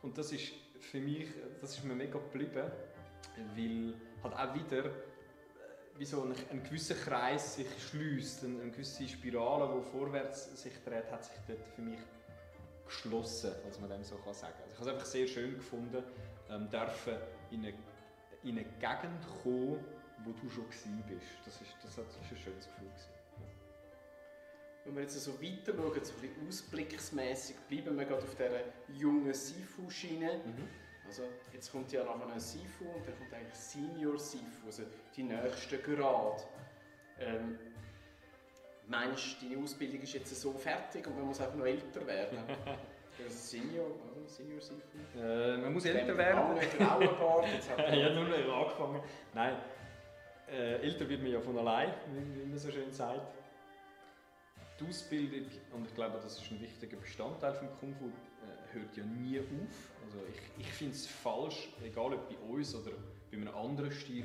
Und 0.00 0.16
das 0.16 0.32
ist 0.32 0.52
für 0.80 0.98
mich, 0.98 1.28
das 1.60 1.76
ist 1.76 1.84
mir 1.84 1.94
mega 1.94 2.18
geblieben, 2.18 2.70
weil 3.54 3.94
halt 4.22 4.34
auch 4.34 4.54
wieder 4.54 4.86
äh, 4.86 4.90
wie 5.98 6.06
so 6.06 6.22
ein, 6.22 6.34
ein 6.50 6.62
gewisser 6.62 6.94
Kreis 6.94 7.56
sich 7.56 7.68
schließt, 7.90 8.44
eine, 8.44 8.62
eine 8.62 8.70
gewisse 8.70 9.06
Spirale, 9.06 9.78
die 9.78 9.90
vorwärts 9.90 10.62
sich 10.62 10.72
dreht, 10.82 11.12
hat 11.12 11.24
sich 11.24 11.34
dort 11.46 11.68
für 11.74 11.82
mich 11.82 12.00
geschlossen, 12.86 13.52
als 13.66 13.78
man 13.80 13.90
dem 13.90 14.02
so 14.02 14.16
kann. 14.16 14.28
Also 14.28 14.46
ich 14.46 14.78
habe 14.78 14.80
es 14.80 14.88
einfach 14.88 15.06
sehr 15.06 15.26
schön 15.26 15.56
gefunden, 15.56 16.02
ähm, 16.48 16.70
dürfen 16.70 17.16
in 17.50 17.66
eine, 17.66 17.74
in 18.44 18.58
eine 18.58 18.64
Gegend 18.64 19.26
kommen, 19.42 19.84
wo 20.24 20.32
du 20.32 20.48
schon 20.50 20.64
gewesen 20.64 21.04
bist. 21.08 21.26
Das 21.44 21.60
ist, 21.60 21.74
das 21.82 21.92
ist 21.92 21.98
ein 21.98 22.36
schönes 22.36 22.66
Gefühl 22.66 22.88
gewesen. 22.88 23.10
wenn 24.84 24.94
wir 24.94 25.02
jetzt 25.02 25.20
so 25.20 25.32
weiter 25.42 25.72
schauen, 25.74 26.04
so 26.04 26.14
ein 26.14 26.20
bisschen 26.20 26.48
ausblicksmässig, 26.48 27.56
bleiben 27.68 27.98
wir 27.98 28.04
gerade 28.04 28.22
auf 28.22 28.34
dieser 28.34 28.60
jungen 28.96 29.34
Sifu-Schiene. 29.34 30.40
Mhm. 30.44 30.68
Also 31.06 31.22
jetzt 31.52 31.70
kommt 31.70 31.92
ja 31.92 32.04
nachher 32.04 32.32
ein 32.32 32.40
Sifu 32.40 32.84
und 32.84 33.06
dann 33.06 33.16
kommt 33.18 33.32
eigentlich 33.32 33.54
Senior 33.54 34.18
Sifu, 34.18 34.66
also 34.66 34.82
die 35.14 35.22
nächste 35.22 35.78
Grad. 35.78 36.46
Ähm, 37.20 37.58
meinst 38.88 39.40
du, 39.40 39.48
deine 39.48 39.62
Ausbildung 39.62 40.00
ist 40.00 40.12
jetzt 40.14 40.34
so 40.40 40.52
fertig 40.52 41.06
und 41.06 41.16
man 41.16 41.26
muss 41.26 41.40
einfach 41.40 41.56
noch 41.56 41.66
älter 41.66 42.06
werden? 42.06 42.38
Also 43.18 43.34
Senior, 43.34 43.86
oder? 43.86 44.28
Senior 44.28 44.60
Sifu? 44.60 44.98
Äh, 45.18 45.56
man 45.56 45.72
muss 45.72 45.86
älter 45.86 46.14
werden. 46.18 46.38
Lange 46.38 46.66
graue 46.76 47.08
Bart, 47.14 47.46
jetzt 47.50 47.70
hat 47.70 47.78
ja, 47.78 47.84
er... 47.86 48.14
nur 48.14 48.28
noch 48.28 48.66
angefangen. 48.66 49.00
Nein, 49.32 49.56
äh, 50.48 50.82
älter 50.82 51.08
wird 51.08 51.22
man 51.22 51.32
ja 51.32 51.40
von 51.40 51.58
allein, 51.58 51.92
wie, 52.12 52.40
wie 52.40 52.46
man 52.46 52.58
so 52.58 52.70
schön 52.70 52.92
sagt. 52.92 53.34
Die 54.78 54.86
Ausbildung, 54.86 55.50
und 55.72 55.86
ich 55.86 55.94
glaube, 55.94 56.18
das 56.22 56.40
ist 56.40 56.50
ein 56.50 56.60
wichtiger 56.60 56.98
Bestandteil 56.98 57.54
vom 57.54 57.68
Kung 57.80 57.94
Fu, 57.94 58.06
äh, 58.06 58.74
hört 58.74 58.96
ja 58.96 59.04
nie 59.04 59.40
auf. 59.40 59.46
Also 60.04 60.18
ich, 60.30 60.66
ich 60.66 60.72
finde 60.72 60.94
es 60.94 61.06
falsch, 61.06 61.68
egal 61.82 62.12
ob 62.14 62.28
bei 62.28 62.36
uns 62.38 62.74
oder 62.74 62.92
bei 63.30 63.36
einem 63.36 63.54
anderen 63.54 63.90
Stil, 63.90 64.24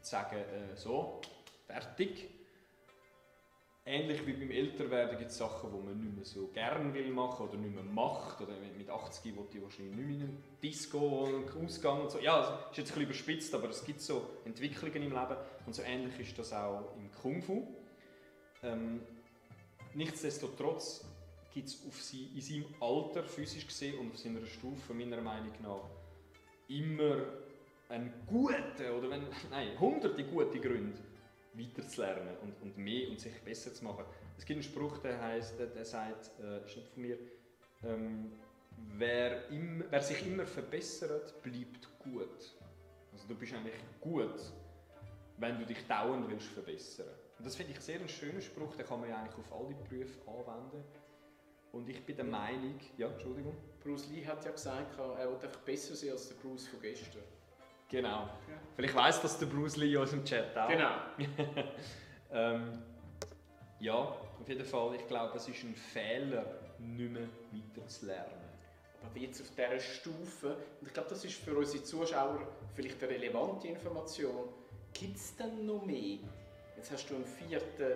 zu 0.00 0.10
sagen, 0.10 0.36
äh, 0.36 0.76
so, 0.76 1.20
fertig. 1.66 2.30
Ähnlich 3.92 4.24
wie 4.24 4.34
beim 4.34 4.52
Älterwerden 4.52 5.18
gibt 5.18 5.32
es 5.32 5.38
Sachen, 5.38 5.68
die 5.72 5.84
man 5.84 5.98
nicht 5.98 6.14
mehr 6.14 6.24
so 6.24 6.46
gerne 6.46 6.94
will 6.94 7.10
machen 7.10 7.48
oder 7.48 7.58
nicht 7.58 7.74
mehr 7.74 7.82
macht. 7.82 8.40
Oder 8.40 8.52
mit 8.78 8.88
80 8.88 9.36
will 9.36 9.44
ich 9.52 9.60
wahrscheinlich 9.60 9.96
nicht 9.96 10.06
mehr 10.06 10.16
in 10.16 10.22
eine 10.22 10.38
Disco 10.62 11.24
und 11.24 11.50
Ausgang 11.56 12.02
und 12.02 12.10
so. 12.12 12.20
Ja, 12.20 12.38
das 12.38 12.70
ist 12.70 12.78
jetzt 12.78 12.92
ein 12.92 12.94
bisschen 12.94 13.02
überspitzt, 13.02 13.52
aber 13.52 13.68
es 13.68 13.84
gibt 13.84 14.00
so 14.00 14.30
Entwicklungen 14.44 15.02
im 15.02 15.10
Leben. 15.10 15.36
Und 15.66 15.74
so 15.74 15.82
ähnlich 15.82 16.20
ist 16.20 16.38
das 16.38 16.52
auch 16.52 16.94
im 16.96 17.10
Kung 17.20 17.42
Fu. 17.42 17.66
Ähm, 18.62 19.00
nichtsdestotrotz 19.94 21.04
gibt 21.52 21.66
es 21.66 22.08
sie, 22.08 22.30
in 22.32 22.40
seinem 22.40 22.66
Alter, 22.80 23.24
physisch 23.24 23.66
gesehen 23.66 23.98
und 23.98 24.12
auf 24.12 24.18
seiner 24.18 24.46
Stufe, 24.46 24.94
meiner 24.94 25.20
Meinung 25.20 25.52
nach, 25.62 25.90
immer 26.68 27.16
einen 27.88 28.12
guten, 28.24 28.90
oder 28.96 29.10
wenn, 29.10 29.26
nein, 29.50 29.78
hunderte 29.80 30.22
gute 30.22 30.60
Gründe, 30.60 31.09
weiterzulernen 31.54 32.36
und, 32.42 32.60
und 32.62 32.78
mehr 32.78 33.08
und 33.08 33.20
sich 33.20 33.40
besser 33.42 33.72
zu 33.74 33.84
machen. 33.84 34.04
Es 34.36 34.44
gibt 34.44 34.56
einen 34.56 34.62
Spruch, 34.62 34.98
der 34.98 35.20
heißt, 35.20 35.58
der, 35.58 35.66
der 35.66 35.84
sagt, 35.84 36.30
äh, 36.40 36.64
ist 36.64 36.76
nicht 36.76 36.88
von 36.88 37.02
mir, 37.02 37.18
ähm, 37.84 38.32
wer, 38.96 39.48
im, 39.50 39.84
wer 39.90 40.02
sich 40.02 40.26
immer 40.26 40.46
verbessert, 40.46 41.42
bleibt 41.42 41.88
gut. 41.98 42.54
Also 43.12 43.26
du 43.28 43.34
bist 43.34 43.52
eigentlich 43.52 43.74
gut, 44.00 44.52
wenn 45.38 45.58
du 45.58 45.66
dich 45.66 45.86
dauernd 45.86 46.28
willst 46.30 46.48
verbessern. 46.48 47.08
Und 47.38 47.46
das 47.46 47.56
finde 47.56 47.72
ich 47.72 47.80
sehr 47.80 47.98
einen 47.98 48.08
schönen 48.08 48.42
Spruch, 48.42 48.76
den 48.76 48.86
kann 48.86 49.00
man 49.00 49.08
ja 49.08 49.18
eigentlich 49.18 49.38
auf 49.38 49.52
alle 49.52 49.74
Berufe 49.88 50.20
anwenden. 50.26 50.84
Und 51.72 51.88
ich 51.88 52.04
bin 52.04 52.16
der 52.16 52.24
Meinung, 52.24 52.78
ja, 52.96 53.08
Entschuldigung. 53.08 53.56
Bruce 53.82 54.08
Lee 54.08 54.26
hat 54.26 54.44
ja 54.44 54.50
gesagt, 54.50 54.98
er 54.98 55.30
einfach 55.30 55.60
besser 55.60 55.94
sein 55.94 56.10
als 56.10 56.28
der 56.28 56.34
Bruce 56.34 56.66
von 56.66 56.80
gestern. 56.80 57.22
Genau. 57.90 58.08
Ja. 58.08 58.28
Vielleicht 58.76 58.94
weiss 58.94 59.20
das 59.20 59.38
der 59.38 59.46
Bruce 59.46 59.76
Lee 59.76 59.96
aus 59.96 60.10
dem 60.10 60.24
Chat 60.24 60.56
auch. 60.56 60.68
Genau. 60.68 60.90
ähm, 62.32 62.82
ja, 63.80 63.94
auf 63.94 64.48
jeden 64.48 64.64
Fall, 64.64 64.94
ich 64.94 65.06
glaube, 65.06 65.36
es 65.36 65.48
ist 65.48 65.62
ein 65.64 65.74
Fehler, 65.74 66.44
nicht 66.78 67.12
mehr 67.12 67.28
weiter 67.52 67.86
zu 67.88 68.06
lernen. 68.06 68.50
Aber 69.02 69.18
jetzt 69.18 69.40
auf 69.40 69.48
dieser 69.50 69.80
Stufe, 69.80 70.56
und 70.80 70.86
ich 70.86 70.92
glaube, 70.92 71.08
das 71.08 71.24
ist 71.24 71.34
für 71.34 71.56
unsere 71.56 71.82
Zuschauer 71.82 72.46
vielleicht 72.74 73.02
eine 73.02 73.12
relevante 73.12 73.68
Information, 73.68 74.48
gibt 74.92 75.16
es 75.16 75.36
denn 75.36 75.66
noch 75.66 75.84
mehr? 75.84 76.18
Jetzt 76.76 76.92
hast 76.92 77.08
du 77.08 77.16
einen 77.16 77.24
vierten 77.24 77.94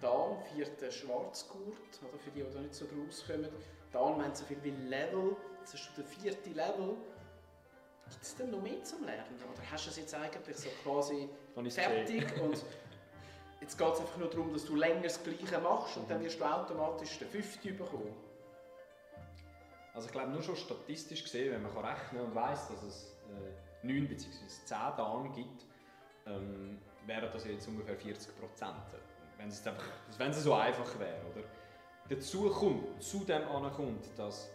Dan, 0.00 0.36
vierten 0.54 0.90
Schwarzgurt, 0.90 2.00
oder 2.02 2.18
für 2.18 2.30
die, 2.30 2.42
die 2.42 2.52
da 2.52 2.60
nicht 2.60 2.74
so 2.74 2.84
draus 2.86 3.24
kommen. 3.26 3.48
Dan 3.92 4.18
meint 4.18 4.36
so 4.36 4.44
viel 4.44 4.58
wie 4.62 4.70
Level, 4.70 5.36
jetzt 5.60 5.74
hast 5.74 5.92
du 5.96 6.02
den 6.02 6.10
vierten 6.10 6.54
Level. 6.54 6.96
Gibt 8.10 8.22
es 8.22 8.36
denn 8.36 8.50
noch 8.50 8.62
mehr 8.62 8.82
zum 8.84 9.04
Lernen? 9.04 9.36
Oder 9.36 9.70
hast 9.70 9.86
du 9.86 9.90
es 9.90 9.96
jetzt 9.96 10.14
eigentlich 10.14 10.56
so 10.56 10.68
quasi 10.82 11.28
fertig 11.70 12.40
und 12.40 12.64
jetzt 13.60 13.78
geht 13.78 13.92
es 13.92 14.00
einfach 14.00 14.16
nur 14.18 14.28
darum, 14.28 14.52
dass 14.52 14.64
du 14.64 14.76
länger 14.76 15.02
das 15.02 15.22
Gleiche 15.22 15.58
machst 15.58 15.96
und 15.96 16.10
dann 16.10 16.22
wirst 16.22 16.38
du 16.38 16.44
automatisch 16.44 17.18
den 17.18 17.28
fünften 17.28 17.76
bekommen? 17.76 18.14
Also 19.94 20.08
ich 20.08 20.12
glaube, 20.12 20.30
nur 20.30 20.42
schon 20.42 20.56
statistisch 20.56 21.22
gesehen, 21.22 21.52
wenn 21.52 21.62
man 21.62 21.72
kann 21.72 21.84
rechnen 21.84 22.22
und 22.22 22.34
weiß, 22.34 22.68
dass 22.68 22.82
es 22.82 23.16
äh, 23.82 23.86
9 23.86 24.08
bzw. 24.08 24.46
10 24.48 24.78
Dan 24.96 25.32
gibt, 25.32 25.66
ähm, 26.26 26.78
wären 27.06 27.30
das 27.32 27.46
jetzt 27.46 27.68
ungefähr 27.68 27.96
40 27.96 28.38
Prozent. 28.38 28.74
Wenn 29.38 29.48
es, 29.48 29.66
einfach, 29.66 29.84
wenn 30.18 30.30
es 30.30 30.42
so 30.42 30.54
einfach 30.54 30.98
wäre. 30.98 31.20
Oder? 31.32 31.44
Dazu 32.08 32.50
kommt, 32.50 33.02
zu 33.02 33.24
dem 33.24 33.46
ankommt, 33.48 34.06
dass 34.16 34.50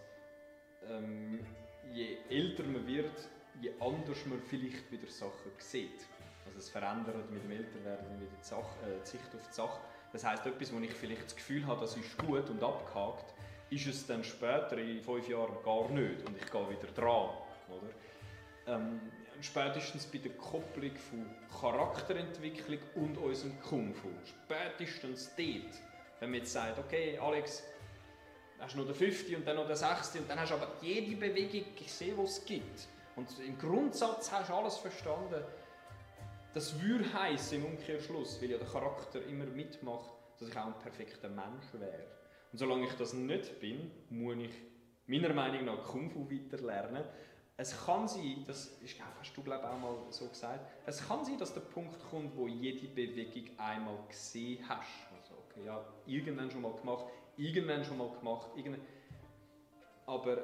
ähm, 0.87 1.45
je 1.91 2.17
älter 2.29 2.63
man 2.63 2.85
wird, 2.85 3.29
je 3.61 3.71
anders 3.79 4.25
man 4.25 4.41
vielleicht 4.41 4.91
wieder 4.91 5.07
Sachen 5.07 5.51
sieht. 5.57 6.05
Also 6.45 6.59
es 6.59 6.69
verändert 6.69 7.29
mit 7.31 7.43
dem 7.43 7.51
Älterwerden 7.51 8.19
wieder 8.19 8.31
die, 8.39 8.45
Sache, 8.45 8.75
äh, 8.85 9.05
Sicht 9.05 9.23
auf 9.35 9.47
die 9.47 9.53
Sache. 9.53 9.79
Das 10.11 10.23
heisst, 10.23 10.45
etwas, 10.45 10.73
wo 10.73 10.79
ich 10.79 10.93
vielleicht 10.93 11.25
das 11.25 11.35
Gefühl 11.35 11.65
habe, 11.67 11.81
das 11.81 11.95
ist 11.95 12.17
gut 12.17 12.49
und 12.49 12.63
abgehakt, 12.63 13.33
ist 13.69 13.85
es 13.85 14.07
dann 14.07 14.23
später, 14.23 14.77
in 14.77 15.01
fünf 15.01 15.27
Jahren, 15.29 15.55
gar 15.63 15.89
nicht 15.89 16.27
und 16.27 16.35
ich 16.35 16.51
gehe 16.51 16.69
wieder 16.69 16.91
dran. 16.95 17.29
Oder? 17.69 18.75
Ähm, 18.75 18.99
spätestens 19.41 20.05
bei 20.05 20.17
der 20.17 20.31
Kopplung 20.31 20.95
von 20.95 21.25
Charakterentwicklung 21.61 22.79
und 22.95 23.17
unserem 23.17 23.59
Kung 23.61 23.93
Fu, 23.93 24.09
spätestens 24.25 25.29
dort, 25.35 25.81
wenn 26.19 26.31
man 26.31 26.39
jetzt 26.39 26.53
sagt, 26.53 26.79
okay, 26.79 27.17
Alex, 27.19 27.63
hast 28.59 28.75
noch 28.75 28.85
den 28.85 28.95
fünften 28.95 29.35
und 29.35 29.47
dann 29.47 29.55
noch 29.55 29.67
den 29.67 29.75
sechsten 29.75 30.19
und 30.19 30.29
dann 30.29 30.39
hast 30.39 30.49
du 30.49 30.55
aber 30.55 30.73
jede 30.81 31.15
Bewegung 31.15 31.75
gesehen, 31.75 32.15
die 32.17 32.23
es 32.23 32.43
gibt. 32.43 32.87
Und 33.19 33.37
im 33.45 33.57
Grundsatz 33.57 34.31
hast 34.31 34.49
du 34.49 34.53
alles 34.53 34.77
verstanden. 34.77 35.43
Das 36.53 36.81
würde 36.81 37.13
heißen 37.13 37.57
im 37.57 37.65
Umkehrschluss, 37.65 38.41
weil 38.41 38.51
ja 38.51 38.57
der 38.57 38.67
Charakter 38.67 39.21
immer 39.25 39.43
mitmacht, 39.45 40.09
dass 40.39 40.47
ich 40.47 40.57
auch 40.57 40.67
ein 40.67 40.79
perfekter 40.79 41.27
Mensch 41.27 41.65
wäre. 41.73 42.05
Und 42.53 42.59
solange 42.59 42.85
ich 42.85 42.93
das 42.93 43.11
nicht 43.11 43.59
bin, 43.59 43.91
muss 44.09 44.37
ich 44.37 44.51
meiner 45.05 45.33
Meinung 45.33 45.65
nach 45.65 45.83
Kung 45.83 46.09
Fu 46.09 46.29
weiter 46.31 46.63
lernen. 46.65 47.03
Es 47.57 47.85
kann 47.85 48.07
sein, 48.07 48.45
das 48.47 48.67
ist, 48.81 48.95
hast 49.19 49.35
du 49.35 49.43
glaube 49.43 49.69
auch 49.69 49.77
mal 49.77 49.97
so 50.11 50.29
gesagt, 50.29 50.65
es 50.85 51.05
kann 51.05 51.25
sein, 51.25 51.37
dass 51.37 51.53
der 51.53 51.59
Punkt 51.59 51.99
kommt, 52.09 52.37
wo 52.37 52.47
jede 52.47 52.87
Bewegung 52.87 53.49
einmal 53.57 53.97
gesehen 54.07 54.63
hast. 54.69 55.11
Also, 55.13 55.33
okay, 55.43 55.65
ja, 55.65 55.85
irgendwann 56.05 56.49
schon 56.49 56.61
mal 56.61 56.73
gemacht, 56.73 57.03
irgendwann 57.35 57.83
schon 57.83 57.97
mal 57.97 58.11
gemacht, 58.17 58.51
irgendwann. 58.55 58.85
Aber 60.05 60.37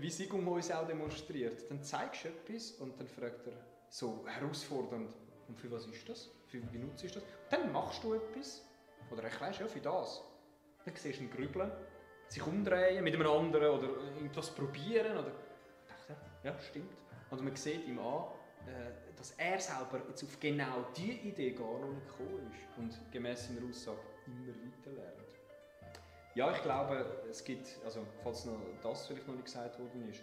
wie 0.00 0.10
Sigum 0.10 0.46
uns 0.48 0.70
auch 0.70 0.86
demonstriert, 0.86 1.70
dann 1.70 1.82
zeigst 1.82 2.24
du 2.24 2.28
etwas 2.28 2.72
und 2.72 2.98
dann 2.98 3.06
fragt 3.06 3.46
er 3.46 3.54
so 3.88 4.24
herausfordernd, 4.26 5.14
und 5.48 5.60
für 5.60 5.70
was 5.70 5.86
ist 5.86 6.08
das? 6.08 6.30
Für 6.46 6.60
wie 6.72 6.78
nutzt 6.78 7.04
ist 7.04 7.16
das? 7.16 7.22
Und 7.22 7.30
dann 7.50 7.72
machst 7.72 8.02
du 8.02 8.14
etwas 8.14 8.62
oder 9.10 9.24
erklärst 9.24 9.60
ja 9.60 9.66
für 9.66 9.80
das. 9.80 10.22
Dann 10.84 10.94
siehst 10.96 11.18
du 11.18 11.24
ihn 11.24 11.30
grübeln, 11.30 11.70
sich 12.28 12.44
umdrehen 12.46 13.04
mit 13.04 13.14
einem 13.14 13.26
anderen 13.26 13.78
oder 13.78 13.88
irgendwas 14.16 14.50
probieren 14.50 15.18
oder 15.18 15.32
dachte, 15.86 16.16
ja, 16.42 16.58
stimmt. 16.60 16.92
Und 17.30 17.44
man 17.44 17.56
sieht 17.56 17.86
ihm 17.86 17.98
an, 17.98 18.24
äh, 18.66 19.14
dass 19.16 19.32
er 19.32 19.58
selber 19.60 20.00
jetzt 20.08 20.22
auf 20.24 20.38
genau 20.40 20.86
diese 20.96 21.12
Idee 21.12 21.52
gar 21.52 21.78
noch 21.78 21.92
nicht 21.92 22.06
gekommen 22.08 22.50
ist 22.52 22.78
und 22.78 23.12
gemäß 23.12 23.48
seiner 23.48 23.68
Aussage 23.68 23.98
immer 24.26 24.48
weiter 24.48 24.92
lernt. 24.92 25.23
Ja, 26.34 26.50
ich 26.50 26.62
glaube, 26.62 27.22
es 27.30 27.44
gibt, 27.44 27.66
also 27.84 28.04
falls 28.22 28.44
noch 28.44 28.58
das 28.82 29.06
vielleicht 29.06 29.26
noch 29.28 29.34
nicht 29.34 29.44
gesagt 29.44 29.78
worden 29.78 30.08
ist, 30.08 30.20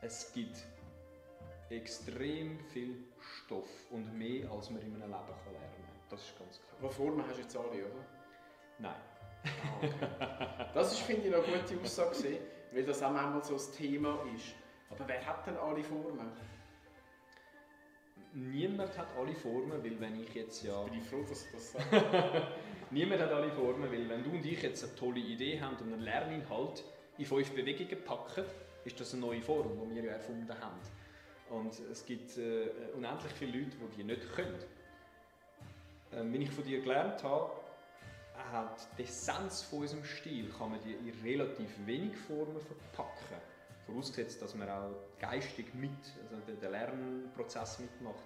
es 0.00 0.32
gibt 0.32 0.58
extrem 1.70 2.60
viel 2.60 3.04
Stoff 3.18 3.68
und 3.90 4.16
mehr, 4.16 4.48
als 4.50 4.70
man 4.70 4.80
in 4.82 4.94
einem 4.94 5.10
Leben 5.10 5.10
kann 5.10 5.52
lernen 5.52 5.72
kann. 5.74 6.00
Das 6.08 6.22
ist 6.22 6.38
ganz 6.38 6.60
klar. 6.60 6.78
Aber 6.78 6.90
Formen 6.90 7.24
hast 7.26 7.36
du 7.36 7.42
jetzt 7.42 7.56
alle, 7.56 7.68
oder? 7.68 8.04
Nein. 8.78 8.94
Ah, 9.44 9.76
okay. 9.78 10.70
Das 10.72 10.92
ist, 10.92 11.00
finde 11.00 11.28
ich, 11.28 11.34
eine 11.34 11.42
gute 11.42 11.80
Aussage, 11.80 12.38
weil 12.72 12.84
das 12.84 13.02
auch 13.02 13.10
manchmal 13.10 13.42
so 13.42 13.54
ein 13.56 13.72
Thema 13.76 14.20
ist. 14.34 14.54
Aber 14.90 15.08
wer 15.08 15.26
hat 15.26 15.46
denn 15.46 15.56
alle 15.56 15.82
Formen? 15.82 16.30
Niemand 18.36 18.98
hat 18.98 19.06
alle 19.16 19.32
Formen, 19.32 19.82
weil 19.82 20.00
wenn 20.00 20.20
ich 20.20 20.34
jetzt 20.34 20.64
ja... 20.64 20.82
Bin 20.82 20.98
ich 20.98 21.04
froh, 21.04 21.22
dass 21.28 21.46
du 21.46 21.52
das 21.52 21.72
sagst. 21.72 21.92
Niemand 22.90 23.20
hat 23.20 23.30
alle 23.30 23.50
Formen, 23.52 23.90
weil 23.90 24.08
wenn 24.08 24.24
du 24.24 24.30
und 24.30 24.44
ich 24.44 24.60
jetzt 24.60 24.82
eine 24.82 24.94
tolle 24.96 25.20
Idee 25.20 25.60
haben 25.60 25.76
und 25.76 25.92
einen 25.92 26.02
Lerninhalt 26.02 26.82
in 27.16 27.26
fünf 27.26 27.52
Bewegungen 27.52 28.02
packen, 28.04 28.44
ist 28.84 28.98
das 28.98 29.12
eine 29.12 29.20
neue 29.20 29.40
Form, 29.40 29.70
die 29.88 29.94
wir 29.94 30.04
ja 30.04 30.12
erfunden 30.14 30.52
haben. 30.60 30.80
Und 31.48 31.78
es 31.90 32.04
gibt 32.04 32.36
äh, 32.36 32.70
unendlich 32.96 33.32
viele 33.32 33.58
Leute, 33.58 33.76
die 33.76 33.96
die 33.98 34.04
nicht 34.04 34.32
können. 34.32 34.58
Ähm, 36.12 36.32
wenn 36.32 36.42
ich 36.42 36.50
von 36.50 36.64
dir 36.64 36.80
gelernt 36.80 37.22
habe, 37.22 37.52
hat 38.50 38.88
die 38.98 39.02
Essenz 39.02 39.62
von 39.62 39.80
unserem 39.80 40.04
Stil 40.04 40.48
kann 40.50 40.72
man 40.72 40.80
die 40.80 40.92
in 40.92 41.14
relativ 41.22 41.70
wenig 41.86 42.16
Formen 42.16 42.60
verpacken. 42.60 43.53
Vorausgesetzt, 43.86 44.40
dass 44.40 44.54
man 44.54 44.68
auch 44.68 44.90
geistig 45.18 45.74
mit, 45.74 45.90
also 46.22 46.42
den, 46.46 46.58
den 46.58 46.70
Lernprozess 46.70 47.78
mitmacht. 47.80 48.24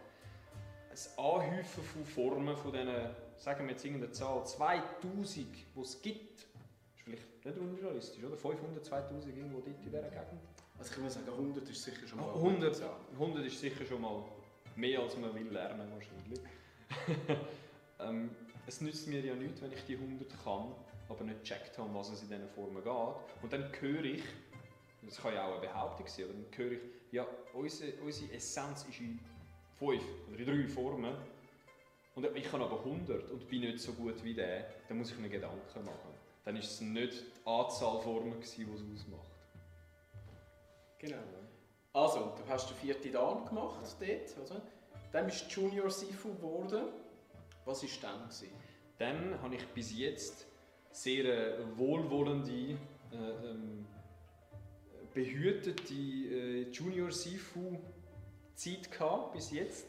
Ein 0.90 1.24
Anhäufen 1.24 1.82
von 1.82 2.04
Formen 2.04 2.56
von 2.56 2.72
diesen, 2.72 2.88
sagen 3.36 3.64
wir 3.64 3.72
jetzt 3.72 3.84
irgendeine 3.84 4.12
Zahl, 4.12 4.44
2000, 4.44 5.36
die 5.74 5.80
es 5.80 6.02
gibt, 6.02 6.46
vielleicht 6.94 7.44
nicht 7.44 7.58
unrealistisch, 7.58 8.24
oder? 8.24 8.36
500, 8.36 8.84
2000 8.84 9.36
irgendwo 9.36 9.60
dort 9.60 9.68
in 9.68 9.82
dieser 9.82 10.02
Gegend. 10.02 10.40
Also 10.78 10.92
ich 10.92 10.98
muss 10.98 11.14
sagen, 11.14 11.28
100 11.28 11.68
ist 11.68 11.82
sicher 11.82 12.06
schon 12.06 12.20
mal... 12.20 12.34
100, 12.34 12.82
100 13.12 13.46
ist 13.46 13.60
sicher 13.60 13.84
schon 13.84 14.00
mal 14.00 14.22
mehr, 14.76 15.00
als 15.00 15.16
man 15.16 15.34
will 15.34 15.48
lernen 15.50 15.90
wahrscheinlich. 15.90 16.40
ähm, 18.00 18.30
es 18.66 18.80
nützt 18.80 19.08
mir 19.08 19.20
ja 19.20 19.34
nichts, 19.34 19.60
wenn 19.60 19.72
ich 19.72 19.84
die 19.86 19.94
100 19.94 20.28
kann, 20.44 20.72
aber 21.08 21.24
nicht 21.24 21.40
gecheckt 21.40 21.76
habe, 21.78 21.92
was 21.94 22.10
es 22.10 22.22
in 22.22 22.28
diesen 22.28 22.48
Formen 22.48 22.82
geht. 22.82 23.42
Und 23.42 23.52
dann 23.52 23.70
höre 23.80 24.04
ich, 24.04 24.22
das 25.02 25.20
kann 25.20 25.34
ja 25.34 25.46
auch 25.46 25.52
eine 25.52 25.60
Behauptung 25.60 26.06
sein, 26.06 26.24
aber 26.24 26.34
dann 26.34 26.46
höre 26.56 26.72
ich, 26.72 26.80
ja, 27.12 27.26
unsere, 27.54 27.92
unsere 28.02 28.32
Essenz 28.32 28.84
ist 28.88 29.00
in 29.00 29.18
5 29.78 30.02
oder 30.28 30.38
in 30.38 30.66
3 30.66 30.68
Formen 30.68 31.14
und 32.14 32.36
ich 32.36 32.50
kann 32.50 32.60
aber 32.60 32.78
100 32.78 33.30
und 33.30 33.48
bin 33.48 33.60
nicht 33.60 33.78
so 33.78 33.92
gut 33.92 34.22
wie 34.24 34.34
der, 34.34 34.66
dann 34.88 34.98
muss 34.98 35.12
ich 35.12 35.18
mir 35.18 35.28
Gedanken 35.28 35.84
machen. 35.84 36.14
Dann 36.44 36.56
ist 36.56 36.72
es 36.72 36.80
nicht 36.80 37.12
die 37.12 37.46
Anzahl 37.48 38.00
Formen, 38.00 38.34
die 38.40 38.62
es 38.62 38.68
ausmacht. 38.68 39.28
Genau. 40.98 41.16
Also, 41.92 42.34
du 42.36 42.52
hast 42.52 42.70
den 42.70 42.76
vierten 42.76 43.12
Dan 43.12 43.44
gemacht 43.44 43.96
dort, 44.00 44.50
oder? 44.50 44.62
Dann 45.12 45.26
bist 45.26 45.46
du 45.54 45.60
Junior 45.60 45.90
Sifu 45.90 46.34
geworden. 46.34 46.84
Was 47.64 47.82
war 47.82 48.10
dann? 48.10 48.28
Gewesen? 48.28 48.52
Dann 48.98 49.40
habe 49.42 49.54
ich 49.54 49.66
bis 49.68 49.96
jetzt 49.96 50.46
sehr 50.90 51.24
äh, 51.24 51.78
wohlwollende, 51.78 52.50
äh, 52.50 52.76
ähm, 53.14 53.86
behütete 55.18 55.94
äh, 55.94 56.70
Junior 56.70 57.10
Sifu 57.10 57.76
Zeit 58.54 58.88
bis 59.32 59.50
jetzt. 59.50 59.86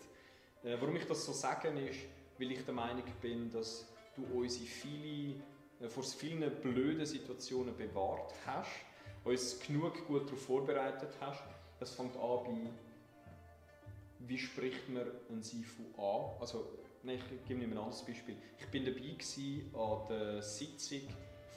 Äh, 0.63 0.75
warum 0.79 0.95
ich 0.95 1.05
das 1.05 1.23
so 1.23 1.33
sage, 1.33 1.67
ist, 1.67 1.99
weil 2.39 2.51
ich 2.51 2.65
der 2.65 2.73
Meinung 2.73 3.03
bin, 3.21 3.51
dass 3.51 3.85
du 4.15 4.23
uns 4.39 4.57
viele, 4.57 5.35
äh, 5.81 5.87
vor 5.87 6.03
vielen 6.03 6.49
blöden 6.61 7.05
Situationen 7.05 7.77
bewahrt 7.77 8.33
hast, 8.47 8.71
uns 9.23 9.59
genug 9.59 10.07
gut 10.07 10.25
darauf 10.25 10.41
vorbereitet 10.41 11.11
hast. 11.19 11.43
Das 11.79 11.93
fängt 11.93 12.15
an 12.15 12.43
bei, 12.45 12.71
wie 14.27 14.37
spricht 14.39 14.89
man 14.89 15.05
ein 15.29 15.43
Sifu 15.43 15.83
an? 15.95 16.41
Also, 16.41 16.65
nein, 17.03 17.19
ich 17.19 17.47
gebe 17.47 17.59
mir 17.59 17.67
ein 17.67 17.77
anderes 17.77 18.03
Beispiel. 18.03 18.35
Ich 18.57 18.65
bin 18.69 18.83
dabei 18.83 19.79
an 19.79 20.07
der 20.09 20.41
Sitzung 20.41 21.01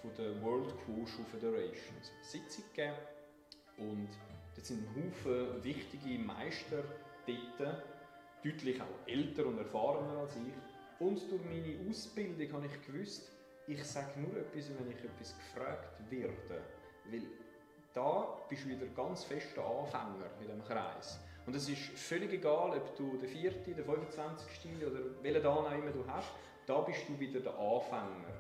von 0.02 0.10
der 0.18 0.42
World 0.42 0.74
Wushu 0.88 1.22
Federation. 1.24 1.96
Eine 1.96 2.22
Sitzung 2.22 2.64
gegeben 2.74 2.96
und 3.78 4.08
dort 4.54 4.66
sind 4.66 4.86
Haufen 4.90 5.62
wichtige 5.62 6.18
Meister 6.18 6.84
dort, 7.26 7.82
deutlich 8.44 8.80
auch 8.80 9.08
älter 9.08 9.46
und 9.46 9.58
erfahrener 9.58 10.18
als 10.18 10.36
ich. 10.36 10.52
Und 10.98 11.20
durch 11.30 11.42
meine 11.44 11.88
Ausbildung 11.88 12.52
habe 12.52 12.66
ich 12.66 12.86
gewusst, 12.86 13.30
ich 13.66 13.82
sage 13.84 14.20
nur 14.20 14.36
etwas, 14.36 14.70
wenn 14.70 14.90
ich 14.90 15.04
etwas 15.04 15.36
gefragt 15.36 16.10
werde. 16.10 16.62
Weil 17.10 17.22
da 17.92 18.38
bist 18.48 18.64
du 18.64 18.68
wieder 18.68 18.86
ganz 18.86 19.24
fester 19.24 19.64
Anfänger 19.64 20.30
in 20.40 20.46
diesem 20.46 20.64
Kreis. 20.64 21.20
Und 21.46 21.56
es 21.56 21.68
ist 21.68 21.80
völlig 21.96 22.32
egal, 22.32 22.76
ob 22.76 22.96
du 22.96 23.16
der 23.18 23.28
vierte, 23.28 23.74
der 23.74 23.84
25. 23.84 24.86
oder 24.86 25.00
welchen 25.22 25.42
Dan 25.42 25.58
auch 25.58 25.72
immer 25.72 25.90
du 25.90 26.04
hast, 26.06 26.28
da 26.66 26.80
bist 26.80 27.08
du 27.08 27.18
wieder 27.18 27.40
der 27.40 27.52
Anfänger. 27.58 28.31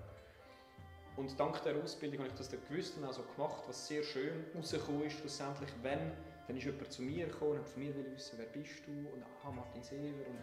Und 1.16 1.38
dank 1.38 1.62
der 1.62 1.76
Ausbildung 1.76 2.20
habe 2.20 2.28
ich 2.28 2.34
das 2.34 2.48
dann 2.48 2.60
gewusst 2.68 2.96
und 2.96 3.04
auch 3.04 3.12
so 3.12 3.22
gemacht, 3.22 3.62
was 3.66 3.86
sehr 3.86 4.02
schön 4.02 4.44
rausgekommen 4.54 5.04
ist 5.04 5.18
schlussendlich, 5.18 5.70
wenn 5.82 6.12
dann 6.46 6.56
ist 6.56 6.64
jemand 6.64 6.92
zu 6.92 7.02
mir 7.02 7.26
gekommen 7.26 7.52
und 7.52 7.58
hat 7.58 7.68
von 7.68 7.82
mir 7.82 7.94
wissen, 8.14 8.38
wer 8.38 8.46
bist 8.46 8.86
du 8.86 8.92
und 8.92 9.22
ah, 9.44 9.50
Martin 9.50 9.82
Sever 9.82 10.26
und 10.26 10.38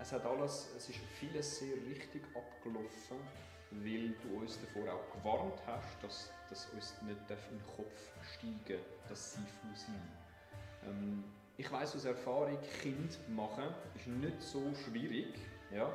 es 0.00 0.12
hat 0.12 0.24
alles, 0.24 0.70
es 0.76 0.88
ist 0.90 0.98
vieles 1.18 1.58
sehr 1.58 1.74
richtig 1.88 2.22
abgelaufen, 2.34 3.16
weil 3.70 4.14
du 4.22 4.40
uns 4.40 4.58
davor 4.60 4.92
auch 4.92 5.16
gewarnt 5.16 5.60
hast, 5.66 6.02
dass, 6.02 6.30
dass 6.48 6.66
uns 6.66 6.94
nicht 7.02 7.18
in 7.30 7.58
den 7.58 7.66
Kopf 7.76 8.10
steigen 8.34 8.80
dass 9.08 9.34
sie 9.34 9.40
sein. 9.74 10.02
Ähm, 10.86 11.24
ich 11.56 11.70
weiß 11.70 11.96
aus 11.96 12.04
Erfahrung, 12.04 12.58
Kind 12.80 13.18
machen 13.28 13.64
ist 13.96 14.06
nicht 14.06 14.40
so 14.40 14.62
schwierig. 14.74 15.34
Ja? 15.72 15.92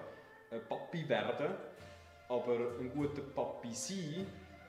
Ein 0.52 0.62
Papi 0.68 1.08
werden, 1.08 1.56
aber 2.34 2.80
ein 2.80 2.90
guter 2.92 3.22
Papi 3.22 3.74
sein, 3.74 4.26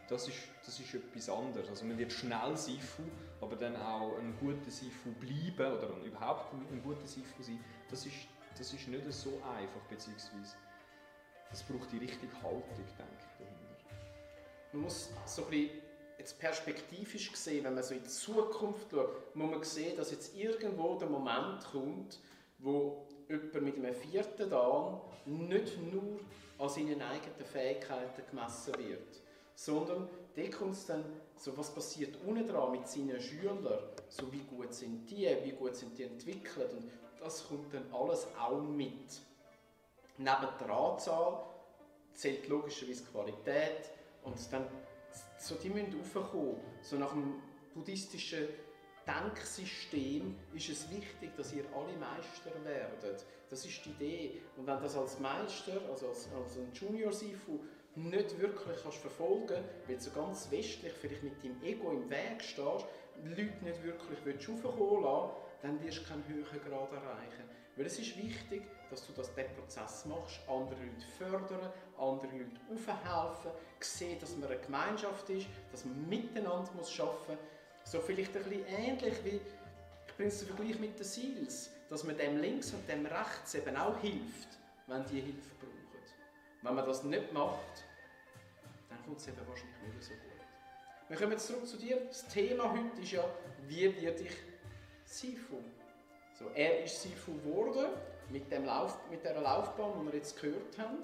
das 0.07 0.29
ist, 0.29 0.37
das 0.65 0.79
ist 0.79 0.95
etwas 0.95 1.31
anderes. 1.31 1.69
Also 1.71 1.87
man 1.87 1.97
wird 1.97 2.13
schnell 2.13 2.57
Sifu, 2.57 3.03
aber 3.41 3.57
dann 3.57 3.75
auch 3.77 4.19
ein 4.19 4.37
guter 4.39 4.71
Sifu 4.71 5.13
bleiben 5.13 5.73
oder 5.73 5.89
überhaupt 6.05 6.53
ein 6.53 6.83
guter 6.83 7.07
Sifu 7.07 7.43
sein, 7.43 7.59
das 7.91 8.05
ist, 8.05 8.17
das 8.59 8.73
ist 8.73 8.87
nicht 8.87 9.11
so 9.13 9.41
einfach, 9.59 9.81
beziehungsweise 9.89 10.57
das 11.49 11.63
braucht 11.63 11.91
die 11.91 11.99
richtige 11.99 12.35
Haltung, 12.43 12.63
denke 12.77 12.85
ich, 13.19 13.39
dahinter. 13.39 13.97
Man 14.73 14.83
muss 14.83 15.11
so 15.25 15.45
ein 15.45 15.51
bisschen 15.51 15.71
jetzt 16.19 16.39
perspektivisch 16.39 17.33
gesehen, 17.33 17.65
wenn 17.65 17.75
man 17.75 17.83
so 17.83 17.95
in 17.95 18.03
die 18.03 18.09
Zukunft 18.09 18.91
schaut, 18.91 19.35
muss 19.35 19.51
man 19.51 19.63
sehen, 19.63 19.97
dass 19.97 20.11
jetzt 20.11 20.37
irgendwo 20.37 20.99
der 20.99 21.09
Moment 21.09 21.65
kommt, 21.73 22.21
wo 22.59 23.07
jemand 23.29 23.63
mit 23.63 23.77
einem 23.77 23.95
vierten 23.95 24.51
Dan 24.51 25.01
nicht 25.27 25.79
nur 25.93 26.21
an 26.59 26.69
seinen 26.69 27.03
eigenen 27.03 27.45
Fähigkeiten 27.45 28.23
gemessen 28.31 28.75
wird, 28.79 29.21
sondern 29.55 30.09
da 30.35 30.49
kommt 30.49 30.75
es 30.75 30.87
dann 30.87 31.05
so, 31.37 31.57
was 31.57 31.75
passiert 31.75 32.17
unten 32.27 32.47
dran 32.47 32.73
mit 32.73 32.89
seinen 32.89 33.21
Schülern, 33.21 33.79
so 34.09 34.33
wie 34.33 34.41
gut 34.41 34.73
sind 34.73 35.11
die, 35.11 35.29
wie 35.43 35.53
gut 35.53 35.77
sind 35.77 35.97
die 35.99 36.05
entwickelt 36.05 36.73
und 36.73 36.91
das 37.21 37.47
kommt 37.49 37.73
dann 37.73 37.85
alles 37.93 38.27
auch 38.39 38.61
mit. 38.61 39.21
Neben 40.17 40.49
der 40.61 40.71
Anzahl 40.71 41.45
zählt 42.13 42.49
logischerweise 42.49 43.05
Qualität 43.05 43.91
und 44.23 44.37
dann 44.53 44.67
so 45.39 45.57
die 45.57 45.71
müssen 45.71 45.95
raufkommen. 46.15 46.57
So 46.83 46.97
nach 46.97 47.13
dem 47.13 47.43
buddhistischen 47.75 48.49
Denksystem 49.07 50.37
ist 50.55 50.69
es 50.69 50.91
wichtig, 50.91 51.37
dass 51.37 51.53
ihr 51.53 51.65
alle 51.75 51.97
Meister 51.99 52.53
werdet. 52.65 53.25
Das 53.51 53.65
ist 53.67 53.85
die 53.85 53.91
Idee. 53.91 54.43
Und 54.57 54.67
wenn 54.67 54.81
das 54.81 54.97
als 54.97 55.19
Meister, 55.21 55.81
also 55.91 56.09
als, 56.09 56.29
als 56.33 56.57
ein 56.57 56.73
Junior 56.73 57.13
Sifu, 57.13 57.61
nicht 57.97 58.41
wirklich 58.41 58.83
kannst 58.83 58.99
verfolgen 58.99 59.63
weil 59.87 59.97
du 59.97 60.03
so 60.03 60.11
ganz 60.11 60.51
westlich 60.51 60.93
vielleicht 60.95 61.23
mit 61.23 61.45
deinem 61.45 61.63
Ego 61.63 61.93
im 61.93 62.11
Weg 62.11 62.43
stehst, 62.43 62.87
Leute 63.23 63.65
nicht 63.65 63.85
wirklich 63.85 64.49
raufkommen 64.49 65.05
lassen 65.05 65.31
dann 65.63 65.83
wirst 65.83 66.01
du 66.01 66.05
keinen 66.05 66.29
höheren 66.29 66.61
Grad 66.61 66.93
erreichen. 66.93 67.49
Weil 67.77 67.87
es 67.87 67.99
ist 67.99 68.17
wichtig, 68.19 68.63
dass 68.91 69.07
du 69.07 69.13
das, 69.15 69.35
diesen 69.35 69.55
Prozess 69.55 70.05
machst, 70.05 70.41
andere 70.47 70.79
Leute 70.79 71.07
fördern, 71.19 71.73
andere 71.99 72.33
Leute 72.33 72.61
aufhelfen, 72.71 73.51
sehen, 73.81 74.21
dass 74.21 74.37
man 74.37 74.51
eine 74.51 74.61
Gemeinschaft 74.61 75.29
ist, 75.31 75.47
dass 75.73 75.85
man 75.87 76.09
miteinander 76.09 76.71
arbeiten 76.71 76.77
muss. 76.77 76.99
So 77.85 78.01
vielleicht 78.01 78.37
ein 78.37 78.43
bisschen 78.45 78.67
ähnlich 78.67 79.15
wie, 79.25 79.41
ich 80.07 80.15
bringe 80.17 80.29
es 80.29 80.39
zum 80.39 80.49
Vergleich 80.49 80.79
mit 80.79 80.99
den 80.99 81.05
Seals, 81.05 81.71
dass 81.89 82.03
man 82.05 82.17
dem 82.17 82.39
links 82.39 82.73
und 82.73 82.89
dem 82.89 83.07
rechts 83.07 83.55
eben 83.55 83.77
auch 83.77 83.99
hilft, 84.01 84.49
wenn 84.87 85.05
die 85.07 85.21
Hilfe 85.21 85.51
brauchen. 85.61 85.75
Wenn 86.63 86.75
man 86.75 86.87
das 86.87 87.05
nicht 87.05 87.33
macht, 87.33 87.85
dann 88.89 89.03
kommt 89.05 89.19
es 89.19 89.29
eben 89.29 89.37
wahrscheinlich 89.47 89.95
nicht 89.95 90.03
so 90.03 90.13
gut. 90.15 90.35
Wir 91.09 91.17
kommen 91.19 91.33
jetzt 91.33 91.47
zurück 91.47 91.67
zu 91.67 91.77
dir. 91.77 92.01
Das 92.07 92.27
Thema 92.29 92.73
heute 92.73 93.03
ist 93.03 93.13
ja, 93.13 93.25
wie 93.69 94.03
werde 94.03 94.23
ich 94.23 94.33
Sifu? 95.05 95.59
So, 96.39 96.49
er 96.55 96.85
ist 96.85 97.03
Sifu 97.03 97.35
geworden 97.35 97.89
mit, 98.31 98.51
dem 98.51 98.65
Lauf, 98.65 98.99
mit 99.11 99.23
der 99.23 99.39
Laufbahn, 99.39 100.01
die 100.01 100.07
wir 100.07 100.15
jetzt 100.19 100.41
gehört 100.41 100.79
haben. 100.79 100.99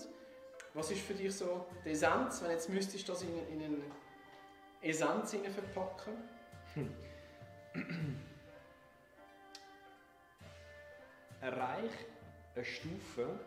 Was 0.72 0.90
ist 0.90 1.02
für 1.02 1.12
dich 1.12 1.36
so 1.36 1.66
die 1.84 1.90
Essenz, 1.90 2.42
wenn 2.42 2.52
jetzt 2.52 2.70
müsstest 2.70 3.06
du 3.06 3.12
das 3.12 3.22
in, 3.22 3.48
in 3.48 3.62
eine 3.62 3.78
Essenz 4.80 5.32
verpacken? 5.32 6.14
Hm. 6.74 6.94
Erreich 11.40 11.90
eine 12.54 12.64
Stufe, 12.64 13.40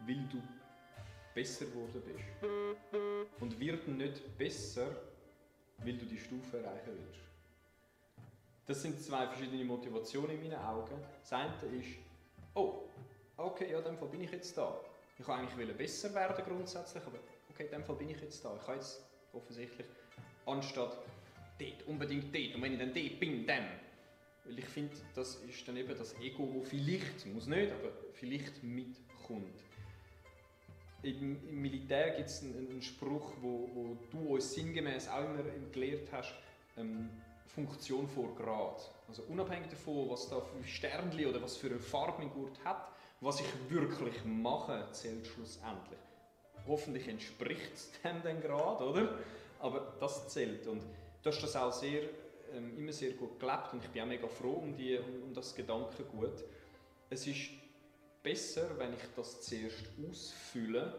weil 0.00 0.28
du 0.30 0.42
besser 1.34 1.66
geworden 1.66 2.02
bist. 2.04 2.24
Und 3.40 3.58
wird 3.58 3.88
nicht 3.88 4.38
besser, 4.38 4.88
weil 5.78 5.96
du 5.96 6.06
die 6.06 6.18
Stufe 6.18 6.58
erreichen 6.58 6.92
willst. 6.94 7.20
Das 8.66 8.82
sind 8.82 9.00
zwei 9.00 9.26
verschiedene 9.26 9.64
Motivationen 9.64 10.30
in 10.32 10.48
meinen 10.48 10.60
Augen. 10.60 10.94
Das 11.20 11.32
eine 11.32 11.52
ist, 11.78 11.98
oh, 12.54 12.82
okay, 13.36 13.70
ja, 13.70 13.78
in 13.78 13.84
dem 13.84 13.98
Fall 13.98 14.08
bin 14.08 14.22
ich 14.22 14.30
jetzt 14.32 14.56
da. 14.56 14.80
Ich 15.18 15.26
wollte 15.26 15.42
eigentlich 15.42 15.76
besser 15.76 16.12
werden 16.14 16.44
grundsätzlich, 16.44 17.02
aber 17.04 17.18
okay, 17.50 17.64
in 17.64 17.70
dem 17.70 17.84
Fall 17.84 17.96
bin 17.96 18.10
ich 18.10 18.20
jetzt 18.20 18.44
da. 18.44 18.54
Ich 18.56 18.66
habe 18.66 18.74
jetzt 18.74 19.00
offensichtlich, 19.32 19.86
anstatt 20.44 20.98
dort, 21.58 21.86
unbedingt 21.86 22.34
dort, 22.34 22.54
und 22.54 22.62
wenn 22.62 22.72
ich 22.72 22.78
dann 22.78 22.94
dort 22.94 23.20
bin, 23.20 23.46
dann. 23.46 23.66
Weil 24.44 24.58
ich 24.58 24.66
finde, 24.66 24.94
das 25.14 25.36
ist 25.36 25.66
dann 25.66 25.76
eben 25.76 25.96
das 25.96 26.14
Ego, 26.20 26.60
das 26.60 26.68
vielleicht, 26.68 27.26
muss 27.26 27.46
nicht, 27.46 27.72
aber 27.72 27.90
vielleicht 28.12 28.62
mitkommt. 28.62 29.64
Im, 31.02 31.48
im 31.48 31.62
Militär 31.62 32.16
gibt 32.16 32.28
es 32.28 32.42
einen, 32.42 32.70
einen, 32.70 32.82
Spruch, 32.82 33.32
wo, 33.40 33.68
wo 33.74 33.96
du 34.10 34.34
uns 34.34 34.54
sinngemäß 34.54 35.08
auch 35.08 35.24
immer 35.24 35.42
gelehrt 35.72 36.10
hast, 36.12 36.34
ähm, 36.76 37.10
Funktion 37.46 38.08
vor 38.08 38.34
Grad. 38.34 38.90
Also 39.08 39.22
unabhängig 39.24 39.68
davon, 39.68 40.10
was 40.10 40.28
da 40.28 40.40
für 40.40 40.64
Sternchen 40.64 41.26
oder 41.26 41.42
was 41.42 41.56
für 41.56 41.68
eine 41.68 41.78
Farbe 41.78 42.22
mein 42.22 42.30
Gurt 42.30 42.62
hat, 42.64 42.88
was 43.20 43.40
ich 43.40 43.46
wirklich 43.68 44.24
mache, 44.24 44.88
zählt 44.92 45.26
schlussendlich. 45.26 45.98
Hoffentlich 46.66 47.06
entspricht 47.08 47.74
es 47.74 47.92
dem 48.02 48.22
dann 48.22 48.40
gerade, 48.40 48.84
oder? 48.84 49.18
aber 49.60 49.94
das 50.00 50.28
zählt. 50.28 50.66
Und 50.66 50.82
du 51.26 51.32
hast 51.32 51.42
das 51.42 51.56
auch 51.56 51.72
sehr, 51.72 52.02
ähm, 52.54 52.78
immer 52.78 52.92
sehr 52.92 53.12
gut 53.12 53.40
gelebt 53.40 53.72
und 53.72 53.84
ich 53.84 53.90
bin 53.90 54.02
auch 54.02 54.06
mega 54.06 54.28
froh 54.28 54.62
um, 54.62 54.76
die, 54.76 54.96
um, 54.96 55.24
um 55.24 55.34
das 55.34 55.54
Gedankengut. 55.54 56.44
Es 57.10 57.26
ist 57.26 57.50
besser, 58.22 58.78
wenn 58.78 58.94
ich 58.94 59.00
das 59.16 59.42
zuerst 59.42 59.88
ausfülle 60.08 60.94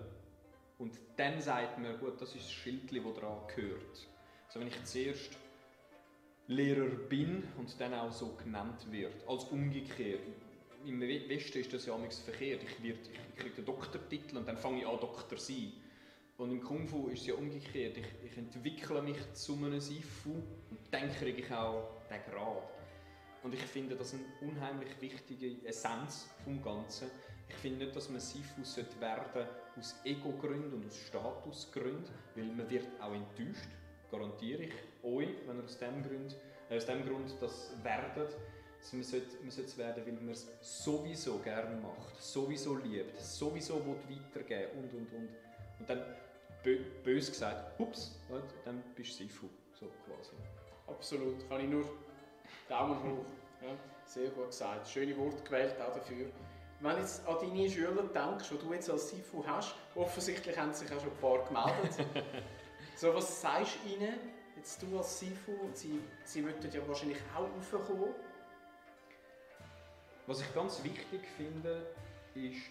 und 0.79 0.93
dann 1.15 1.39
sagt 1.41 1.79
mir, 1.79 1.93
gut, 1.93 2.21
das 2.21 2.35
ist 2.35 2.43
das 2.43 2.51
Schild, 2.51 2.91
das 2.91 3.21
daran 3.21 3.47
gehört. 3.55 4.07
Also 4.47 4.59
wenn 4.59 4.67
ich 4.67 4.83
zuerst 4.83 5.31
Lehrer 6.47 6.89
bin 6.89 7.43
und 7.57 7.79
dann 7.79 7.93
auch 7.93 8.11
so 8.11 8.35
genannt 8.35 8.85
wird, 8.91 9.13
als 9.27 9.45
umgekehrt. 9.45 10.21
Im 10.85 11.01
Westen 11.01 11.59
ist 11.59 11.73
das 11.73 11.85
ja 11.85 11.97
verkehrt. 11.97 12.63
Ich, 12.63 12.89
ich 12.89 13.35
kriege 13.35 13.55
den 13.55 13.65
Doktortitel 13.65 14.37
und 14.37 14.47
dann 14.47 14.57
fange 14.57 14.79
ich 14.79 14.87
an, 14.87 14.99
Doktor 14.99 15.37
zu 15.37 15.53
sein. 15.53 15.73
Und 16.37 16.51
im 16.51 16.61
Kung 16.61 16.87
Fu 16.87 17.07
ist 17.07 17.21
es 17.21 17.27
ja 17.27 17.33
umgekehrt. 17.33 17.97
Ich, 17.97 18.31
ich 18.31 18.37
entwickle 18.37 19.01
mich 19.01 19.17
zu 19.33 19.55
einem 19.55 19.79
Sifu 19.79 20.29
und 20.29 20.79
dann 20.91 21.11
kriege 21.11 21.41
ich 21.41 21.51
auch 21.51 21.89
den 22.09 22.21
Grad. 22.31 22.63
Und 23.41 23.53
ich 23.55 23.61
finde 23.61 23.95
das 23.95 24.13
eine 24.13 24.23
unheimlich 24.41 24.89
wichtige 25.01 25.67
Essenz 25.67 26.29
vom 26.43 26.61
Ganzen. 26.61 27.09
Ich 27.49 27.55
finde 27.55 27.85
nicht, 27.85 27.95
dass 27.95 28.09
man 28.09 28.19
Sifu 28.19 28.61
werden 28.99 29.23
sollte 29.33 29.49
aus 29.79 29.95
Ego-Gründen 30.03 30.73
und 30.73 30.85
aus 30.85 30.97
Statusgründen, 31.07 32.13
weil 32.35 32.45
man 32.45 32.69
wird 32.69 32.85
auch 33.01 33.13
enttäuscht, 33.13 33.69
garantiere 34.11 34.63
ich 34.63 34.73
euch, 35.03 35.29
wenn 35.47 35.57
ihr 35.57 35.63
aus 35.63 35.77
dem 35.79 36.03
Grund, 36.03 36.35
äh, 36.69 36.77
aus 36.77 36.85
dem 36.85 37.03
Grund 37.03 37.33
das 37.41 37.71
werdet. 37.81 38.35
Also 38.79 38.95
man, 38.95 39.03
sollte, 39.03 39.37
man 39.41 39.49
sollte 39.49 39.71
es 39.71 39.77
werden, 39.77 40.05
weil 40.05 40.13
man 40.13 40.29
es 40.29 40.47
sowieso 40.61 41.39
gerne 41.39 41.81
macht, 41.81 42.21
sowieso 42.21 42.75
liebt, 42.75 43.19
sowieso 43.19 43.83
weitergeben 43.83 44.83
und 44.83 44.93
und 44.93 45.13
und. 45.13 45.29
Und 45.79 45.89
dann 45.89 46.03
bös 46.63 47.31
gesagt, 47.31 47.79
ups, 47.79 48.19
dann 48.65 48.83
bist 48.95 49.11
du 49.11 49.23
Sifu, 49.23 49.47
so 49.73 49.87
quasi. 50.05 50.33
Absolut, 50.87 51.47
kann 51.49 51.61
ich 51.61 51.69
nur 51.69 51.85
Daumen 52.69 53.01
hoch. 53.03 53.25
Ja, 53.61 53.75
sehr 54.05 54.29
gut 54.29 54.47
gesagt. 54.47 54.87
Schöne 54.87 55.17
Worte 55.17 55.43
gewählt 55.43 55.75
auch 55.81 55.93
dafür. 55.93 56.27
Wenn 56.79 56.91
du 56.95 57.01
jetzt 57.01 57.27
an 57.27 57.37
deine 57.39 57.69
Schüler 57.69 58.03
denkst, 58.03 58.49
die 58.49 58.57
du 58.57 58.73
jetzt 58.73 58.89
als 58.89 59.09
Sifu 59.09 59.43
hast, 59.45 59.75
offensichtlich 59.95 60.57
haben 60.57 60.73
sich 60.73 60.91
auch 60.91 60.99
schon 60.99 61.09
ein 61.09 61.17
paar 61.17 61.43
gemeldet. 61.45 62.05
so, 62.95 63.13
was 63.15 63.41
sagst 63.41 63.77
du 63.83 63.93
ihnen, 63.93 64.13
jetzt 64.55 64.81
du 64.81 64.97
als 64.97 65.19
Sifu, 65.19 65.53
sie, 65.73 65.99
sie 66.23 66.41
möchten 66.41 66.71
ja 66.71 66.87
wahrscheinlich 66.87 67.17
auch 67.35 67.41
raufkommen? 67.41 68.13
Was 70.27 70.41
ich 70.41 70.53
ganz 70.53 70.83
wichtig 70.83 71.21
finde, 71.35 71.87
ist, 72.35 72.61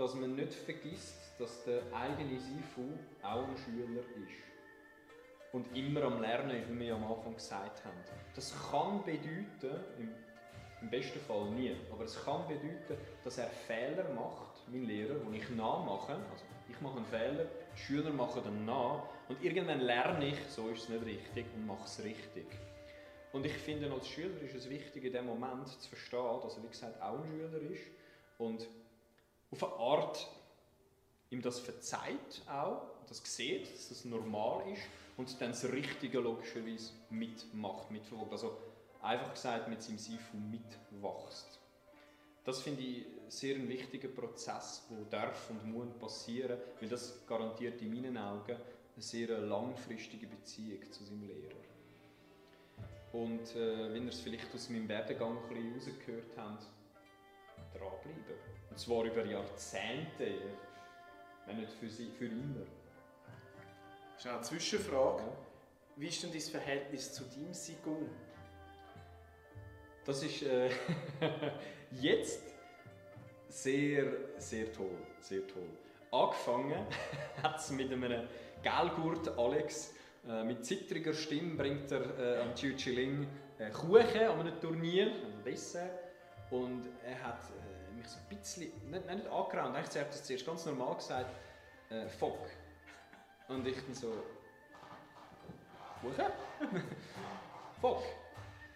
dass 0.00 0.14
man 0.14 0.34
nicht 0.34 0.54
vergisst, 0.54 1.34
dass 1.38 1.62
der 1.64 1.82
eigene 1.92 2.40
Sifu 2.40 2.88
auch 3.22 3.46
ein 3.46 3.56
Schüler 3.58 4.00
ist. 4.00 5.52
Und 5.52 5.76
immer 5.76 6.04
am 6.04 6.22
Lernen 6.22 6.62
wie 6.70 6.80
wir 6.80 6.94
am 6.94 7.04
Anfang 7.04 7.34
gesagt 7.34 7.84
haben. 7.84 7.98
Das 8.34 8.54
kann 8.70 9.04
bedeuten, 9.04 9.84
im, 9.98 10.88
besten 10.88 11.20
Fall 11.20 11.50
nie, 11.50 11.76
aber 11.92 12.04
es 12.04 12.24
kann 12.24 12.48
bedeuten, 12.48 12.96
dass 13.22 13.36
er 13.36 13.48
Fehler 13.48 14.08
macht, 14.14 14.66
mein 14.68 14.84
Lehrer, 14.84 15.16
die 15.16 15.36
ich 15.36 15.50
nachmache. 15.50 16.14
Also 16.14 16.44
ich 16.70 16.80
mache 16.80 16.96
einen 16.96 17.04
Fehler, 17.04 17.44
die 17.76 17.80
Schüler 17.80 18.10
machen 18.10 18.40
dann 18.42 18.64
nach 18.64 19.02
und 19.28 19.44
irgendwann 19.44 19.80
lerne 19.80 20.28
ich, 20.28 20.38
so 20.48 20.68
ist 20.70 20.84
es 20.84 20.88
nicht 20.88 21.04
richtig 21.04 21.44
und 21.54 21.66
mache 21.66 21.84
es 21.84 22.02
richtig. 22.02 22.46
Und 23.32 23.44
ich 23.44 23.52
finde, 23.52 23.92
als 23.92 24.08
Schüler 24.08 24.40
ist 24.40 24.54
es 24.54 24.70
wichtig, 24.70 25.04
in 25.04 25.12
dem 25.12 25.26
Moment 25.26 25.68
zu 25.68 25.88
verstehen, 25.90 26.40
dass 26.42 26.56
er, 26.56 26.62
wie 26.62 26.68
gesagt, 26.68 27.02
auch 27.02 27.22
ein 27.22 27.26
Schüler 27.26 27.60
ist 27.70 27.82
und 28.38 28.66
auf 29.50 29.64
eine 29.64 29.72
Art 29.74 30.28
ihm 31.30 31.42
das 31.42 31.58
verzeiht 31.60 32.42
auch, 32.48 32.82
das 33.08 33.22
sieht, 33.24 33.72
dass 33.72 33.88
das 33.88 34.04
normal 34.04 34.68
ist 34.72 34.82
und 35.16 35.40
dann 35.40 35.50
das 35.50 35.64
Richtige 35.64 36.20
logischerweise 36.20 36.92
mitmacht, 37.10 37.90
mitverfolgt. 37.90 38.32
Also 38.32 38.56
einfach 39.02 39.32
gesagt, 39.32 39.68
mit 39.68 39.82
seinem 39.82 39.98
Sifu 39.98 40.36
mitwachst. 40.36 41.58
Das 42.44 42.62
finde 42.62 42.82
ich 42.82 43.06
sehr 43.28 43.56
ein 43.56 43.68
wichtiger 43.68 44.08
Prozess, 44.08 44.86
der 44.90 45.04
darf 45.04 45.50
und 45.50 45.70
muss 45.70 45.88
passieren, 45.98 46.58
weil 46.80 46.88
das 46.88 47.26
garantiert 47.26 47.80
in 47.82 47.90
meinen 47.92 48.16
Augen 48.16 48.56
eine 48.56 49.02
sehr 49.02 49.38
langfristige 49.38 50.26
Beziehung 50.26 50.90
zu 50.90 51.04
seinem 51.04 51.26
Lehrer. 51.28 51.54
Und 53.12 53.54
äh, 53.56 53.92
wenn 53.92 54.04
ihr 54.04 54.10
es 54.10 54.20
vielleicht 54.20 54.54
aus 54.54 54.68
meinem 54.68 54.88
Werdegang 54.88 55.36
ein 55.36 55.48
bisschen 55.48 55.94
rausgehört 55.94 56.36
habt, 56.36 56.66
dranbleiben. 57.72 58.24
Und 58.70 58.78
zwar 58.78 59.04
über 59.04 59.24
Jahrzehnte, 59.24 60.34
wenn 61.46 61.56
nicht 61.56 61.72
für, 61.72 61.88
sie, 61.88 62.10
für 62.10 62.26
immer. 62.26 62.66
Das 64.14 64.24
ist 64.24 64.30
eine 64.30 64.42
Zwischenfrage. 64.42 65.24
Wie 65.96 66.08
ist 66.08 66.22
denn 66.22 66.30
dein 66.30 66.40
Verhältnis 66.40 67.12
zu 67.12 67.24
deinem 67.24 67.52
Sigung? 67.52 68.08
Das 70.04 70.22
ist 70.22 70.42
äh, 70.42 70.70
jetzt 71.90 72.42
sehr, 73.48 74.06
sehr 74.38 74.72
toll. 74.72 74.96
Sehr 75.20 75.46
toll. 75.46 75.68
Angefangen 76.10 76.86
hat 77.42 77.58
es 77.58 77.70
mit 77.70 77.92
einem 77.92 78.28
Gelgurt 78.62 79.38
Alex. 79.38 79.94
Äh, 80.28 80.44
mit 80.44 80.64
zittriger 80.64 81.14
Stimme 81.14 81.54
bringt 81.54 81.90
er 81.92 82.18
äh, 82.18 82.42
am 82.42 82.54
Chiu 82.54 82.74
Chiling 82.76 83.26
äh, 83.58 83.70
Kuchen 83.70 84.22
an 84.22 84.40
einem 84.40 84.60
Turnier, 84.60 85.06
ein 85.06 85.44
Dessert. 85.44 86.09
Und 86.50 86.88
er 87.04 87.22
hat 87.22 87.44
äh, 87.44 87.96
mich 87.96 88.08
so 88.08 88.18
ein 88.18 88.36
bisschen, 88.36 88.72
nicht, 88.90 89.06
nicht 89.06 89.26
angeraunt, 89.26 89.76
eigentlich 89.76 90.02
hat 90.02 90.08
das 90.08 90.24
zuerst 90.24 90.44
ganz 90.44 90.66
normal 90.66 90.96
gesagt, 90.96 91.30
äh, 91.90 92.08
Fock. 92.08 92.46
Und 93.48 93.66
ich 93.66 93.76
dann 93.76 93.94
so, 93.94 94.12
Kuchen? 96.00 96.24
Fock. 97.80 98.02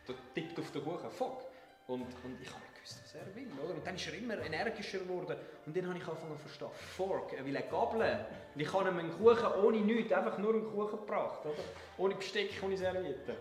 Der 0.07 0.15
tippt 0.35 0.59
auf 0.59 0.71
den 0.71 0.85
Kuchen, 0.85 1.11
Fock. 1.11 1.45
Und, 1.87 2.03
und 2.03 2.41
ich 2.41 2.49
habe 2.49 2.61
nicht 2.61 2.75
gewusst, 2.75 3.01
was 3.03 3.15
er 3.15 3.35
will. 3.35 3.49
Oder? 3.63 3.75
Und 3.75 3.87
dann 3.87 3.95
ist 3.95 4.07
er 4.07 4.15
immer 4.15 4.39
energischer 4.39 4.99
geworden. 4.99 5.37
Und 5.67 5.77
dann 5.77 5.89
habe 5.89 5.99
ich 5.99 6.05
angefangen 6.07 6.37
zu 6.37 6.43
verstehen, 6.49 6.69
Fork, 6.73 7.33
er 7.35 7.45
will 7.45 7.57
eine 7.57 7.67
Gabel. 7.67 8.27
Und 8.55 8.61
ich 8.61 8.73
habe 8.73 8.89
ihm 8.89 8.99
einen 8.99 9.13
Kuchen 9.13 9.65
ohne 9.65 9.79
nichts, 9.79 10.13
einfach 10.13 10.39
nur 10.39 10.55
einen 10.55 10.71
Kuchen 10.71 11.01
gebracht. 11.01 11.45
Oder? 11.45 11.63
Ohne 11.99 12.15
Besteck, 12.15 12.51
ohne 12.63 12.77
Serviette. 12.77 13.37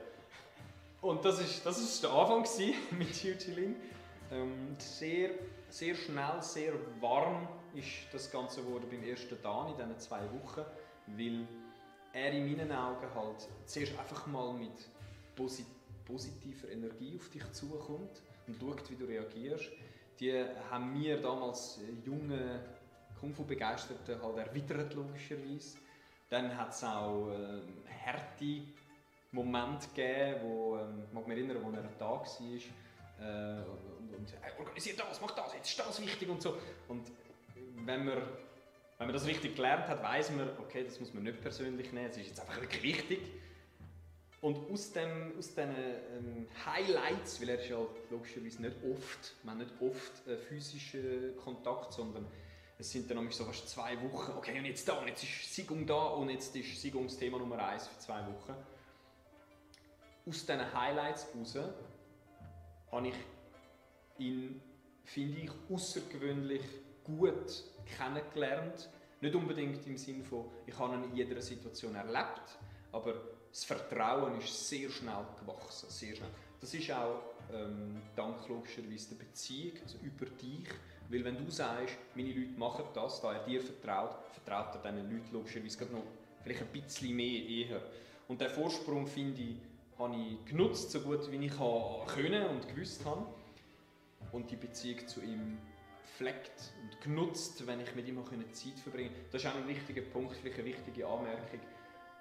Und 1.02 1.24
das 1.24 1.38
war 1.38 1.46
ist, 1.46 1.66
das 1.66 1.78
ist 1.80 2.04
der 2.04 2.12
Anfang 2.12 2.46
mit 2.92 3.12
Chiu 3.12 3.36
ähm, 4.34 4.76
sehr, 4.78 5.30
sehr 5.70 5.96
schnell, 5.96 6.42
sehr 6.42 6.74
warm 7.00 7.48
ist 7.74 8.12
das 8.12 8.32
Ganze 8.32 8.62
geworden 8.62 8.86
beim 8.90 9.04
ersten 9.04 9.42
Tag 9.42 9.70
in 9.70 9.78
diesen 9.78 10.00
zwei 10.00 10.22
Wochen, 10.42 10.66
weil 11.08 11.48
er 12.14 12.32
in 12.32 12.46
meinen 12.46 12.72
Augen 12.72 13.08
halt 13.14 13.48
zuerst 13.66 13.98
einfach 13.98 14.28
mal 14.28 14.54
mit 14.54 14.90
posit 15.36 15.66
positiver 16.06 16.70
Energie 16.70 17.16
auf 17.16 17.30
dich 17.30 17.50
zukommt 17.54 18.22
und 18.46 18.60
schaut, 18.60 18.90
wie 18.92 18.96
du 18.96 19.06
reagierst. 19.06 19.72
Die 20.20 20.34
haben 20.70 20.94
mir 20.94 21.22
damals 21.22 21.80
junge 22.06 22.60
Kung-Fu-Begeisterten 23.20 24.22
halt 24.22 24.38
erwidert, 24.38 24.94
logischerweise. 24.94 25.78
Dann 26.30 26.56
hat 26.58 26.72
es 26.72 26.84
auch 26.84 27.30
ähm, 27.32 27.62
harte 28.06 28.64
Momente 29.32 29.88
gegeben, 29.96 30.42
wo, 30.44 30.78
ähm, 30.78 31.04
ich 31.10 31.28
mich 31.28 31.38
erinnern, 31.38 31.58
wo 31.64 31.72
er 31.72 31.84
da 31.98 32.06
war, 32.06 32.22
äh, 33.20 33.64
und, 34.16 34.34
hey, 34.42 34.52
organisiert 34.60 35.00
das, 35.00 35.22
mach 35.22 35.32
das, 35.32 35.54
jetzt 35.54 35.70
ist 35.70 35.80
das 35.80 36.02
wichtig 36.02 36.30
und 36.30 36.42
so. 36.42 36.58
Und 36.88 37.12
wenn 37.86 38.06
man, 38.06 38.18
wenn 38.98 39.08
man 39.08 39.14
das 39.14 39.26
richtig 39.26 39.56
gelernt 39.56 39.88
hat, 39.88 40.02
weiß 40.02 40.32
man, 40.32 40.50
okay, 40.60 40.84
das 40.84 41.00
muss 41.00 41.14
man 41.14 41.24
nicht 41.24 41.42
persönlich 41.42 41.92
nehmen, 41.92 42.10
es 42.10 42.18
ist 42.18 42.28
jetzt 42.28 42.40
einfach 42.40 42.60
wirklich 42.62 42.84
wichtig. 42.84 43.20
Und 44.42 44.70
aus, 44.70 44.92
dem, 44.92 45.38
aus 45.40 45.56
diesen 45.56 45.70
ähm, 45.72 46.48
Highlights, 46.66 47.40
weil 47.40 47.50
er 47.50 47.60
ist 47.60 47.70
ja 47.70 47.78
logischerweise 48.10 48.62
nicht 48.62 48.76
oft, 48.92 49.36
man 49.44 49.58
nicht 49.58 49.72
oft 49.80 50.28
äh, 50.28 50.38
physischen 50.38 51.38
Kontakt, 51.38 51.94
sondern 51.94 52.28
es 52.78 52.92
sind 52.92 53.10
dann 53.10 53.18
nämlich 53.18 53.36
so 53.38 53.46
fast 53.46 53.70
zwei 53.70 53.96
Wochen, 54.12 54.34
okay, 54.38 54.60
und 54.60 54.66
jetzt 54.66 54.86
da, 54.86 54.94
und 54.94 55.08
jetzt 55.08 55.24
ist 55.24 55.56
Sigung 55.56 55.86
da, 55.86 56.08
und 56.08 56.30
jetzt 56.30 56.54
ist 56.58 56.82
Sigung 56.82 57.08
das 57.08 57.18
Thema 57.18 57.38
Nummer 57.38 57.66
eins 57.66 57.88
für 57.88 57.98
zwei 58.00 58.20
Wochen. 58.20 58.54
Aus 60.28 60.46
diesen 60.46 60.74
Highlights 60.74 61.28
heraus 61.34 61.58
habe 62.92 63.08
ich 63.08 63.16
ihn, 64.18 64.62
finde 65.04 65.42
ich, 65.42 65.52
außergewöhnlich 65.70 66.64
gut 67.04 67.64
kennengelernt. 67.98 68.90
Nicht 69.22 69.36
unbedingt 69.36 69.86
im 69.88 69.98
Sinne 69.98 70.24
von, 70.24 70.46
ich 70.66 70.78
habe 70.78 70.96
ihn 70.96 71.04
in 71.06 71.16
jeder 71.16 71.42
Situation 71.42 71.96
erlebt, 71.96 72.60
aber 72.92 73.14
das 73.50 73.64
Vertrauen 73.64 74.40
ist 74.40 74.68
sehr 74.68 74.90
schnell 74.90 75.26
gewachsen. 75.40 75.90
Sehr 75.90 76.16
schnell. 76.16 76.30
Das 76.60 76.74
ist 76.74 76.92
auch 76.92 77.22
ähm, 77.54 78.02
dank 78.16 78.48
logischerweise 78.50 79.16
der 79.16 79.26
Beziehung, 79.26 79.74
also 79.84 79.98
über 80.00 80.26
dich. 80.26 80.68
Weil 81.10 81.24
wenn 81.24 81.38
du 81.38 81.52
sagst, 81.52 81.96
meine 82.16 82.30
Leute 82.30 82.58
machen 82.58 82.86
das, 82.94 83.22
da 83.22 83.34
er 83.34 83.46
dir 83.46 83.62
vertraut, 83.62 84.16
vertraut 84.32 84.76
er 84.76 84.92
diesen 84.92 85.12
Leuten 85.12 85.34
logischerweise 85.34 85.86
noch 85.86 86.04
vielleicht 86.42 86.62
ein 86.62 86.68
bisschen 86.68 87.16
mehr 87.16 87.46
eher. 87.48 87.82
Und 88.28 88.42
den 88.42 88.50
Vorsprung, 88.50 89.06
finde 89.06 89.42
ich, 89.42 89.58
habe 90.00 90.16
ich 90.16 90.46
genutzt, 90.50 90.92
so 90.92 91.02
gut 91.02 91.30
wie 91.32 91.46
ich 91.46 91.52
können 92.08 92.48
und 92.48 92.68
gewusst 92.68 93.06
habe. 93.06 93.26
Und 94.34 94.52
die 94.52 94.58
Beziehung 94.58 95.08
zu 95.08 95.22
ihm 95.22 95.58
gepflegt 96.02 96.74
und 96.82 97.02
genutzt, 97.02 97.66
wenn 97.66 97.80
ich 97.80 97.96
mit 97.96 98.08
ihm 98.08 98.20
auch 98.20 98.30
Zeit 98.52 98.80
verbringen 98.80 99.14
konnte. 99.14 99.30
Das 99.32 99.44
ist 99.44 99.50
auch 99.50 99.56
ein 99.56 99.68
wichtiger 99.68 100.02
Punkt, 100.02 100.36
vielleicht 100.36 100.60
eine 100.60 100.68
wichtige 100.68 101.08
Anmerkung. 101.08 101.60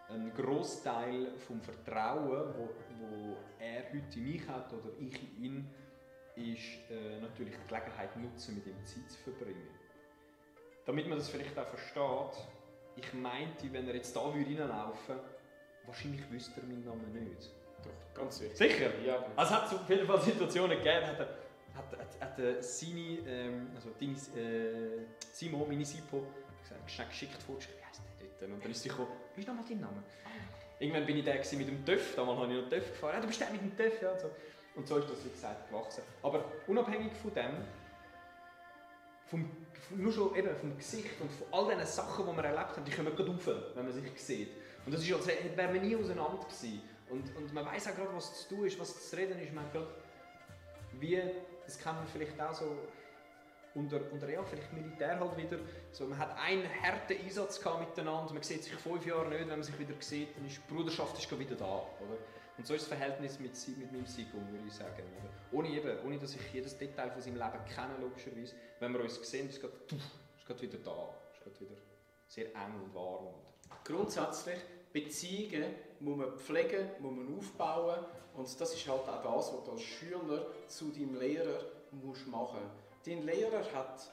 ein 0.08 0.32
Großteil 0.34 1.32
vom 1.38 1.60
Vertrauen, 1.60 2.54
wo, 2.56 2.68
wo 3.00 3.36
er 3.58 3.84
heute 3.92 4.18
in 4.18 4.24
mich 4.24 4.46
hat 4.48 4.72
oder 4.72 4.90
ich 4.98 5.20
in 5.22 5.44
ihn, 5.44 5.70
ist 6.36 6.90
äh, 6.90 7.20
natürlich 7.20 7.54
die 7.54 7.68
Gelegenheit 7.68 8.16
nutzen, 8.16 8.54
mit 8.54 8.66
ihm 8.66 8.84
Zeit 8.84 9.10
zu 9.10 9.18
verbringen. 9.18 9.68
Damit 10.86 11.08
man 11.08 11.18
das 11.18 11.28
vielleicht 11.28 11.58
auch 11.58 11.66
versteht, 11.66 12.46
ich 12.96 13.14
meinte, 13.14 13.72
wenn 13.72 13.86
er 13.88 13.94
jetzt 13.94 14.14
da 14.14 14.20
reinlaufen 14.20 15.16
würde, 15.16 15.24
wahrscheinlich 15.86 16.30
wüsste 16.30 16.60
er 16.60 16.66
meinen 16.66 16.84
Namen 16.84 17.12
nicht. 17.12 17.50
Doch, 17.82 18.14
ganz 18.14 18.38
sicher. 18.38 18.56
Sicher? 18.56 18.98
Ja. 19.04 19.24
Also 19.36 19.54
es 19.54 19.60
hat 19.60 19.74
auf 19.74 19.88
jeden 19.88 20.06
Fall 20.06 20.20
Situationen 20.20 20.78
gegeben, 20.78 21.06
hat, 21.06 21.18
er, 21.18 21.41
hat, 21.74 21.98
hat, 21.98 22.20
hat 22.20 22.38
er 22.38 22.62
seine, 22.62 23.18
ähm, 23.26 23.70
also 23.74 23.90
deine, 23.98 24.12
äh, 24.12 25.06
Simo, 25.32 25.66
meine 25.66 25.84
Sipo, 25.84 26.26
schnell 26.86 27.08
geschickt 27.08 27.42
vorgeschrieben, 27.42 27.78
wie 27.80 27.86
heisst 27.86 28.02
der 28.20 28.28
dort? 28.28 28.52
Und 28.52 28.64
dann 28.64 28.70
ist 28.70 28.82
sie 28.82 28.88
gekommen, 28.88 29.08
wie 29.34 29.40
ist 29.40 29.48
nochmal 29.48 29.64
dein 29.68 29.80
Name? 29.80 30.02
Irgendwann 30.78 31.06
bin 31.06 31.18
ich 31.18 31.24
der 31.24 31.36
mit 31.36 31.68
dem 31.68 31.84
TÜV, 31.84 32.16
damals 32.16 32.40
habe 32.40 32.52
ich 32.52 32.62
noch 32.62 32.68
TÜV 32.68 32.88
gefahren, 32.88 33.14
ja, 33.14 33.20
du 33.20 33.26
bist 33.26 33.40
der 33.40 33.50
mit 33.50 33.60
dem 33.60 33.76
TÜV, 33.76 34.02
ja, 34.02 34.12
und 34.12 34.20
so. 34.20 34.30
Und 34.74 34.88
so 34.88 34.96
ist 34.98 35.10
das, 35.10 35.24
wie 35.24 35.30
gesagt, 35.30 35.68
gewachsen. 35.68 36.02
Aber 36.22 36.44
unabhängig 36.66 37.12
von 37.12 37.34
dem, 37.34 37.50
vom, 39.26 39.50
nur 39.96 40.12
schon 40.12 40.34
eben 40.34 40.56
vom 40.56 40.76
Gesicht 40.76 41.20
und 41.20 41.30
von 41.30 41.46
all 41.52 41.74
diesen 41.74 41.86
Sachen, 41.86 42.26
die 42.26 42.36
wir 42.36 42.44
erlebt 42.44 42.76
haben, 42.76 42.84
die 42.84 42.90
kommen 42.90 43.14
gerade 43.14 43.30
rauf, 43.30 43.46
wenn 43.74 43.84
man 43.84 43.92
sich 43.92 44.20
sieht. 44.20 44.48
Und 44.84 44.92
das 44.94 45.02
ist, 45.02 45.12
als 45.12 45.26
wären 45.26 45.74
wir 45.74 45.80
nie 45.80 45.94
auseinander 45.96 46.38
gewesen. 46.38 46.82
Und, 47.10 47.36
und 47.36 47.52
man 47.52 47.66
weiß 47.66 47.88
auch 47.88 47.94
gerade, 47.94 48.14
was 48.14 48.48
zu 48.48 48.54
tun 48.54 48.66
ist, 48.66 48.80
was 48.80 49.10
zu 49.10 49.16
reden 49.16 49.38
ist. 49.38 49.52
Man 49.52 49.64
hat 49.64 49.72
gerade, 49.72 49.88
wie, 50.98 51.22
das 51.64 51.78
kann 51.78 51.96
man 51.96 52.06
vielleicht 52.06 52.40
auch 52.40 52.54
so 52.54 52.76
unter, 53.74 54.00
unter 54.10 54.28
ja, 54.28 54.42
vielleicht 54.42 54.72
Militär 54.72 55.18
halt 55.18 55.36
wieder. 55.36 55.58
So, 55.92 56.06
man 56.06 56.18
hat 56.18 56.36
einen 56.38 56.68
harten 56.82 57.16
Einsatz 57.24 57.64
miteinander, 57.64 58.32
man 58.32 58.42
sieht 58.42 58.64
sich 58.64 58.74
fünf 58.74 59.06
Jahre 59.06 59.28
nicht, 59.28 59.40
wenn 59.40 59.48
man 59.48 59.62
sich 59.62 59.78
wieder 59.78 59.94
sieht, 60.00 60.36
dann 60.36 60.46
ist 60.46 60.58
die 60.58 60.72
Bruderschaft 60.74 61.18
ist 61.18 61.38
wieder 61.38 61.56
da. 61.56 61.86
Oder? 62.00 62.18
Und 62.58 62.66
so 62.66 62.74
ist 62.74 62.82
das 62.82 62.98
Verhältnis 62.98 63.38
mit, 63.40 63.52
mit 63.78 63.92
meinem 63.92 64.06
Sigung, 64.06 64.46
würde 64.50 64.66
ich 64.66 64.74
sagen. 64.74 65.02
Oder? 65.18 65.58
Ohne, 65.58 65.68
eben, 65.68 65.98
ohne 66.04 66.18
dass 66.18 66.34
ich 66.34 66.52
jedes 66.52 66.76
Detail 66.76 67.10
von 67.10 67.22
seinem 67.22 67.36
Leben 67.36 67.64
kenne, 67.74 67.94
logischerweise. 68.00 68.54
Wenn 68.78 68.92
wir 68.92 69.00
uns 69.00 69.14
sehen, 69.28 69.48
ist 69.48 69.56
es 69.56 69.60
gerade, 69.60 69.74
ist 70.46 70.62
wieder 70.62 70.78
da. 70.78 71.14
Ist 71.32 71.42
gerade 71.42 71.60
wieder 71.60 71.76
sehr 72.28 72.46
eng 72.54 72.80
und 72.84 72.94
warm. 72.94 73.28
Grundsätzlich, 73.84 74.58
Beziehungen 74.92 75.74
muss 76.00 76.16
man 76.16 76.38
pflegen, 76.38 76.90
muss 77.00 77.12
man 77.14 77.38
aufbauen. 77.38 78.04
Und 78.34 78.60
das 78.60 78.74
ist 78.74 78.88
halt 78.88 79.08
auch 79.08 79.22
das, 79.22 79.52
was 79.52 79.64
du 79.64 79.70
als 79.72 79.82
Schüler 79.82 80.46
zu 80.68 80.90
deinem 80.90 81.18
Lehrer 81.18 81.60
musst 81.90 82.26
machen 82.26 82.60
musst. 82.60 83.06
Dein 83.06 83.24
Lehrer 83.24 83.64
hat 83.72 84.10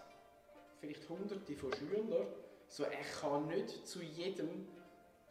vielleicht 0.80 1.08
hunderte 1.08 1.56
von 1.56 1.72
Schülern, 1.74 2.28
so 2.68 2.84
er 2.84 3.04
kann 3.20 3.48
nicht 3.48 3.88
zu 3.88 4.02
jedem 4.02 4.68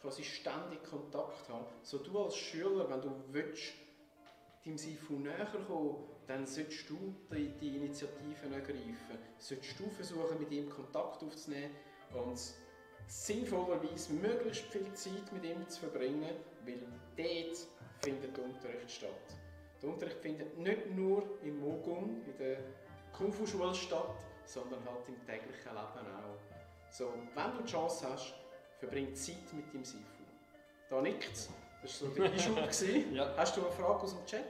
quasi 0.01 0.22
ständig 0.22 0.82
Kontakt 0.84 1.49
haben. 1.49 1.64
So 1.82 1.99
du 1.99 2.18
als 2.18 2.36
Schüler, 2.36 2.88
wenn 2.88 3.01
du 3.01 3.11
willst, 3.32 3.72
dem 4.64 4.78
Sifu 4.78 5.14
näher 5.14 5.46
kommen, 5.66 5.96
dann 6.26 6.46
solltest 6.46 6.88
du 6.90 7.14
die, 7.32 7.49
die 7.61 7.76
Initiativen 7.76 8.53
ergreifen. 8.53 9.18
Solltest 9.38 9.78
du 9.80 9.88
versuchen, 9.90 10.38
mit 10.38 10.53
ihm 10.53 10.68
Kontakt 10.68 11.22
aufzunehmen 11.22 11.70
und 12.14 12.38
sinnvollerweise 13.09 14.13
möglichst 14.13 14.65
viel 14.67 14.93
Zeit 14.93 15.33
mit 15.33 15.45
ihm 15.45 15.67
zu 15.69 15.81
verbringen, 15.81 16.37
weil 16.65 16.79
dort 17.17 17.59
findet 18.03 18.37
der 18.37 18.45
Unterricht 18.45 18.91
statt. 18.91 19.11
Der 19.83 19.91
Unterricht 19.91 20.19
findet 20.19 20.59
nicht 20.59 20.91
nur 20.95 21.23
im 21.43 21.61
Mogum, 21.61 22.23
in 22.27 22.37
der 22.39 22.59
Kung-Fu-Schule 23.13 23.75
statt, 23.75 24.15
sondern 24.45 24.85
halt 24.85 25.09
im 25.09 25.17
täglichen 25.27 25.73
Leben 25.73 26.15
auch. 26.17 26.91
So, 26.91 27.13
wenn 27.35 27.53
du 27.53 27.63
die 27.63 27.71
Chance 27.71 28.07
hast, 28.11 28.35
verbring 28.79 29.15
Zeit 29.15 29.53
mit 29.53 29.73
dem 29.73 29.85
Sifu. 29.85 30.05
Da 30.89 31.01
nickt 31.03 31.31
Das 31.83 32.03
war 32.03 32.09
so 32.11 32.15
der 32.15 32.33
Einschub. 32.33 32.57
ja. 33.13 33.35
Hast 33.37 33.57
du 33.57 33.63
eine 33.63 33.71
Frage 33.73 34.03
aus 34.03 34.17
dem 34.17 34.27
Chat? 34.27 34.45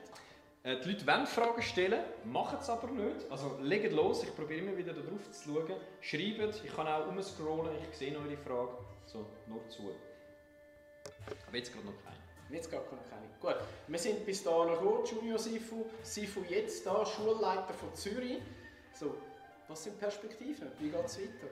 Äh, 0.68 0.80
die 0.80 0.90
Leute 0.90 1.06
wollen 1.06 1.26
Fragen 1.26 1.62
stellen, 1.62 2.00
machen 2.24 2.58
es 2.60 2.68
aber 2.68 2.88
nicht. 2.88 3.30
Also 3.30 3.58
legt 3.62 3.90
los, 3.92 4.22
ich 4.22 4.34
probiere 4.36 4.60
immer 4.60 4.76
wieder 4.76 4.92
darauf 4.92 5.30
zu 5.30 5.48
schauen. 5.48 5.80
Schreibt, 6.00 6.62
ich 6.62 6.74
kann 6.74 6.86
auch 6.86 7.08
umscrollen, 7.08 7.72
ich 7.90 7.96
sehe 7.96 8.14
eure 8.14 8.36
Frage. 8.36 8.72
So, 9.06 9.24
nur 9.46 9.66
zu. 9.68 9.94
Aber 11.46 11.56
jetzt 11.56 11.72
gerade 11.72 11.86
noch 11.86 11.94
keine. 12.04 12.18
Jetzt 12.50 12.70
gerade 12.70 12.84
noch 12.84 13.08
keine. 13.08 13.28
Gut, 13.40 13.64
wir 13.86 13.98
sind 13.98 14.26
bis 14.26 14.44
dahin 14.44 14.74
gekommen, 14.74 15.04
Junior 15.06 15.38
Sifu. 15.38 15.86
Sifu 16.02 16.42
jetzt 16.48 16.84
da, 16.84 17.06
Schulleiter 17.06 17.72
von 17.72 17.94
Zürich. 17.94 18.42
So, 18.92 19.16
was 19.68 19.84
sind 19.84 19.98
Perspektiven? 19.98 20.70
Wie 20.80 20.90
geht 20.90 21.04
es 21.04 21.18
weiter? 21.18 21.48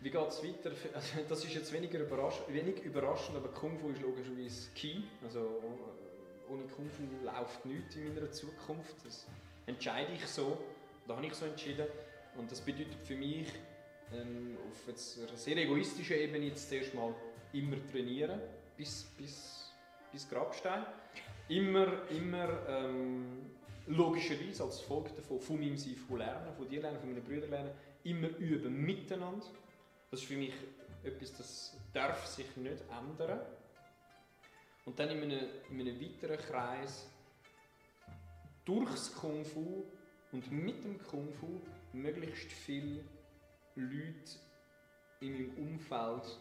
Wie 0.00 0.10
geht 0.10 0.28
es 0.28 0.44
weiter? 0.44 0.70
Also, 0.92 1.08
das 1.26 1.44
ist 1.44 1.54
jetzt 1.54 1.72
weniger 1.72 1.98
überrasch 1.98 2.42
wenig 2.48 2.82
überraschend, 2.82 3.38
aber 3.38 3.48
Kung 3.48 3.78
Fu 3.78 3.88
ist 3.88 4.02
logischerweise 4.02 4.70
key. 4.74 5.02
Also, 5.22 5.62
ohne 6.50 6.64
Kung 6.64 6.88
Fu 6.88 7.02
läuft 7.24 7.64
nichts 7.64 7.96
in 7.96 8.14
meiner 8.14 8.30
Zukunft. 8.30 8.94
Das 9.04 9.26
entscheide 9.66 10.12
ich 10.12 10.26
so. 10.26 10.58
Da 11.06 11.16
habe 11.16 11.26
ich 11.26 11.34
so 11.34 11.46
entschieden. 11.46 11.86
Und 12.36 12.50
das 12.50 12.60
bedeutet 12.60 12.94
für 13.04 13.16
mich, 13.16 13.48
ähm, 14.12 14.56
auf 14.70 14.86
jetzt 14.86 15.18
einer 15.18 15.36
sehr 15.36 15.56
egoistischen 15.56 16.16
Ebene 16.16 16.46
jetzt 16.46 16.68
zuerst 16.68 16.94
mal 16.94 17.14
immer 17.52 17.76
trainieren, 17.90 18.40
bis, 18.76 19.04
bis, 19.16 19.72
bis 20.12 20.28
Grabstein. 20.28 20.84
Immer, 21.48 22.08
immer 22.10 22.48
ähm, 22.68 23.50
logischerweise 23.86 24.64
als 24.64 24.80
Folge 24.80 25.10
davon 25.16 25.40
von 25.40 25.58
meinem 25.58 25.76
Sifu 25.76 26.16
lernen, 26.16 26.52
von 26.54 26.68
dir 26.68 26.80
lernen, 26.82 26.98
von 26.98 27.08
meinen 27.08 27.24
Brüdern 27.24 27.50
lernen, 27.50 27.70
immer 28.04 28.28
üben 28.38 28.84
miteinander. 28.84 29.46
Das 30.10 30.20
ist 30.20 30.26
für 30.26 30.36
mich 30.36 30.54
etwas, 31.04 31.32
das 31.36 31.76
darf 31.92 32.26
sich 32.26 32.56
nicht 32.56 32.82
ändern. 32.90 33.40
Und 34.86 34.98
dann 34.98 35.10
in 35.10 35.22
einem, 35.22 35.48
in 35.68 35.80
einem 35.80 36.00
weiteren 36.00 36.38
Kreis 36.38 37.10
durchs 38.64 39.12
Kung 39.14 39.44
Fu 39.44 39.84
und 40.32 40.50
mit 40.50 40.84
dem 40.84 41.02
Kung 41.02 41.32
Fu 41.34 41.60
möglichst 41.92 42.52
viele 42.52 43.04
Leute 43.74 44.38
in 45.20 45.32
meinem 45.32 45.54
Umfeld 45.56 46.38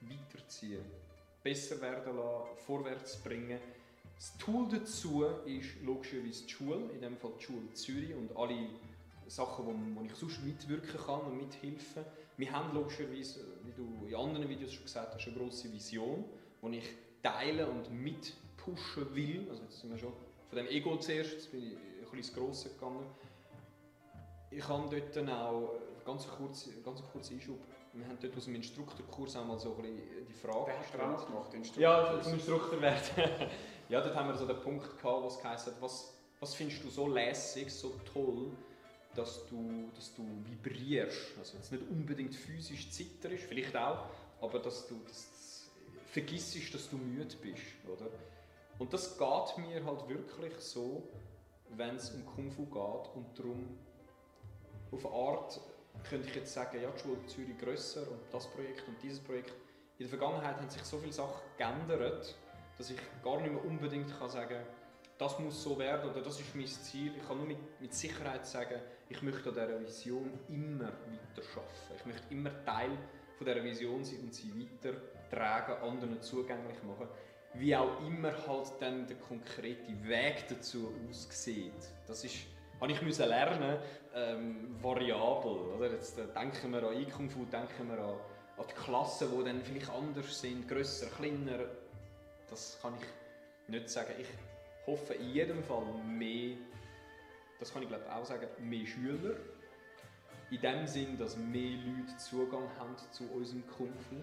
weiterziehen, 0.00 0.84
besser 1.42 1.80
werden 1.82 2.16
lassen, 2.16 2.56
vorwärts 2.66 3.22
bringen. 3.22 3.60
Das 4.16 4.38
Tool 4.38 4.68
dazu 4.70 5.24
ist 5.44 5.82
logischerweise 5.82 6.44
die 6.46 6.50
Schule, 6.50 6.90
in 6.94 7.00
dem 7.00 7.18
Fall 7.18 7.32
die 7.38 7.44
Schule 7.44 7.72
Zürich 7.74 8.14
und 8.14 8.34
alle 8.36 8.70
Sachen, 9.26 9.66
wo, 9.66 10.00
wo 10.00 10.04
ich 10.04 10.14
sonst 10.14 10.42
mitwirken 10.42 10.98
kann 10.98 11.20
und 11.20 11.36
mithelfen. 11.36 12.04
Wir 12.38 12.52
haben 12.52 12.74
logischerweise, 12.74 13.44
wie 13.64 13.72
du 13.72 14.06
in 14.06 14.14
anderen 14.14 14.48
Videos 14.48 14.72
schon 14.72 14.84
gesagt 14.84 15.14
hast, 15.14 15.26
eine 15.26 15.36
grosse 15.36 15.70
Vision, 15.70 16.24
die 16.62 16.78
ich 16.78 16.90
teilen 17.22 17.68
und 17.68 17.90
mitpushen 17.92 19.14
will. 19.14 19.46
Also 19.50 19.62
jetzt 19.62 19.80
sind 19.80 19.90
wir 19.90 19.98
schon 19.98 20.12
von 20.48 20.58
dem 20.58 20.66
Ego 20.68 20.96
zuerst, 20.96 21.32
jetzt 21.32 21.50
bin 21.50 21.62
ich 21.62 21.72
ein 21.72 22.00
bisschen 22.00 22.18
ins 22.18 22.34
Grosse 22.34 22.68
gegangen. 22.70 23.06
Ich 24.50 24.68
habe 24.68 24.88
dort 24.90 25.16
dann 25.16 25.30
auch, 25.30 25.76
ganz 26.04 26.28
kurz, 26.28 26.68
ganz 26.84 27.02
kurz 27.10 27.30
Einschub, 27.30 27.58
wir 27.94 28.06
haben 28.06 28.18
dort 28.20 28.36
aus 28.36 28.44
dem 28.44 28.54
Instruktorkurs 28.54 29.36
einmal 29.36 29.58
so 29.58 29.74
ein 29.74 29.82
bisschen 29.82 30.26
die 30.26 30.32
Frage 30.32 30.72
gestellt. 30.78 31.26
gemacht, 31.26 31.54
Instruktor. 31.54 31.82
Ja, 31.82 32.22
zum 32.22 32.32
Instruktor 32.34 32.80
werden. 32.80 33.00
ja, 33.88 34.00
dort 34.00 34.14
haben 34.14 34.28
wir 34.28 34.36
so 34.36 34.46
den 34.46 34.60
Punkt 34.60 34.98
gehabt, 34.98 35.22
wo 35.22 35.26
es 35.26 35.42
heisst, 35.44 35.70
was, 35.80 36.14
was 36.40 36.54
findest 36.54 36.84
du 36.84 36.90
so 36.90 37.06
lässig, 37.06 37.70
so 37.70 37.94
toll, 38.12 38.50
dass 39.14 39.46
du, 39.46 39.90
dass 39.94 40.14
du 40.14 40.26
vibrierst. 40.48 41.38
Also 41.38 41.56
jetzt 41.58 41.72
nicht 41.72 41.84
unbedingt 41.90 42.34
physisch 42.34 42.90
zitterst, 42.90 43.44
vielleicht 43.44 43.76
auch, 43.76 44.06
aber 44.40 44.58
dass 44.58 44.88
du, 44.88 45.00
dass, 45.06 45.41
vergisst, 46.12 46.74
dass 46.74 46.88
du 46.90 46.96
müde 46.96 47.36
bist, 47.36 47.62
oder? 47.86 48.10
Und 48.78 48.92
das 48.92 49.18
geht 49.18 49.58
mir 49.58 49.84
halt 49.84 50.08
wirklich 50.08 50.54
so, 50.58 51.08
wenn 51.70 51.96
es 51.96 52.10
um 52.10 52.24
Kung 52.26 52.50
Fu 52.50 52.66
geht 52.66 53.14
und 53.14 53.38
darum 53.38 53.78
auf 54.90 55.06
eine 55.06 55.14
Art 55.14 55.60
könnte 56.08 56.28
ich 56.28 56.34
jetzt 56.34 56.52
sagen, 56.52 56.80
ja, 56.82 56.90
die 56.90 57.00
Schule 57.00 57.26
Zürich 57.26 57.58
grösser 57.58 58.02
und 58.10 58.20
das 58.30 58.46
Projekt 58.48 58.86
und 58.88 59.02
dieses 59.02 59.20
Projekt. 59.20 59.50
In 59.98 60.08
der 60.08 60.18
Vergangenheit 60.18 60.56
haben 60.56 60.68
sich 60.68 60.82
so 60.84 60.98
viele 60.98 61.12
Sachen 61.12 61.40
geändert, 61.56 62.34
dass 62.76 62.90
ich 62.90 62.98
gar 63.22 63.40
nicht 63.40 63.52
mehr 63.52 63.64
unbedingt 63.64 64.18
kann 64.18 64.28
sagen 64.28 64.64
das 65.22 65.38
muss 65.38 65.62
so 65.62 65.78
werden 65.78 66.10
oder 66.10 66.20
das 66.20 66.40
ist 66.40 66.54
mein 66.54 66.66
Ziel. 66.66 67.12
Ich 67.16 67.26
kann 67.26 67.36
nur 67.36 67.46
mit, 67.46 67.80
mit 67.80 67.94
Sicherheit 67.94 68.44
sagen, 68.44 68.80
ich 69.08 69.22
möchte 69.22 69.50
an 69.50 69.54
dieser 69.54 69.80
Vision 69.80 70.30
immer 70.48 70.86
weiter 70.86 71.48
arbeiten. 71.54 71.94
Ich 71.96 72.06
möchte 72.06 72.34
immer 72.34 72.64
Teil 72.64 72.90
von 73.36 73.46
dieser 73.46 73.62
Vision 73.62 74.04
sein 74.04 74.20
und 74.20 74.34
sie 74.34 74.52
weiter 74.58 74.96
tragen, 75.32 75.82
anderen 75.82 76.20
zugänglich 76.20 76.82
machen. 76.82 77.08
Wie 77.54 77.74
auch 77.74 78.00
immer 78.06 78.32
halt 78.46 78.72
dann 78.80 79.06
der 79.06 79.16
konkrete 79.16 79.92
Weg 80.04 80.46
dazu 80.48 80.92
aussieht. 81.08 81.72
Das 82.06 82.24
ist, 82.24 82.36
habe 82.80 82.92
ich 82.92 83.02
müssen 83.02 83.28
lernen, 83.28 83.78
ähm, 84.14 84.76
variabel. 84.82 85.74
Oder? 85.76 85.90
Jetzt 85.90 86.18
äh, 86.18 86.26
denken 86.28 86.72
wir 86.72 86.82
an 86.82 87.10
Kung 87.10 87.28
denken 87.28 87.88
wir 87.88 87.98
an, 87.98 88.16
an 88.56 88.64
die 88.68 88.74
Klassen, 88.74 89.28
die 89.36 89.44
dann 89.44 89.62
vielleicht 89.62 89.90
anders 89.90 90.40
sind, 90.40 90.68
grösser, 90.68 91.06
kleiner. 91.06 91.66
Das 92.48 92.78
kann 92.80 92.94
ich 93.00 93.70
nicht 93.70 93.88
sagen. 93.88 94.12
Ich 94.18 94.28
hoffe 94.86 95.14
in 95.14 95.30
jedem 95.30 95.62
Fall 95.62 95.84
mehr, 96.06 96.56
das 97.58 97.72
kann 97.72 97.82
ich 97.82 97.88
glaube 97.88 98.10
auch 98.12 98.24
sagen, 98.24 98.48
mehr 98.60 98.86
Schüler. 98.86 99.36
In 100.50 100.60
dem 100.60 100.86
Sinn, 100.86 101.16
dass 101.16 101.36
mehr 101.36 101.78
Leute 101.78 102.16
Zugang 102.18 102.68
haben 102.78 102.94
zu 103.10 103.24
unserem 103.32 103.66
Kung 103.68 103.92
Fu 104.08 104.16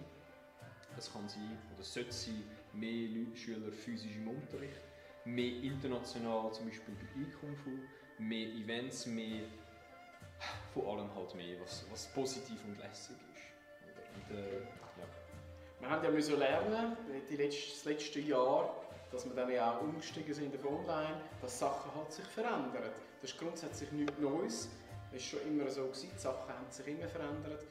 Es 0.98 1.12
kann 1.12 1.28
sein, 1.28 1.58
oder 1.74 1.82
sollte 1.82 2.12
sein, 2.12 2.42
mehr 2.72 3.08
Leute, 3.08 3.36
Schüler 3.36 3.72
physisch 3.72 4.16
im 4.16 4.28
Unterricht, 4.28 4.80
mehr 5.24 5.62
international, 5.62 6.52
zum 6.52 6.66
Beispiel 6.66 6.94
bei 6.94 7.20
e 7.20 7.54
Fu, 7.56 7.70
mehr 8.18 8.48
Events, 8.48 9.06
mehr 9.06 9.44
von 10.72 10.86
allem 10.86 11.14
halt 11.14 11.34
mehr, 11.34 11.60
was, 11.60 11.84
was 11.90 12.06
positiv 12.08 12.58
und 12.64 12.78
lässig 12.78 13.16
ist. 13.34 14.30
Und, 14.30 14.36
äh, 14.36 14.60
ja. 14.60 14.60
Wir 15.80 15.90
haben 15.90 16.04
ja 16.04 16.10
müssen 16.10 16.38
lernen, 16.38 16.96
die 17.28 17.36
letzte, 17.36 17.70
das 17.72 17.84
letzte 17.84 18.20
Jahr, 18.20 18.74
dass 19.10 19.24
wir 19.24 19.34
dann 19.34 19.50
ja 19.50 19.76
auch 19.76 19.82
umgestiegen 19.82 20.32
sind 20.32 20.54
auf 20.54 20.64
Online, 20.64 21.20
dass 21.40 21.58
Sachen 21.58 21.94
halt 21.94 22.12
sich 22.12 22.26
verändern. 22.26 22.90
Das 23.20 23.30
ist 23.30 23.38
grundsätzlich 23.38 23.90
nichts 23.92 24.18
Neues. 24.18 24.68
Es 25.12 25.32
war 25.32 25.40
schon 25.40 25.48
immer 25.48 25.70
so, 25.70 25.86
gewesen. 25.86 26.10
die 26.14 26.20
Sachen 26.20 26.48
haben 26.48 26.70
sich 26.70 26.86
immer 26.86 27.08
verändert. 27.08 27.64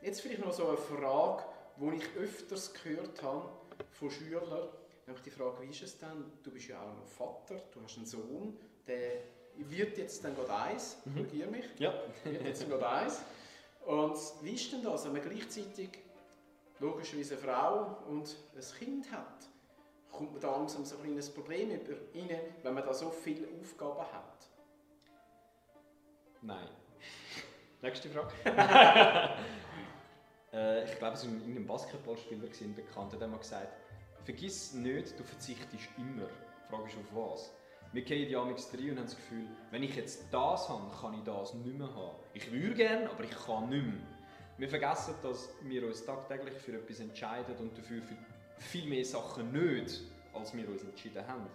Jetzt 0.00 0.20
vielleicht 0.20 0.44
noch 0.44 0.52
so 0.52 0.68
eine 0.68 0.76
Frage, 0.76 1.44
die 1.76 1.96
ich 1.96 2.16
öfters 2.16 2.72
gehört 2.72 3.22
habe 3.22 3.48
von 3.92 4.10
Schülern. 4.10 4.68
Nämlich 5.06 5.22
die 5.24 5.30
Frage, 5.30 5.62
wie 5.62 5.70
ist 5.70 5.82
es 5.82 5.98
denn? 5.98 6.32
Du 6.42 6.50
bist 6.50 6.68
ja 6.68 6.80
auch 6.80 6.96
noch 6.96 7.06
Vater, 7.06 7.60
du 7.72 7.82
hast 7.82 7.96
einen 7.96 8.06
Sohn, 8.06 8.56
der 8.86 9.22
wird 9.56 9.98
jetzt 9.98 10.24
dann 10.24 10.34
gerade 10.34 10.54
eins, 10.54 10.96
mhm. 11.04 11.16
korrigiere 11.16 11.50
mich. 11.50 11.66
Ja. 11.78 11.94
wird 12.24 12.44
jetzt 12.44 12.68
gerade 12.68 12.88
eins. 12.88 13.20
Und 13.84 14.16
wie 14.42 14.54
ist 14.54 14.72
denn 14.72 14.82
das, 14.82 15.04
wenn 15.04 15.12
man 15.12 15.22
gleichzeitig 15.22 15.90
logischerweise 16.78 17.34
eine 17.34 17.42
Frau 17.42 17.98
und 18.08 18.34
ein 18.54 18.78
Kind 18.78 19.12
hat? 19.12 19.48
Kommt 20.10 20.32
man 20.32 20.40
da 20.40 20.56
langsam 20.56 20.84
so 20.84 20.96
ein 20.96 21.02
kleines 21.02 21.28
Problem 21.28 21.70
über 21.72 21.94
rein, 22.14 22.40
wenn 22.62 22.74
man 22.74 22.84
da 22.84 22.94
so 22.94 23.10
viele 23.10 23.46
Aufgaben 23.60 24.00
hat? 24.00 24.48
Nein. 26.40 26.68
Nächste 27.82 28.08
Frage. 28.08 28.32
äh, 30.54 30.84
ich 30.84 30.98
glaube, 30.98 31.14
es 31.14 31.26
war 31.26 31.32
ein 31.32 31.66
Basketballspieler 31.66 32.46
bekannt, 32.74 33.12
der 33.12 33.20
hat 33.20 33.30
mal 33.30 33.38
gesagt, 33.38 33.68
vergiss 34.24 34.72
nicht, 34.72 35.18
du 35.18 35.24
verzichtest 35.24 35.88
immer. 35.98 36.28
Die 36.28 36.70
Frage 36.70 36.88
ist 36.88 36.96
auf 36.96 37.32
was? 37.32 37.52
Wir 37.92 38.02
gehen 38.02 38.28
ja 38.30 38.44
mit 38.44 38.56
rein 38.56 38.90
und 38.90 38.98
haben 38.98 39.04
das 39.04 39.16
Gefühl, 39.16 39.46
wenn 39.70 39.82
ich 39.82 39.94
jetzt 39.94 40.24
das 40.32 40.68
habe, 40.68 40.90
kann 41.00 41.14
ich 41.14 41.24
das 41.24 41.54
nicht 41.54 41.78
mehr 41.78 41.94
haben. 41.94 42.16
Ich 42.32 42.50
würde 42.50 42.74
gerne, 42.74 43.10
aber 43.10 43.24
ich 43.24 43.30
kann 43.30 43.68
nicht 43.68 43.84
mehr. 43.84 44.06
Wir 44.56 44.68
vergessen, 44.68 45.14
dass 45.22 45.50
wir 45.62 45.86
uns 45.86 46.04
tagtäglich 46.04 46.54
für 46.54 46.74
etwas 46.74 47.00
entscheiden 47.00 47.56
und 47.56 47.76
dafür 47.76 48.02
für 48.02 48.16
viel 48.58 48.86
mehr 48.86 49.04
Sachen 49.04 49.52
nicht, 49.52 50.02
als 50.32 50.56
wir 50.56 50.68
uns 50.68 50.82
entschieden 50.82 51.26
haben. 51.26 51.46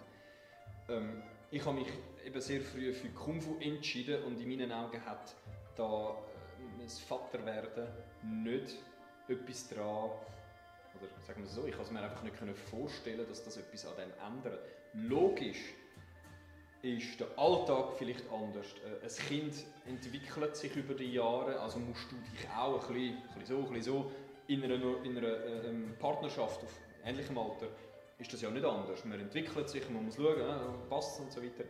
Ähm, 0.88 1.22
ich 1.50 1.64
habe 1.64 1.78
mich 1.78 1.88
eben 2.24 2.40
sehr 2.40 2.60
früh 2.60 2.92
für 2.92 3.08
Kung 3.08 3.40
Fu 3.40 3.56
entschieden 3.58 4.22
und 4.24 4.40
in 4.40 4.48
meinen 4.48 4.72
Augen 4.72 5.04
hat 5.04 5.34
da 5.76 6.10
äh, 6.10 6.82
das 6.82 7.00
Vaterwerden 7.00 7.88
nicht 8.44 8.76
etwas 9.30 9.68
dran, 9.68 10.10
oder 10.98 11.08
sagen 11.26 11.42
wir 11.42 11.48
so, 11.48 11.66
ich 11.66 11.76
konnte 11.76 11.92
mir 11.92 12.02
einfach 12.02 12.22
nicht 12.22 12.58
vorstellen, 12.58 13.26
dass 13.28 13.44
das 13.44 13.56
etwas 13.56 13.86
an 13.86 13.94
dem 13.96 14.12
ändert. 14.26 14.60
Logisch 14.94 15.74
ist 16.82 17.20
der 17.20 17.26
Alltag 17.36 17.92
vielleicht 17.98 18.24
anders. 18.32 18.66
Äh, 18.84 19.04
ein 19.04 19.26
Kind 19.28 19.54
entwickelt 19.86 20.56
sich 20.56 20.74
über 20.76 20.94
die 20.94 21.12
Jahre, 21.12 21.60
also 21.60 21.78
musst 21.78 22.10
du 22.10 22.16
dich 22.32 22.48
auch 22.50 22.88
ein 22.88 22.94
bisschen, 22.94 23.16
ein 23.16 23.40
bisschen 23.40 23.46
so, 23.46 23.66
ein 23.66 23.72
bisschen 23.72 23.82
so 23.82 24.12
in 24.48 24.64
einer, 24.64 25.04
in 25.04 25.16
einer 25.16 25.28
äh, 25.28 25.68
ähm, 25.68 25.94
Partnerschaft 25.98 26.62
auf 26.62 26.80
ähnlichem 27.04 27.38
Alter 27.38 27.68
ist 28.18 28.32
das 28.32 28.42
ja 28.42 28.50
nicht 28.50 28.64
anders. 28.64 29.04
Man 29.04 29.20
entwickelt 29.20 29.68
sich, 29.68 29.88
man 29.88 30.04
muss 30.04 30.16
schauen, 30.16 30.40
äh, 30.40 30.88
passt 30.88 31.20
und 31.20 31.32
so 31.32 31.42
weiter. 31.42 31.64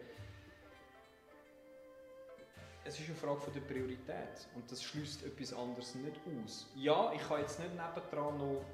Es 2.91 2.99
ist 2.99 3.07
eine 3.07 3.15
Frage 3.17 3.53
der 3.55 3.61
Priorität 3.61 4.49
und 4.57 4.69
das 4.69 4.83
schließt 4.83 5.25
etwas 5.25 5.53
anderes 5.53 5.95
nicht 5.95 6.21
aus. 6.27 6.67
Ja, 6.75 7.13
ich 7.15 7.23
kann 7.23 7.39
jetzt 7.39 7.61
nicht 7.61 7.71
nebendran 7.71 8.37
noch, 8.37 8.65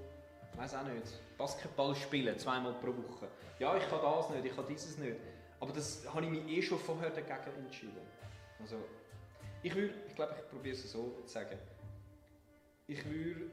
ich 0.53 0.59
weiß 0.59 0.75
auch 0.77 0.85
nicht, 0.85 1.37
Basketball 1.37 1.95
spielen, 1.95 2.39
zweimal 2.39 2.73
pro 2.73 2.97
Woche. 2.97 3.29
Ja, 3.59 3.77
ich 3.77 3.87
kann 3.91 4.01
das 4.01 4.31
nicht, 4.31 4.47
ich 4.47 4.57
kann 4.57 4.65
dieses 4.67 4.97
nicht 4.97 5.17
aber 5.61 5.73
das 5.73 6.03
habe 6.15 6.25
ich 6.25 6.31
mich 6.31 6.49
eh 6.49 6.63
schon 6.63 6.79
vorher 6.79 7.11
dagegen 7.11 7.57
entschieden. 7.59 8.01
Also, 8.59 8.77
ich 9.63 9.75
würde, 9.75 9.95
ich 10.09 10.15
glaube, 10.15 10.35
ich 10.39 10.49
probiere 10.51 10.75
es 10.75 10.91
so 10.91 11.19
zu 11.27 11.29
sagen. 11.29 11.59
Ich 12.87 13.05
würde 13.05 13.51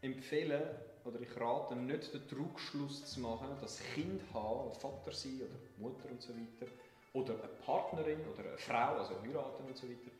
empfehlen, 0.00 0.62
oder 1.04 1.20
ich 1.20 1.38
rate, 1.38 1.76
nicht 1.76 2.14
den 2.14 2.26
Trugschluss 2.28 3.04
zu 3.04 3.20
machen, 3.20 3.58
dass 3.60 3.78
Kind 3.94 4.22
haben, 4.32 4.72
Vater 4.72 5.12
sein 5.12 5.42
oder 5.42 5.58
Mutter 5.76 6.10
und 6.10 6.22
so 6.22 6.32
weiter, 6.32 6.72
oder 7.14 7.34
eine 7.34 7.48
Partnerin 7.64 8.20
oder 8.26 8.48
eine 8.48 8.58
Frau, 8.58 8.96
also 8.98 9.14
heiraten 9.22 9.64
und 9.64 9.76
so 9.76 9.88
weiter, 9.88 10.10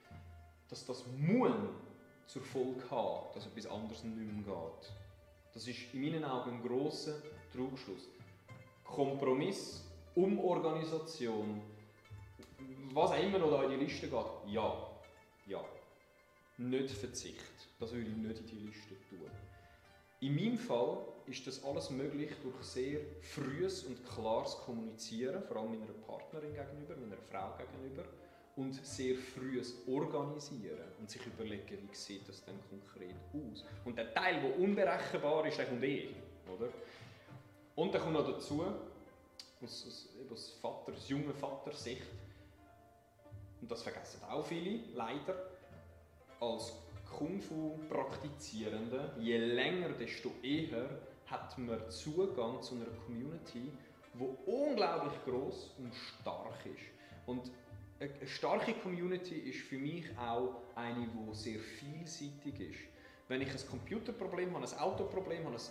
dass 0.69 0.87
das 0.87 1.05
muss 1.19 1.53
zur 2.27 2.43
Folge 2.43 2.91
haben, 2.91 3.27
dass 3.35 3.47
etwas 3.47 3.67
anderes 3.67 4.03
nicht 4.05 4.17
mehr 4.17 4.45
geht. 4.45 4.93
Das 5.53 5.69
ist 5.69 5.93
in 5.93 6.01
meinen 6.01 6.25
Augen 6.25 6.53
ein 6.53 6.63
grosser 6.63 7.17
Trugschluss. 7.53 8.09
Kompromiss 8.85 9.85
Umorganisation, 10.15 11.61
was 12.93 13.11
auch 13.11 13.23
immer 13.23 13.39
noch 13.39 13.63
in 13.65 13.71
die 13.71 13.85
Liste 13.85 14.09
geht, 14.09 14.27
ja, 14.47 14.91
ja. 15.47 15.65
Nicht 16.57 16.91
Verzicht. 16.91 17.43
Das 17.81 17.93
würde 17.93 18.09
ich 18.09 18.17
nicht 18.17 18.39
in 18.39 18.47
die 18.47 18.67
Liste 18.67 18.95
tun. 19.09 19.29
In 20.21 20.37
meinem 20.37 20.57
Fall 20.57 20.99
ist 21.27 21.47
das 21.47 21.65
alles 21.65 21.91
möglich 21.91 22.31
durch 22.43 22.63
sehr 22.63 23.01
frühes 23.21 23.85
und 23.85 24.05
klares 24.05 24.57
Kommunizieren, 24.59 25.43
vor 25.45 25.59
allem 25.59 25.79
meiner 25.79 25.93
Partnerin 26.07 26.53
gegenüber, 26.55 26.97
meiner 26.97 27.17
Frau 27.31 27.57
gegenüber, 27.57 28.05
und 28.57 28.75
sehr 28.87 29.17
frühes 29.17 29.75
Organisieren 29.89 30.85
und 31.01 31.11
sich 31.11 31.27
überlegen, 31.27 31.89
wie 31.91 31.95
sieht 31.95 32.29
das 32.29 32.45
denn 32.45 32.59
konkret 32.71 33.17
aus. 33.33 33.65
Und 33.85 33.99
der 33.99 34.15
Teil, 34.15 34.41
der 34.41 34.59
unberechenbar 34.59 35.47
ist, 35.47 35.59
der 35.59 35.67
kommt 35.67 35.83
eh, 35.83 36.11
oder? 36.47 36.69
Und 37.75 37.93
dann 37.93 38.03
kommt 38.03 38.15
noch 38.15 38.31
dazu, 38.31 38.65
aus, 39.61 39.87
aus, 39.87 40.09
aus, 40.31 40.51
Vater, 40.61 40.93
aus 40.93 41.09
junger 41.09 41.35
Vatersicht. 41.35 42.07
Und 43.61 43.69
das 43.71 43.83
vergessen 43.83 44.23
auch 44.25 44.45
viele, 44.47 44.81
leider. 44.95 45.51
Als 46.39 46.75
Kung-Fu-Praktizierende, 47.19 49.15
je 49.19 49.39
länger, 49.39 49.89
desto 49.91 50.31
eher 50.43 50.89
hat 51.35 51.59
man 51.59 51.91
Zugang 51.91 52.63
zu 52.63 52.77
einer 52.77 52.87
Community, 53.07 53.73
die 54.15 54.51
unglaublich 54.51 55.13
groß 55.25 55.75
und 55.79 55.93
stark 55.95 56.65
ist. 56.65 56.85
Und 57.27 57.51
eine 57.99 58.27
starke 58.27 58.75
Community 58.75 59.35
ist 59.35 59.61
für 59.61 59.79
mich 59.79 60.05
auch 60.17 60.63
eine, 60.77 61.09
die 61.09 61.35
sehr 61.35 61.59
vielseitig 61.59 62.61
ist. 62.61 62.81
Wenn 63.29 63.41
ich 63.41 63.51
ein 63.51 63.69
Computerproblem 63.69 64.55
habe, 64.55 64.67
ein 64.67 64.79
Autoproblem 64.79 65.45
habe, 65.45 65.57
ein, 65.57 65.61
ein 65.61 65.71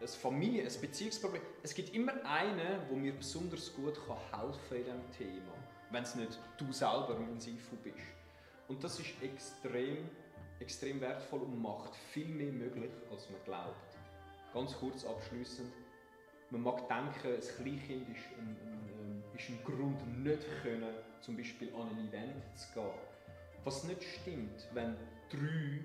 ein 0.00 0.08
Familie-, 0.08 0.66
ein 0.66 0.80
Beziehungsproblem. 0.80 1.42
Es 1.62 1.74
gibt 1.74 1.94
immer 1.94 2.12
einen, 2.24 2.88
der 2.88 2.96
mir 2.96 3.12
besonders 3.12 3.74
gut 3.74 3.98
helfen 4.08 4.58
kann 4.68 4.78
in 4.78 4.84
diesem 4.84 5.10
Thema, 5.18 5.52
wenn 5.90 6.02
es 6.04 6.14
nicht 6.14 6.38
du 6.56 6.72
selber 6.72 7.18
mein 7.18 7.38
Sifu 7.38 7.76
bist. 7.82 7.96
Und 8.68 8.82
das 8.82 8.98
ist 8.98 9.10
extrem, 9.20 10.08
extrem 10.58 11.00
wertvoll 11.02 11.40
und 11.40 11.60
macht 11.60 11.94
viel 12.12 12.28
mehr 12.28 12.52
möglich, 12.52 12.92
als 13.10 13.28
man 13.28 13.40
glaubt. 13.44 13.89
Ganz 14.52 14.76
kurz 14.76 15.04
abschließend. 15.04 15.72
Man 16.50 16.62
mag 16.62 16.88
denken, 16.88 17.34
ein 17.34 17.40
Kleinkind 17.40 18.08
ist 18.08 18.26
ein, 18.36 18.56
ein, 18.64 19.22
ist 19.34 19.48
ein 19.48 19.60
Grund, 19.64 20.24
nicht 20.24 20.44
können, 20.62 20.94
zum 21.20 21.36
Beispiel 21.36 21.72
an 21.74 21.90
ein 21.90 22.08
Event 22.08 22.42
zu 22.58 22.72
gehen. 22.74 22.90
Was 23.62 23.84
nicht 23.84 24.02
stimmt, 24.02 24.66
wenn 24.72 24.96
drei 25.28 25.84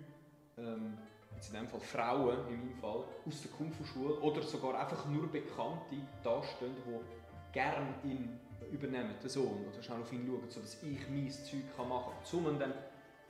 ähm, 0.58 0.98
jetzt 1.36 1.54
in 1.54 1.60
dem 1.60 1.68
Fall 1.68 1.80
Frauen, 1.80 2.48
in 2.48 2.60
meinem 2.60 2.76
Fall, 2.76 3.04
aus 3.26 3.42
der 3.42 3.52
Kung-Fu-Schule 3.52 4.20
oder 4.22 4.42
sogar 4.42 4.80
einfach 4.80 5.06
nur 5.08 5.28
Bekannte 5.32 5.98
dastehen, 6.24 6.76
die 6.86 7.54
gerne 7.54 7.94
ihn 8.04 8.40
übernehmen, 8.72 9.16
den 9.22 9.30
Sohn, 9.30 9.66
oder 9.68 9.84
schnell 9.84 10.02
auf 10.02 10.12
ihn 10.12 10.26
schauen, 10.26 10.50
sodass 10.50 10.82
ich 10.82 11.10
mein 11.10 11.30
Zeug 11.30 11.78
machen 11.78 12.14
kann. 12.14 12.26
Zum 12.26 12.46
dann, 12.60 12.74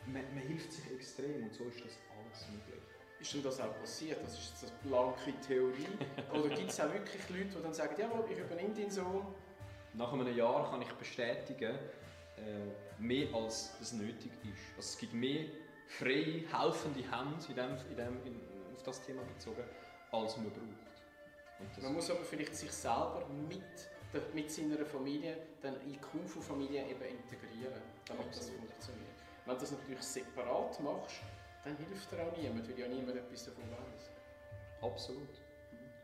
man, 0.06 0.24
man 0.34 0.44
hilft 0.44 0.72
sich 0.72 0.92
extrem 0.92 1.44
und 1.44 1.54
so 1.54 1.66
ist 1.66 1.84
das 1.84 1.98
alles 2.18 2.48
möglich. 2.52 2.85
Ist 3.26 3.34
denn 3.34 3.42
das 3.42 3.60
auch 3.60 3.76
passiert? 3.80 4.20
Das 4.24 4.34
ist 4.34 4.52
jetzt 4.52 4.72
eine 4.72 4.92
blanke 4.92 5.34
Theorie. 5.48 5.88
Oder 6.32 6.48
gibt 6.50 6.70
es 6.70 6.80
auch 6.80 6.94
wirklich 6.94 7.28
Leute, 7.28 7.58
die 7.58 7.64
dann 7.64 7.74
sagen, 7.74 7.96
ja, 7.98 8.08
ich 8.30 8.38
übernehme 8.38 8.72
deinen 8.72 8.92
Sohn? 8.92 9.26
Nach 9.94 10.14
einem 10.14 10.38
Jahr 10.38 10.70
kann 10.70 10.80
ich 10.84 10.92
bestätigen, 10.94 11.74
äh, 12.38 13.02
mehr 13.02 13.34
als 13.34 13.74
es 13.82 13.94
nötig 13.94 14.32
ist. 14.44 14.78
Also 14.78 14.90
es 14.90 14.98
gibt 15.00 15.16
mehr 15.16 15.46
freie, 15.88 16.44
helfende 16.48 17.00
Hände 17.00 17.44
in 17.50 17.56
dem, 17.56 17.78
in 17.90 17.96
dem, 17.96 18.26
in, 18.28 18.42
auf 18.76 18.84
das 18.84 19.02
Thema 19.02 19.24
bezogen, 19.24 19.64
als 20.12 20.38
man 20.38 20.52
braucht. 20.52 21.82
Man 21.82 21.94
muss 21.94 22.12
aber 22.12 22.24
vielleicht 22.24 22.56
sich 22.56 22.72
selber 22.72 23.26
mit, 23.50 24.36
mit 24.36 24.52
seiner 24.52 24.86
Familie 24.86 25.36
dann 25.64 25.82
in 25.82 25.94
die 25.94 25.98
Kung-Fu-Familie 25.98 26.84
eben 26.90 27.02
integrieren, 27.02 27.82
damit 28.06 28.28
Absolut. 28.28 28.36
das 28.36 28.50
funktioniert. 28.50 29.16
Wenn 29.48 29.56
du 29.56 29.62
das 29.62 29.72
natürlich 29.72 30.02
separat 30.04 30.80
machst, 30.80 31.22
dann 31.66 31.76
hilft 31.78 32.12
dir 32.12 32.22
auch 32.22 32.38
niemand, 32.38 32.70
weil 32.70 32.80
ja 32.80 32.88
niemand 32.88 33.18
etwas 33.18 33.46
davon 33.46 33.64
weiß. 33.72 34.12
Absolut. 34.82 35.42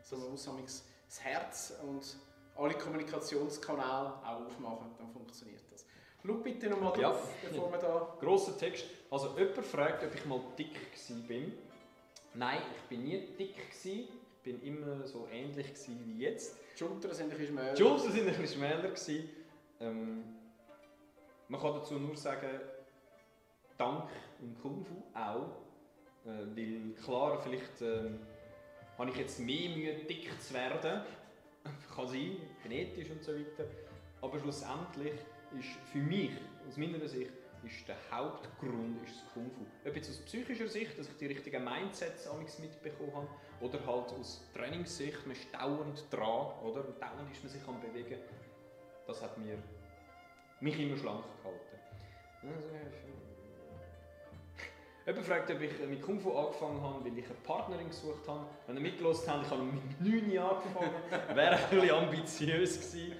Also 0.00 0.16
man 0.16 0.30
muss 0.32 0.84
das 1.06 1.24
Herz 1.24 1.74
und 1.82 2.16
alle 2.56 2.74
Kommunikationskanäle 2.74 4.14
auch 4.24 4.46
aufmachen, 4.46 4.90
dann 4.98 5.08
funktioniert 5.10 5.62
das. 5.70 5.86
Schau 6.24 6.34
bitte 6.34 6.68
nochmal 6.68 6.92
drauf, 6.92 7.28
ja. 7.42 7.48
bevor 7.48 7.72
wir 7.72 7.78
da... 7.78 8.16
Grosser 8.20 8.58
Text. 8.58 8.86
Also 9.10 9.36
jemand 9.38 9.64
fragt, 9.64 10.04
ob 10.04 10.14
ich 10.14 10.24
mal 10.26 10.40
dick 10.58 10.74
war. 10.74 11.36
Nein, 12.34 12.62
ich 12.76 12.82
bin 12.88 13.04
nie 13.04 13.26
dick 13.38 13.56
gewesen. 13.56 14.08
Ich 14.36 14.42
bin 14.42 14.62
immer 14.62 15.06
so 15.06 15.28
ähnlich 15.30 15.72
wie 15.88 16.18
jetzt. 16.18 16.56
Die 16.74 16.78
Schultern 16.78 17.14
sind 17.14 17.30
ein 17.30 17.38
bisschen 17.38 17.54
schmäler. 17.54 17.74
Die 17.74 17.82
Schultern 17.82 18.12
sind 18.12 18.28
ein 18.28 18.40
bisschen 18.40 18.58
schmäler. 18.58 19.30
Ähm, 19.80 20.24
man 21.48 21.60
kann 21.60 21.74
dazu 21.74 21.94
nur 21.94 22.16
sagen, 22.16 22.60
dank 23.76 24.08
im 24.42 24.60
Kung 24.60 24.84
Fu 24.84 25.02
auch. 25.14 25.62
Äh, 26.24 26.56
weil 26.56 26.94
klar, 27.02 27.40
vielleicht 27.40 27.80
ähm, 27.80 28.18
habe 28.98 29.10
ich 29.10 29.16
jetzt 29.16 29.40
mehr 29.40 29.70
Mühe, 29.70 29.94
dick 29.94 30.30
zu 30.40 30.54
werden. 30.54 31.02
kann 31.94 32.08
sein, 32.08 32.36
genetisch 32.62 33.10
und 33.10 33.22
so 33.22 33.32
weiter. 33.32 33.64
Aber 34.20 34.38
schlussendlich 34.38 35.14
ist 35.58 35.70
für 35.90 35.98
mich, 35.98 36.32
aus 36.68 36.76
meiner 36.76 37.06
Sicht, 37.06 37.32
ist 37.64 37.86
der 37.86 37.96
Hauptgrund 38.10 39.04
ist 39.04 39.14
das 39.14 39.32
Kung 39.34 39.50
Fu. 39.50 39.64
Ob 39.88 39.94
jetzt 39.94 40.10
aus 40.10 40.18
psychischer 40.18 40.68
Sicht, 40.68 40.98
dass 40.98 41.08
ich 41.08 41.16
die 41.16 41.26
richtigen 41.26 41.62
Mindsets 41.64 42.28
mitbekommen 42.58 43.14
habe, 43.14 43.28
oder 43.60 43.78
halt 43.86 44.12
aus 44.12 44.44
Trainingssicht, 44.54 45.24
man 45.26 45.36
ist 45.36 45.54
dauernd 45.54 46.04
dran, 46.10 46.58
oder? 46.64 46.86
Und 46.86 47.00
dauernd 47.00 47.30
ist 47.30 47.42
man 47.44 47.52
sich 47.52 47.66
am 47.68 47.80
bewegen. 47.80 48.18
Das 49.06 49.22
hat 49.22 49.38
mir, 49.38 49.58
mich 50.60 50.78
immer 50.78 50.96
schlank 50.96 51.24
gehalten. 51.42 53.31
Jemand 55.04 55.26
fragt, 55.26 55.50
ob 55.50 55.60
ich 55.60 55.72
mit 55.88 56.00
Kung 56.00 56.20
Fu 56.20 56.32
angefangen 56.36 56.80
habe, 56.80 57.04
weil 57.04 57.18
ich 57.18 57.24
eine 57.24 57.34
Partnerin 57.42 57.88
gesucht 57.88 58.28
habe. 58.28 58.46
Wenn 58.68 58.76
ihr 58.76 58.82
mitgelost 58.82 59.28
habt, 59.28 59.46
ich 59.46 59.50
habe 59.50 59.62
mit 59.64 60.00
9 60.00 60.30
Jahren 60.30 60.58
angefangen. 60.58 60.90
Wäre 61.36 61.56
ein 61.56 61.70
bisschen 61.70 61.90
ambitiös 61.90 62.76
gewesen. 62.76 63.12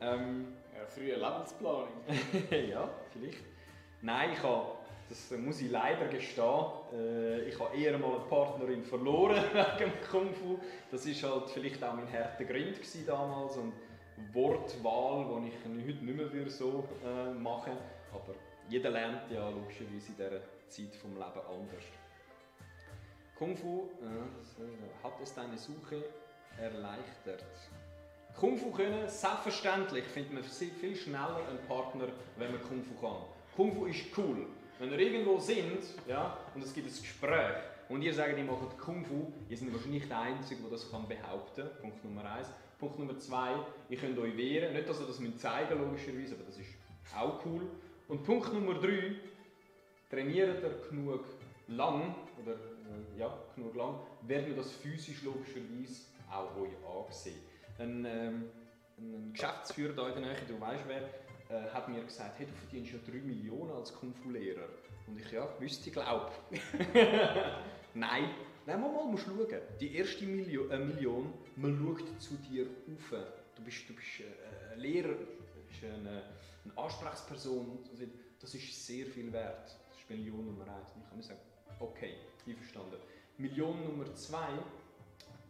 Ähm, 0.00 0.46
ja, 0.74 0.86
frühe 0.86 1.16
Lebensplanung. 1.16 1.88
ja, 2.70 2.88
vielleicht. 3.12 3.44
Nein, 4.00 4.30
ich 4.32 4.42
habe, 4.42 4.68
das 5.10 5.30
muss 5.32 5.60
ich 5.60 5.70
leider 5.70 6.08
gestehen, 6.08 6.64
äh, 6.94 7.42
ich 7.42 7.60
habe 7.60 7.76
eher 7.76 7.98
mal 7.98 8.14
eine 8.14 8.24
Partnerin 8.24 8.82
verloren 8.82 9.44
wegen 9.78 9.92
Kung 10.10 10.32
Fu. 10.32 10.58
Das 10.90 11.06
war 11.06 11.32
halt 11.32 11.50
vielleicht 11.50 11.84
auch 11.84 11.94
mein 11.94 12.10
harter 12.10 12.44
Grind 12.44 12.78
damals 13.06 13.58
und 13.58 13.74
Wortwahl, 14.32 15.42
die 15.42 15.48
ich 15.48 15.86
heute 15.86 16.02
nicht 16.02 16.34
mehr 16.34 16.48
so 16.48 16.88
äh, 17.04 17.30
machen 17.34 17.72
würde. 17.74 17.82
Aber 18.14 18.34
jeder 18.70 18.90
lernt 18.90 19.30
ja 19.30 19.50
logischerweise 19.50 20.12
in 20.12 20.16
dieser 20.16 20.40
Zeit 20.70 20.94
vom 20.96 21.12
Leben 21.14 21.24
anders. 21.24 21.84
Kung 23.36 23.56
Fu 23.56 23.88
äh, 24.02 25.04
hat 25.04 25.20
es 25.22 25.34
deine 25.34 25.56
Suche 25.56 26.04
erleichtert. 26.58 27.44
Kung 28.38 28.56
Fu 28.56 28.70
können, 28.70 29.08
selbstverständlich 29.08 30.04
findet 30.04 30.32
man 30.32 30.42
viel 30.42 30.96
schneller 30.96 31.40
einen 31.48 31.58
Partner, 31.66 32.08
wenn 32.36 32.52
man 32.52 32.62
Kung 32.62 32.82
Fu 32.82 32.94
kann. 33.00 33.22
Kung 33.56 33.72
Fu 33.74 33.86
ist 33.86 34.06
cool. 34.16 34.46
Wenn 34.78 34.92
ihr 34.92 34.98
irgendwo 34.98 35.38
sind 35.38 35.82
ja, 36.08 36.38
und 36.54 36.64
es 36.64 36.72
gibt 36.72 36.86
ein 36.86 37.02
Gespräch 37.02 37.56
und 37.88 38.02
ihr 38.02 38.14
sagt, 38.14 38.38
ihr 38.38 38.44
macht 38.44 38.78
Kung 38.78 39.04
Fu, 39.04 39.32
ihr 39.48 39.56
seid 39.56 39.72
wahrscheinlich 39.72 40.08
der 40.08 40.20
Einzige, 40.20 40.62
der 40.62 40.70
das 40.70 40.90
kann 40.90 41.06
behaupten 41.06 41.62
kann. 41.62 41.80
Punkt 41.80 42.04
Nummer 42.04 42.24
eins. 42.32 42.48
Punkt 42.78 42.98
Nummer 42.98 43.18
zwei, 43.18 43.56
ihr 43.90 43.98
könnt 43.98 44.18
euch 44.18 44.34
wehren. 44.36 44.72
Nicht, 44.72 44.88
dass 44.88 45.00
ihr 45.00 45.06
das 45.06 45.18
zeigen 45.38 45.78
logischerweise, 45.78 46.34
aber 46.34 46.44
das 46.44 46.56
ist 46.56 46.68
auch 47.14 47.44
cool. 47.44 47.62
Und 48.08 48.24
Punkt 48.24 48.52
Nummer 48.54 48.74
drei, 48.74 49.16
trainiert 50.10 50.62
ihr 50.62 50.88
genug 50.88 51.24
lang, 51.68 52.14
oder 52.42 52.52
äh, 52.52 53.18
ja, 53.18 53.32
genug 53.54 53.74
lang, 53.74 54.00
werden 54.22 54.54
das 54.56 54.72
physisch 54.72 55.22
logischerweise 55.22 56.02
auch 56.30 56.56
euch 56.56 56.70
angesehen. 56.86 57.40
Ein, 57.78 58.04
ähm, 58.04 58.44
ein 58.98 59.32
Geschäftsführer 59.32 59.94
da 59.94 60.08
in 60.08 60.22
der 60.22 60.32
Nähe, 60.32 60.42
du 60.46 60.60
weißt 60.60 60.84
wer, 60.86 61.02
äh, 61.48 61.70
hat 61.70 61.88
mir 61.88 62.02
gesagt, 62.04 62.38
hey, 62.38 62.46
du 62.46 62.52
verdienst 62.52 62.92
ja 62.92 62.98
3 63.10 63.18
Millionen 63.18 63.70
als 63.72 63.94
Kung 63.94 64.12
Fu 64.12 64.30
Lehrer. 64.30 64.68
Und 65.06 65.18
ich, 65.18 65.32
ja, 65.32 65.48
wüsste 65.58 65.88
ich, 65.88 65.94
glaube. 65.94 66.30
Nein, 67.94 68.30
Nein, 68.66 68.80
mal, 68.80 68.92
mal 68.92 69.04
musst 69.06 69.24
schauen. 69.24 69.46
Die 69.80 69.96
erste 69.96 70.24
Million, 70.26 70.70
äh, 70.70 70.78
Million, 70.78 71.32
man 71.56 71.76
schaut 71.76 72.20
zu 72.20 72.34
dir 72.34 72.66
auf. 72.66 73.14
Du 73.56 73.62
bist, 73.62 73.88
du 73.88 73.94
bist 73.94 74.20
äh, 74.20 74.74
ein 74.74 74.80
Lehrer, 74.80 75.14
du 75.14 75.62
bist 75.66 75.82
eine, 75.82 76.22
eine 76.64 76.78
Ansprechperson. 76.78 77.78
Das 78.38 78.54
ist 78.54 78.86
sehr 78.86 79.06
viel 79.06 79.32
wert. 79.32 79.76
Million 80.10 80.44
Nummer 80.44 80.64
eins. 80.64 80.92
Und 80.94 81.02
ich 81.02 81.08
kann 81.08 81.16
mir 81.16 81.22
sagen, 81.22 81.40
okay, 81.78 82.14
einverstanden. 82.46 82.98
Million 83.38 83.82
Nummer 83.84 84.14
zwei, 84.14 84.50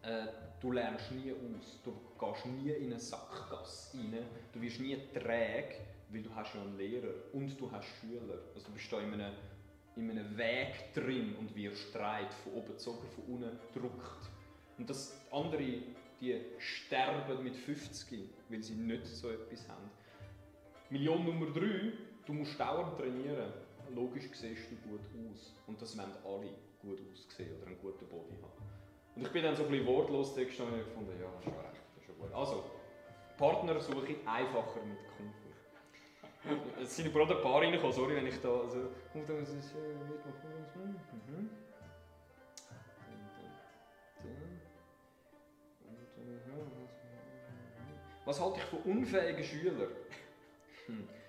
äh, 0.02 0.26
du 0.60 0.72
lernst 0.72 1.10
nie 1.12 1.32
aus. 1.32 1.80
Du 1.84 1.92
gehst 2.18 2.46
nie 2.46 2.70
in 2.70 2.86
eine 2.86 3.00
Sackgasse 3.00 3.98
rein. 3.98 4.24
Du 4.52 4.60
wirst 4.60 4.80
nie 4.80 4.96
träge, 5.12 5.76
weil 6.10 6.22
du 6.22 6.34
hast 6.34 6.54
ja 6.54 6.62
einen 6.62 6.76
Lehrer 6.76 7.12
und 7.32 7.58
du 7.60 7.70
hast 7.70 7.88
Schüler. 8.00 8.38
Also 8.54 8.66
du 8.66 8.72
bist 8.72 8.92
da 8.92 9.00
in 9.00 9.14
einem, 9.14 9.34
in 9.96 10.10
einem 10.10 10.36
Weg 10.36 10.92
drin 10.94 11.34
und 11.36 11.54
wirst 11.54 11.88
streit 11.88 12.32
von 12.32 12.52
oben 12.52 12.68
gezogen, 12.68 13.06
von 13.14 13.24
unten 13.24 13.58
gedruckt. 13.74 14.30
Und 14.78 14.88
das 14.88 15.20
andere, 15.30 15.82
die 16.20 16.40
sterben 16.58 17.42
mit 17.42 17.56
50, 17.56 18.28
weil 18.48 18.62
sie 18.62 18.74
nicht 18.74 19.06
so 19.06 19.30
etwas 19.30 19.68
haben. 19.68 19.90
Million 20.90 21.24
Nummer 21.24 21.46
3, 21.46 21.92
du 22.26 22.32
musst 22.32 22.58
dauernd 22.58 22.98
trainieren. 22.98 23.52
Logisch 23.94 24.28
siehst 24.32 24.70
du 24.70 24.76
gut 24.88 25.00
aus. 25.00 25.54
Und 25.66 25.80
das 25.80 25.96
wollen 25.96 26.12
alle 26.24 26.50
gut 26.80 27.00
aussehen 27.12 27.56
oder 27.56 27.66
einen 27.66 27.78
guten 27.80 28.06
Body 28.06 28.36
haben. 28.40 28.70
Und 29.16 29.22
ich 29.22 29.32
bin 29.32 29.42
dann 29.42 29.56
so 29.56 29.64
ein 29.64 29.70
bisschen 29.70 29.86
wortlos 29.86 30.34
da 30.34 30.44
gestanden 30.44 30.74
und 30.80 30.84
gefunden, 30.84 31.12
ja, 31.20 31.26
hast 31.36 31.44
schon 31.44 31.52
recht, 31.54 31.82
das 31.94 32.02
ist 32.02 32.06
schon 32.06 32.18
gut. 32.18 32.32
Also, 32.32 32.64
Partner 33.36 33.80
suche 33.80 34.12
ich 34.12 34.28
einfacher 34.28 34.80
mit 34.84 34.98
Kung 35.16 35.32
Fu. 36.42 36.80
Es 36.82 36.96
sind 36.96 37.12
gerade 37.12 37.36
ein 37.36 37.42
paar 37.42 37.60
reingekommen, 37.60 37.92
sorry, 37.92 38.16
wenn 38.16 38.26
ich 38.26 38.40
da, 38.40 38.48
also, 38.48 38.88
das 39.14 39.48
ist, 39.50 39.74
äh, 39.74 39.94
mhm. 41.32 41.50
Was 48.24 48.40
halte 48.40 48.58
ich 48.58 48.64
von 48.64 48.78
unfähigen 48.82 49.42
Schülern? 49.42 49.90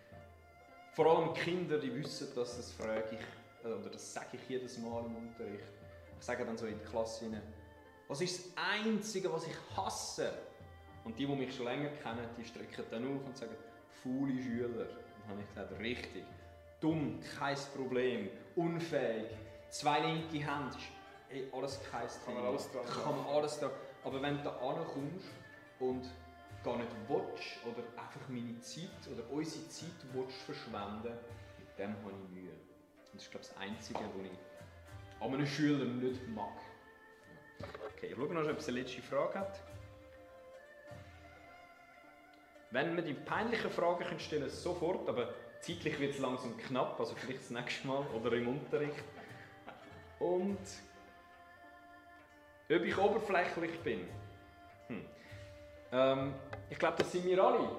Vor 0.93 1.05
allem 1.05 1.33
Kinder, 1.33 1.77
die 1.77 1.93
wissen, 1.95 2.27
dass 2.35 2.57
das 2.57 2.71
frage 2.73 3.17
ich, 3.17 3.65
oder 3.65 3.89
das 3.89 4.13
sage 4.13 4.29
ich 4.33 4.49
jedes 4.49 4.77
Mal 4.77 5.05
im 5.05 5.15
Unterricht. 5.15 5.63
Ich 6.19 6.25
sage 6.25 6.45
dann 6.45 6.57
so 6.57 6.65
in 6.65 6.77
die 6.77 6.85
Klasse 6.85 7.25
hinein, 7.25 7.43
was 8.09 8.19
ist 8.19 8.45
das 8.45 8.63
Einzige, 8.83 9.31
was 9.31 9.47
ich 9.47 9.55
hasse? 9.75 10.33
Und 11.05 11.17
die, 11.17 11.25
die 11.25 11.33
mich 11.33 11.55
schon 11.55 11.65
länger 11.65 11.89
kennen, 12.03 12.27
die 12.37 12.43
strecken 12.43 12.83
dann 12.91 13.05
auf 13.05 13.25
und 13.25 13.37
sagen, 13.37 13.55
faule 14.03 14.37
Schüler. 14.37 14.85
Dann 14.85 15.29
habe 15.29 15.41
ich 15.41 15.47
gesagt, 15.47 15.79
richtig. 15.79 16.25
Dumm, 16.81 17.19
kein 17.39 17.57
Problem. 17.73 18.29
Unfähig, 18.55 19.27
zwei 19.69 19.99
linke 20.01 20.39
Hände, 20.39 20.75
ey, 21.29 21.47
alles 21.53 21.79
kein 21.89 22.07
Thema. 22.07 22.25
Kann 22.25 22.33
man 22.35 22.45
alles 22.45 22.71
dran 22.71 22.85
Kann 22.85 23.15
man 23.15 23.25
alles 23.27 23.59
dran. 23.59 23.71
Aber 24.03 24.21
wenn 24.21 24.37
du 24.37 24.43
da 24.43 24.49
ankommst 24.57 25.29
und 25.79 26.03
gar 26.63 26.77
nicht 26.77 26.89
willst 27.07 27.65
oder 27.65 27.83
einfach 28.01 28.27
meine 28.29 28.59
Zeit 28.61 29.07
oder 29.11 29.23
unsere 29.31 29.67
Zeit 29.69 29.89
willst 30.13 30.37
verschwenden, 30.41 31.13
mit 31.59 31.79
dem 31.79 31.95
habe 31.95 32.11
ich 32.11 32.35
Mühe. 32.35 32.51
Und 32.51 33.15
das 33.15 33.23
ist, 33.23 33.31
glaube 33.31 33.45
ich, 33.45 33.49
das 33.49 33.57
Einzige, 33.57 33.99
was 33.99 34.25
ich 34.25 35.21
an 35.21 35.33
einem 35.33 35.47
Schüler 35.47 35.85
nicht 35.85 36.27
mag. 36.29 36.57
Okay, 37.95 38.07
ich 38.07 38.15
schaue 38.15 38.33
noch, 38.33 38.49
ob 38.49 38.57
es 38.57 38.67
eine 38.67 38.79
letzte 38.79 39.01
Frage 39.01 39.39
hat. 39.39 39.59
Wenn 42.71 42.95
wir 42.95 43.03
die 43.03 43.13
peinlichen 43.13 43.69
Fragen 43.69 44.05
können 44.05 44.19
stellen 44.19 44.49
sofort, 44.49 45.07
aber 45.09 45.33
zeitlich 45.59 45.99
wird 45.99 46.13
es 46.13 46.19
langsam 46.19 46.57
knapp, 46.57 46.99
also 46.99 47.15
vielleicht 47.15 47.41
das 47.41 47.49
nächste 47.49 47.87
Mal 47.87 48.05
oder 48.15 48.31
im 48.33 48.47
Unterricht. 48.47 49.03
Und 50.19 50.59
ob 52.69 52.83
ich 52.83 52.97
oberflächlich 52.97 53.79
bin. 53.81 54.07
Hm. 55.91 55.99
Ähm, 55.99 56.33
ich 56.69 56.79
glaube, 56.79 56.97
das 56.97 57.11
sind 57.11 57.25
wir 57.25 57.43
alle. 57.43 57.69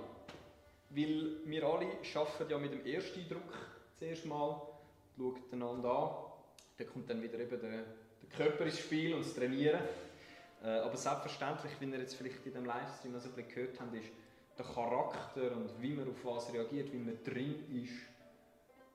Weil 0.90 1.36
wir 1.46 1.64
alle 1.64 1.86
arbeiten 2.14 2.50
ja 2.50 2.58
mit 2.58 2.72
dem 2.72 2.86
ersten 2.86 3.20
Eindruck 3.20 3.54
zuerst 3.98 4.26
mal, 4.26 4.60
schauen 5.16 5.42
einander 5.50 5.90
an. 5.90 6.14
Dann 6.78 6.86
kommt 6.88 7.10
dann 7.10 7.22
wieder 7.22 7.38
eben 7.38 7.60
der 7.60 7.84
Körper 8.36 8.64
ins 8.64 8.78
Spiel 8.78 9.14
und 9.14 9.24
das 9.24 9.34
Trainieren. 9.34 9.80
Äh, 10.62 10.68
aber 10.68 10.96
selbstverständlich, 10.96 11.72
wie 11.80 11.86
ihr 11.86 11.98
jetzt 11.98 12.14
vielleicht 12.14 12.46
in 12.46 12.52
dem 12.52 12.64
Livestream 12.64 13.12
noch 13.12 13.24
ein 13.24 13.32
bisschen 13.32 13.48
gehört 13.48 13.80
habt, 13.80 13.94
ist 13.94 14.10
der 14.56 14.66
Charakter 14.66 15.56
und 15.56 15.70
wie 15.80 15.92
man 15.92 16.08
auf 16.08 16.24
was 16.24 16.52
reagiert, 16.52 16.92
wie 16.92 16.98
man 16.98 17.18
drin 17.24 17.64
ist, 17.82 17.94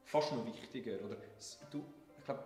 fast 0.05 0.31
noch 0.33 0.45
wichtiger. 0.45 0.97
Oder 1.03 1.17
du, 1.71 1.83
ich 2.19 2.25
glaube, 2.25 2.43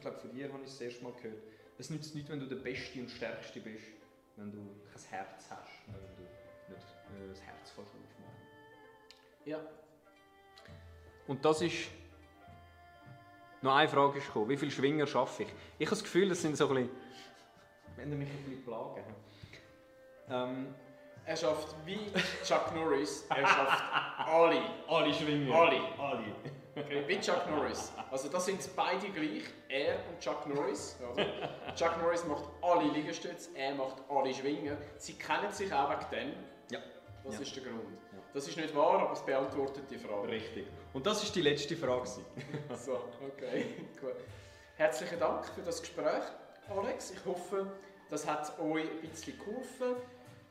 glaub, 0.00 0.20
von 0.20 0.30
dir 0.30 0.52
habe 0.52 0.62
ich 0.62 0.70
es 0.70 0.78
das 0.78 0.88
erste 0.88 1.04
Mal 1.04 1.12
gehört. 1.14 1.42
Es 1.78 1.90
nützt 1.90 2.14
nicht, 2.14 2.28
wenn 2.28 2.38
du 2.38 2.46
der 2.46 2.56
Beste 2.56 3.00
und 3.00 3.10
Stärkste 3.10 3.60
bist, 3.60 3.86
wenn 4.40 4.52
du 4.52 4.58
kein 4.90 5.02
Herz 5.10 5.50
hast, 5.50 5.70
wenn 5.86 6.00
du 6.16 6.22
nicht 6.72 6.82
äh, 6.82 7.28
das 7.28 7.42
Herz 7.42 7.70
aufmachen 7.70 8.24
Ja. 9.44 9.58
Und 11.26 11.44
das 11.44 11.62
ist 11.62 11.90
noch 13.62 13.76
eine 13.76 13.88
Frage 13.88 14.18
ist 14.18 14.26
gekommen. 14.26 14.48
Wie 14.48 14.56
viele 14.56 14.70
Schwinger 14.70 15.06
schaffe 15.06 15.42
ich? 15.42 15.48
Ich 15.78 15.86
habe 15.86 15.96
das 15.96 16.02
Gefühl, 16.02 16.30
das 16.30 16.40
sind 16.40 16.56
so 16.56 16.68
ein 16.68 16.74
bisschen... 16.74 16.90
Wenn 17.96 18.18
mich 18.18 18.30
ein 18.30 18.36
bisschen 18.44 18.64
plagen. 18.64 19.04
Ähm, 20.30 20.74
er 21.26 21.36
schafft 21.36 21.74
wie 21.84 21.98
Chuck 22.42 22.74
Norris, 22.74 23.26
er 23.28 23.46
schafft 23.46 23.82
alle. 24.26 24.62
Alle 24.88 25.12
Schwinger. 25.12 25.54
Alle. 25.54 25.80
alle. 25.98 26.24
Okay, 26.76 27.02
wie 27.06 27.20
Chuck 27.20 27.48
Norris. 27.50 27.92
Also 28.10 28.28
das 28.28 28.46
sind 28.46 28.60
beide 28.76 29.08
gleich, 29.08 29.44
er 29.68 29.96
und 30.08 30.20
Chuck 30.20 30.46
Norris. 30.46 30.96
Oder? 31.12 31.26
Chuck 31.74 31.98
Norris 32.00 32.24
macht 32.26 32.44
alle 32.62 32.90
Liegestütze, 32.92 33.50
er 33.56 33.74
macht 33.74 33.96
alle 34.08 34.32
Schwingen. 34.32 34.76
Sie 34.96 35.14
kennen 35.14 35.50
sich 35.52 35.72
auch 35.72 35.90
wegen 35.90 36.10
dem. 36.30 36.32
Ja. 36.70 36.78
Das 37.24 37.34
Ja. 37.34 37.40
ist 37.40 37.56
der 37.56 37.62
Grund. 37.64 37.82
Ja. 38.12 38.18
Das 38.32 38.46
ist 38.46 38.56
nicht 38.56 38.74
wahr, 38.74 39.00
aber 39.00 39.12
es 39.12 39.20
beantwortet 39.20 39.84
die 39.90 39.98
Frage. 39.98 40.28
Richtig. 40.28 40.66
Und 40.92 41.04
das 41.06 41.22
ist 41.24 41.34
die 41.34 41.42
letzte 41.42 41.76
Frage. 41.76 42.08
So, 42.76 43.00
okay, 43.26 43.74
gut. 44.00 44.14
Herzlichen 44.76 45.18
Dank 45.18 45.44
für 45.46 45.62
das 45.62 45.80
Gespräch, 45.80 46.22
Alex. 46.68 47.10
Ich 47.10 47.24
hoffe, 47.26 47.66
das 48.08 48.26
hat 48.26 48.58
euch 48.60 48.84
ein 49.02 49.08
bisschen 49.10 49.38
geholfen. 49.38 49.96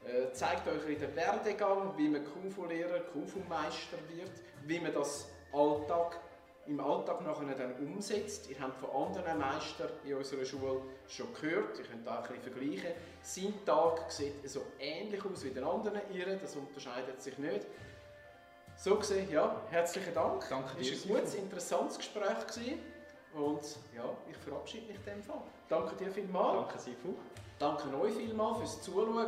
Äh, 0.06 0.32
zeigt 0.34 0.68
euch 0.68 0.88
in 0.88 1.00
den 1.00 1.16
Werdegang, 1.16 1.94
wie 1.98 2.08
man 2.10 2.24
Kung-Fu-Lehrer, 2.26 3.00
Kung-Fu-Meister 3.12 3.98
wird, 4.10 4.32
wie 4.66 4.80
man 4.80 4.94
das 4.94 5.30
Alltag, 5.54 6.20
im 6.68 6.80
Alltag 6.80 7.22
nachher 7.22 7.56
dann 7.56 7.74
umsetzt. 7.76 8.50
Ihr 8.50 8.60
habt 8.60 8.78
von 8.80 8.90
anderen 9.08 9.40
Meistern 9.40 9.90
in 10.06 10.16
unserer 10.16 10.46
Schule 10.46 10.82
schon 11.08 11.34
gehört, 11.34 11.80
ihr 11.80 11.86
könnt 11.86 12.08
auch 12.08 12.24
ein 12.24 12.40
bisschen 12.40 12.42
vergleichen. 12.54 12.92
Sein 13.22 13.54
Tag 13.66 14.12
sieht 14.12 14.48
so 14.50 14.62
ähnlich 14.80 15.24
aus 15.26 15.44
wie 15.44 15.50
den 15.50 15.64
anderen 15.64 16.02
ihren, 16.14 16.40
das 16.40 16.56
unterscheidet 16.56 17.22
sich 17.22 17.38
nicht. 17.38 17.66
So 18.78 18.96
gesehen, 18.96 19.30
ja, 19.30 19.62
herzlichen 19.72 20.14
Dank. 20.14 20.48
Danke 20.50 20.78
dir, 20.78 20.94
Es 20.94 21.10
war 21.10 21.18
ein 21.18 21.22
gutes, 21.22 21.36
interessantes 21.36 21.98
Gespräch. 21.98 22.48
Gewesen. 22.48 22.80
Und 23.34 23.62
ja, 23.96 24.06
ich 24.30 24.38
verabschiede 24.38 24.88
mich 24.88 24.98
in 24.98 25.04
dem 25.04 25.24
Fall. 25.24 25.42
Danke 25.68 25.96
dir 25.96 26.12
vielmals. 26.12 26.68
Danke, 26.68 26.80
Sifu. 26.80 27.14
Danke 27.60 28.00
euch 28.00 28.14
vielmals 28.14 28.58
fürs 28.60 28.82
Zuschauen. 28.82 29.28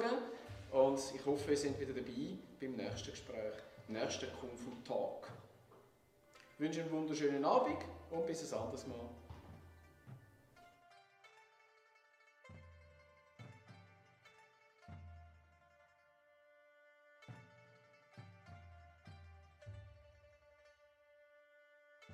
Und 0.71 0.99
ich 1.13 1.25
hoffe, 1.25 1.51
ihr 1.51 1.57
seid 1.57 1.79
wieder 1.79 1.93
dabei 1.93 2.37
beim 2.59 2.75
nächsten 2.75 3.11
Gespräch, 3.11 3.55
nächsten 3.89 4.27
Kung 4.39 4.55
Fu 4.55 4.71
Talk. 4.85 5.27
Wünsche 6.61 6.81
einen 6.81 6.91
wunderschönen 6.91 7.43
Abend 7.43 7.79
und 8.11 8.27
bis 8.27 8.53
ein 8.53 8.59
anderes 8.59 8.85
Mal. 8.85 9.09